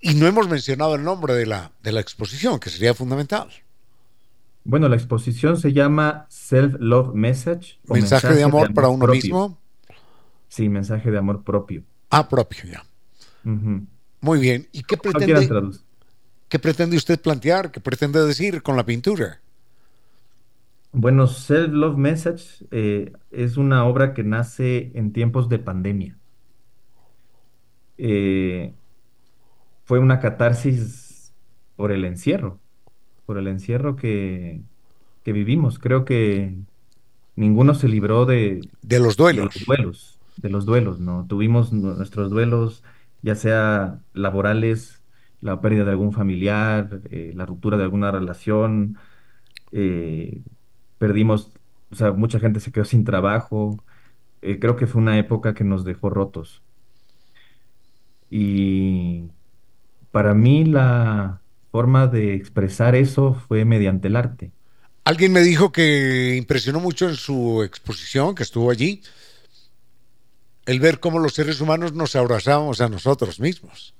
[0.00, 3.48] y no hemos mencionado el nombre de la, de la exposición, que sería fundamental.
[4.64, 7.78] Bueno, la exposición se llama Self-Love Message.
[7.88, 9.58] mensaje, de amor, para uno mismo.
[10.48, 11.84] Sí, mensaje de amor propio.
[12.10, 12.84] Ah, propio, ya.
[14.20, 14.68] Muy bien.
[14.72, 15.48] ¿Y qué pretende,
[16.48, 17.70] qué pretende usted plantear?
[17.70, 19.40] ¿Qué pretende decir con la pintura?
[20.92, 26.18] Bueno, Self Love Message eh, es una obra que nace en tiempos de pandemia.
[27.98, 28.72] Eh,
[29.84, 31.32] fue una catarsis
[31.76, 32.58] por el encierro,
[33.26, 34.62] por el encierro que,
[35.24, 35.78] que vivimos.
[35.78, 36.56] Creo que
[37.36, 39.54] ninguno se libró de, de los duelos.
[39.54, 41.26] De los duelos, de los duelos, ¿no?
[41.28, 42.82] Tuvimos nuestros duelos,
[43.22, 45.02] ya sea laborales,
[45.40, 48.98] la pérdida de algún familiar, eh, la ruptura de alguna relación,
[49.72, 50.42] eh,
[50.98, 51.52] perdimos,
[51.90, 53.82] o sea, mucha gente se quedó sin trabajo.
[54.42, 56.62] Eh, creo que fue una época que nos dejó rotos.
[58.30, 59.24] Y
[60.10, 61.40] para mí la
[61.70, 64.52] forma de expresar eso fue mediante el arte.
[65.04, 69.02] Alguien me dijo que impresionó mucho en su exposición, que estuvo allí,
[70.68, 73.94] el ver cómo los seres humanos nos abrazamos a nosotros mismos.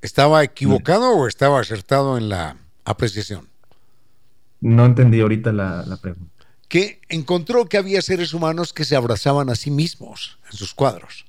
[0.00, 3.48] ¿Estaba equivocado o estaba acertado en la apreciación?
[4.60, 6.46] No entendí ahorita la, pregunta.
[6.68, 11.26] Que encontró que había seres humanos que se abrazaban a sí mismos en sus cuadros.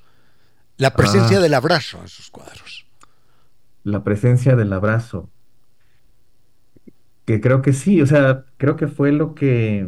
[0.77, 1.41] La presencia ah.
[1.41, 2.85] del abrazo en sus cuadros.
[3.83, 5.27] La presencia del abrazo.
[7.25, 9.87] Que creo que sí, o sea, creo que fue lo que...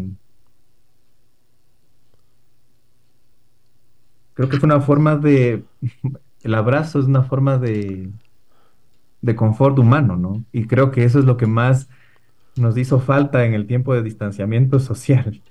[4.39, 5.65] Creo que fue una forma de...
[6.43, 8.09] El abrazo es una forma de,
[9.21, 10.45] de confort humano, ¿no?
[10.53, 11.89] Y creo que eso es lo que más
[12.55, 15.41] nos hizo falta en el tiempo de distanciamiento social.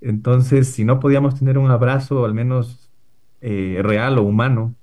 [0.00, 2.90] Entonces, si no podíamos tener un abrazo, al menos
[3.40, 4.74] eh, real o humano,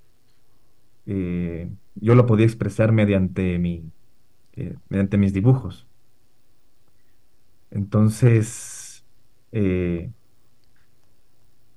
[1.06, 3.84] eh, yo lo podía expresar mediante, mi,
[4.56, 5.86] eh, mediante mis dibujos.
[7.72, 9.04] Entonces,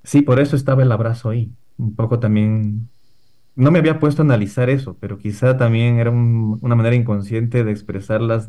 [0.05, 1.51] sí, por eso estaba el abrazo ahí.
[1.77, 2.89] Un poco también,
[3.57, 7.73] no me había puesto a analizar eso, pero quizá también era una manera inconsciente de
[7.73, 8.49] expresar las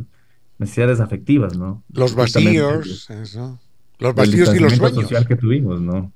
[0.59, 1.83] necesidades afectivas, ¿no?
[1.91, 3.59] Los vacíos, eso.
[3.97, 5.01] Los vacíos y los sueños.
[5.01, 6.11] social que tuvimos, ¿no?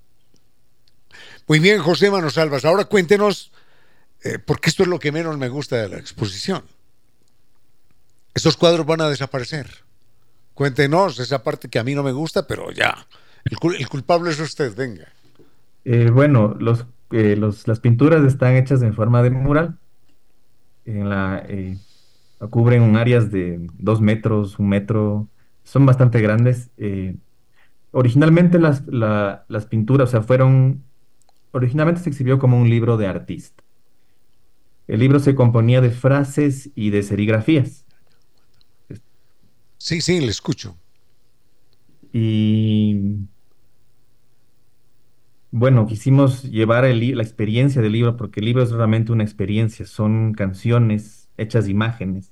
[1.47, 2.63] Muy bien, José Manos Salvas.
[2.63, 3.51] Ahora cuéntenos,
[4.23, 6.63] eh, porque esto es lo que menos me gusta de la exposición.
[8.33, 9.83] Estos cuadros van a desaparecer.
[10.53, 13.07] Cuéntenos esa parte que a mí no me gusta, pero ya.
[13.45, 13.57] El,
[13.87, 15.07] culpable es usted, venga.
[15.85, 16.57] Eh, bueno,
[17.11, 19.77] eh, los, las pinturas están hechas en forma de mural.
[20.85, 21.45] En la,
[22.49, 25.27] cubren áreas de dos metros, un metro,
[25.63, 26.69] son bastante grandes.
[26.77, 27.15] Eh,
[27.91, 30.83] originalmente las, las pinturas, o sea, fueron,
[31.51, 33.63] originalmente se exhibió como un libro de artista.
[34.87, 37.85] El libro se componía de frases y de serigrafías.
[39.77, 40.75] Sí, sí, le escucho.
[42.11, 43.27] Y
[45.51, 50.33] bueno, quisimos llevar la experiencia del libro, porque el libro es realmente una experiencia, son
[50.33, 52.31] canciones, hechas imágenes.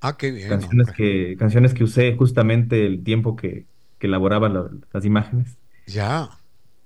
[0.00, 0.48] Ah, qué bien.
[0.48, 3.66] Canciones, que, canciones que usé justamente el tiempo que,
[4.00, 5.56] elaboraba las imágenes.
[5.88, 6.30] Ya.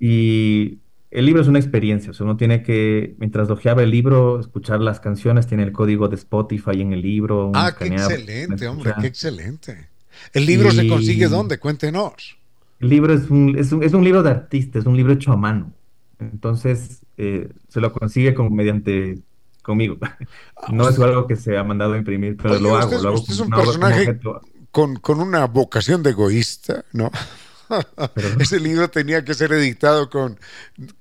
[0.00, 0.78] Y
[1.10, 4.80] el libro es una experiencia, o sea, uno tiene que, mientras hojeaba el libro, escuchar
[4.80, 7.52] las canciones, tiene el código de Spotify en el libro.
[7.54, 9.88] Ah, qué excelente, hombre, qué excelente.
[10.32, 11.58] ¿El libro se consigue dónde?
[11.58, 12.38] Cuéntenos.
[12.82, 15.32] El libro es un, es un, es un libro de artista, es un libro hecho
[15.32, 15.72] a mano.
[16.18, 19.20] Entonces, eh, se lo consigue como mediante
[19.62, 19.96] conmigo.
[20.72, 22.90] No es algo que se ha mandado a imprimir, pero lo hago.
[23.00, 24.18] lo hago usted es un personaje
[24.72, 27.10] con, con, una vocación de egoísta, ¿no?
[28.40, 30.38] Ese libro tenía que ser editado con,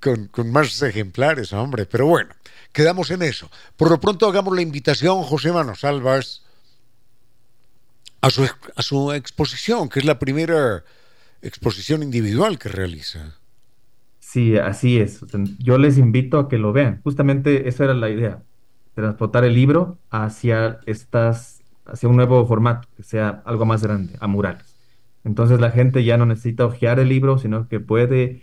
[0.00, 1.84] con, con, más ejemplares, hombre.
[1.86, 2.30] Pero bueno,
[2.72, 3.50] quedamos en eso.
[3.76, 6.44] Por lo pronto hagamos la invitación, José Manos Albas,
[8.20, 10.84] a su, a su exposición, que es la primera
[11.42, 13.38] exposición individual que realiza.
[14.20, 15.20] Sí, así es.
[15.58, 17.00] Yo les invito a que lo vean.
[17.02, 18.42] Justamente esa era la idea
[18.94, 24.26] transportar el libro hacia estas, hacia un nuevo formato, que sea algo más grande, a
[24.26, 24.76] murales.
[25.24, 28.40] Entonces la gente ya no necesita hojear el libro, sino que puede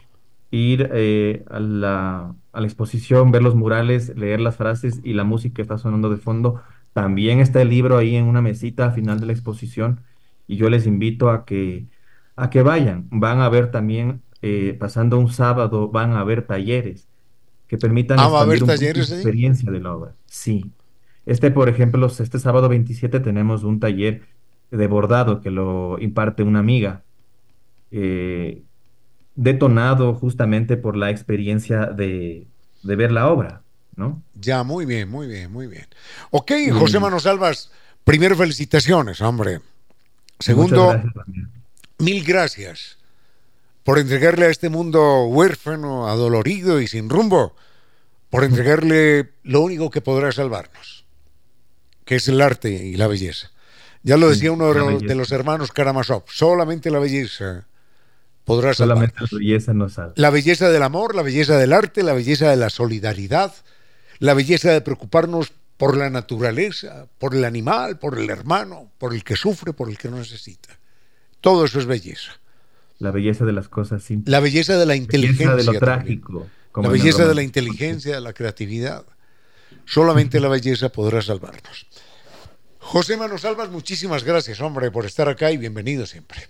[0.52, 5.24] ir eh, a, la, a la exposición, ver los murales, leer las frases y la
[5.24, 6.62] música que está sonando de fondo.
[6.94, 10.02] También está el libro ahí en una mesita al final de la exposición
[10.48, 11.88] y yo les invito a que,
[12.44, 13.08] a que vayan.
[13.10, 17.08] Van a ver también, eh, pasando un sábado, van a ver talleres
[17.68, 20.14] que permitan ah, un la experiencia de la obra.
[20.26, 20.72] Sí.
[21.26, 24.24] Este, por ejemplo, este sábado 27 tenemos un taller
[24.72, 27.04] de bordado que lo imparte una amiga,
[27.92, 28.64] eh,
[29.36, 32.48] detonado justamente por la experiencia de,
[32.84, 33.62] ver la obra,
[33.96, 34.22] ¿no?
[34.34, 35.86] Ya, muy bien, muy bien, muy bien.
[36.32, 37.72] Ok, José Manos Albas,
[38.10, 39.62] Primero, felicitaciones, hombre.
[40.40, 41.00] Segundo,
[42.00, 42.98] mil gracias
[43.84, 47.56] por entregarle a este mundo huérfano, adolorido y sin rumbo,
[48.30, 51.06] por entregarle lo único que podrá salvarnos,
[52.06, 53.52] que es el arte y la belleza.
[54.04, 57.66] Ya lo decía uno de los, hermanos Karamazov, solamente la belleza
[58.46, 60.14] podrá solamente la belleza nos salva.
[60.16, 63.54] La belleza del amor, la belleza del arte, la belleza de la solidaridad,
[64.20, 69.24] la belleza de preocuparnos por la naturaleza, por el animal, por el hermano, por el
[69.24, 70.79] que sufre, por el que no necesita.
[71.42, 72.32] Todo eso es belleza.
[73.00, 74.32] La belleza de las cosas simples.
[74.32, 75.48] La belleza de la inteligencia.
[75.48, 76.48] La belleza de lo trágico.
[76.76, 79.06] La belleza de la inteligencia, de la creatividad.
[79.86, 81.88] Solamente la belleza podrá salvarnos.
[82.80, 86.48] José Manos Salvas, muchísimas gracias, hombre, por estar acá y bienvenido siempre.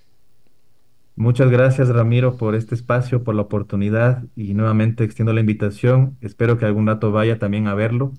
[1.15, 6.17] Muchas gracias, Ramiro, por este espacio, por la oportunidad y nuevamente extiendo la invitación.
[6.21, 8.13] Espero que algún rato vaya también a verlo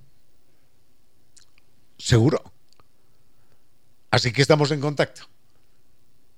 [2.01, 2.43] Seguro.
[4.11, 5.23] Así que estamos en contacto.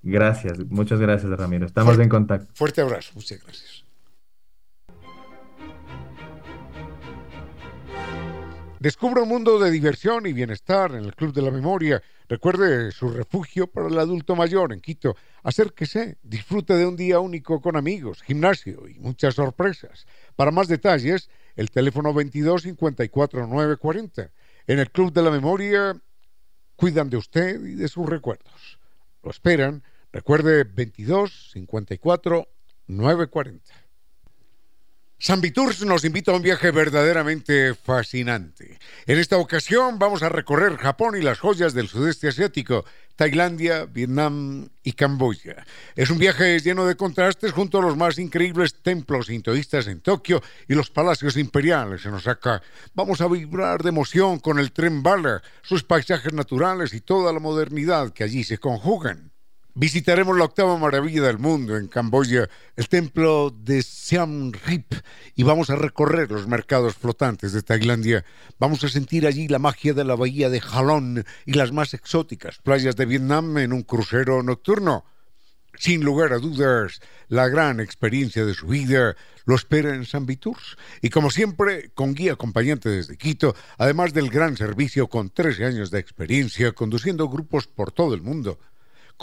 [0.03, 1.65] Gracias, muchas gracias, Ramiro.
[1.65, 2.53] Estamos en contacto.
[2.53, 3.83] Fuerte abrazo, muchas gracias.
[8.83, 12.03] Descubra un mundo de diversión y bienestar en el Club de la Memoria.
[12.27, 15.15] Recuerde su refugio para el adulto mayor en Quito.
[15.41, 20.05] Acérquese, disfrute de un día único con amigos, gimnasio y muchas sorpresas.
[20.35, 24.31] Para más detalles, el teléfono 22 54 940
[24.67, 25.95] en el Club de la Memoria
[26.75, 28.79] cuidan de usted y de sus recuerdos.
[29.23, 29.81] Lo esperan.
[30.13, 32.47] Recuerde 22 54
[32.85, 33.73] 940.
[35.17, 38.77] San Viturs nos invita a un viaje verdaderamente fascinante.
[39.07, 42.85] En esta ocasión vamos a recorrer Japón y las joyas del sudeste asiático,
[43.15, 45.65] Tailandia, Vietnam y Camboya.
[45.95, 50.43] Es un viaje lleno de contrastes junto a los más increíbles templos hintoístas en Tokio
[50.67, 52.61] y los palacios imperiales en Osaka.
[52.93, 57.39] Vamos a vibrar de emoción con el tren bala, sus paisajes naturales y toda la
[57.39, 59.32] modernidad que allí se conjugan.
[59.75, 64.93] Visitaremos la octava maravilla del mundo en Camboya, el templo de Siam Rip,
[65.33, 68.23] y vamos a recorrer los mercados flotantes de Tailandia.
[68.59, 72.59] Vamos a sentir allí la magia de la bahía de Halong y las más exóticas
[72.59, 75.05] playas de Vietnam en un crucero nocturno.
[75.75, 80.77] Sin lugar a dudas, la gran experiencia de su vida lo espera en San Viturs.
[81.01, 85.89] Y como siempre, con guía acompañante desde Quito, además del gran servicio con 13 años
[85.89, 88.59] de experiencia conduciendo grupos por todo el mundo.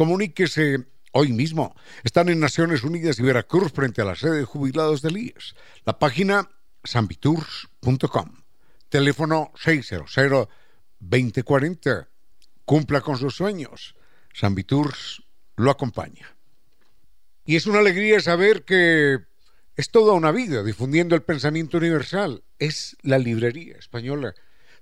[0.01, 1.77] Comuníquese hoy mismo.
[2.05, 5.55] Están en Naciones Unidas y Veracruz frente a la sede de jubilados del IES.
[5.85, 6.48] La página
[6.85, 8.31] sanvitours.com.
[8.89, 12.09] Teléfono 600-2040.
[12.64, 13.94] Cumpla con sus sueños.
[14.32, 14.56] San
[15.56, 16.35] lo acompaña.
[17.44, 19.18] Y es una alegría saber que
[19.77, 22.43] es toda una vida difundiendo el pensamiento universal.
[22.59, 24.35] Es la librería española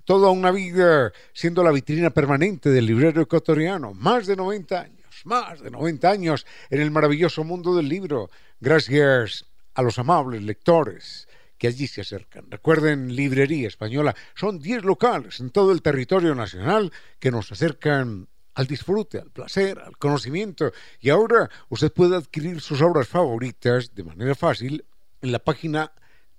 [0.05, 5.61] toda una vida siendo la vitrina permanente del librero ecuatoriano, más de 90 años más
[5.61, 8.29] de 90 años en el maravilloso mundo del libro,
[8.59, 11.27] gracias a los amables lectores
[11.57, 12.49] que allí se acercan.
[12.49, 18.67] Recuerden, Librería Española, son 10 locales en todo el territorio nacional que nos acercan al
[18.67, 20.71] disfrute, al placer, al conocimiento.
[20.99, 24.85] Y ahora usted puede adquirir sus obras favoritas de manera fácil
[25.21, 25.91] en la página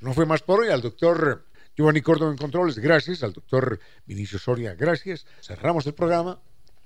[0.00, 1.45] No fue más por hoy al doctor
[1.76, 3.22] Giovanni Córdoba en Controles, gracias.
[3.22, 5.26] Al doctor Vinicio Soria, gracias.
[5.42, 6.40] Cerramos el programa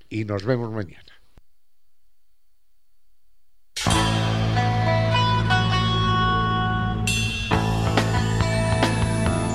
[0.09, 1.05] y nos vemos mañana.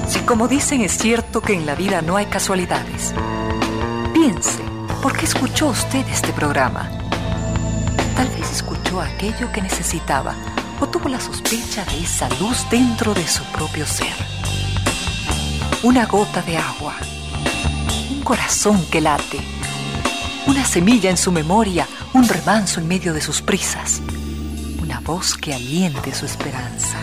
[0.09, 3.13] Si como dicen es cierto que en la vida no hay casualidades,
[4.15, 4.63] piense,
[5.03, 6.91] ¿por qué escuchó usted este programa?
[8.17, 10.35] Tal vez escuchó aquello que necesitaba
[10.81, 14.37] o tuvo la sospecha de esa luz dentro de su propio ser
[15.83, 16.95] una gota de agua,
[18.11, 19.39] un corazón que late,
[20.47, 24.01] una semilla en su memoria, un remanso en medio de sus prisas,
[24.83, 26.99] una voz que aliente su esperanza.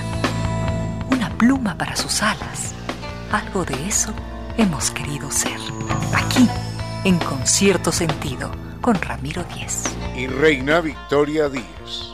[1.44, 2.74] pluma para sus alas.
[3.30, 4.14] Algo de eso
[4.58, 5.60] hemos querido ser.
[6.14, 6.48] Aquí,
[7.04, 9.84] en concierto sentido, con Ramiro Díez.
[10.16, 12.13] Y Reina Victoria Díez.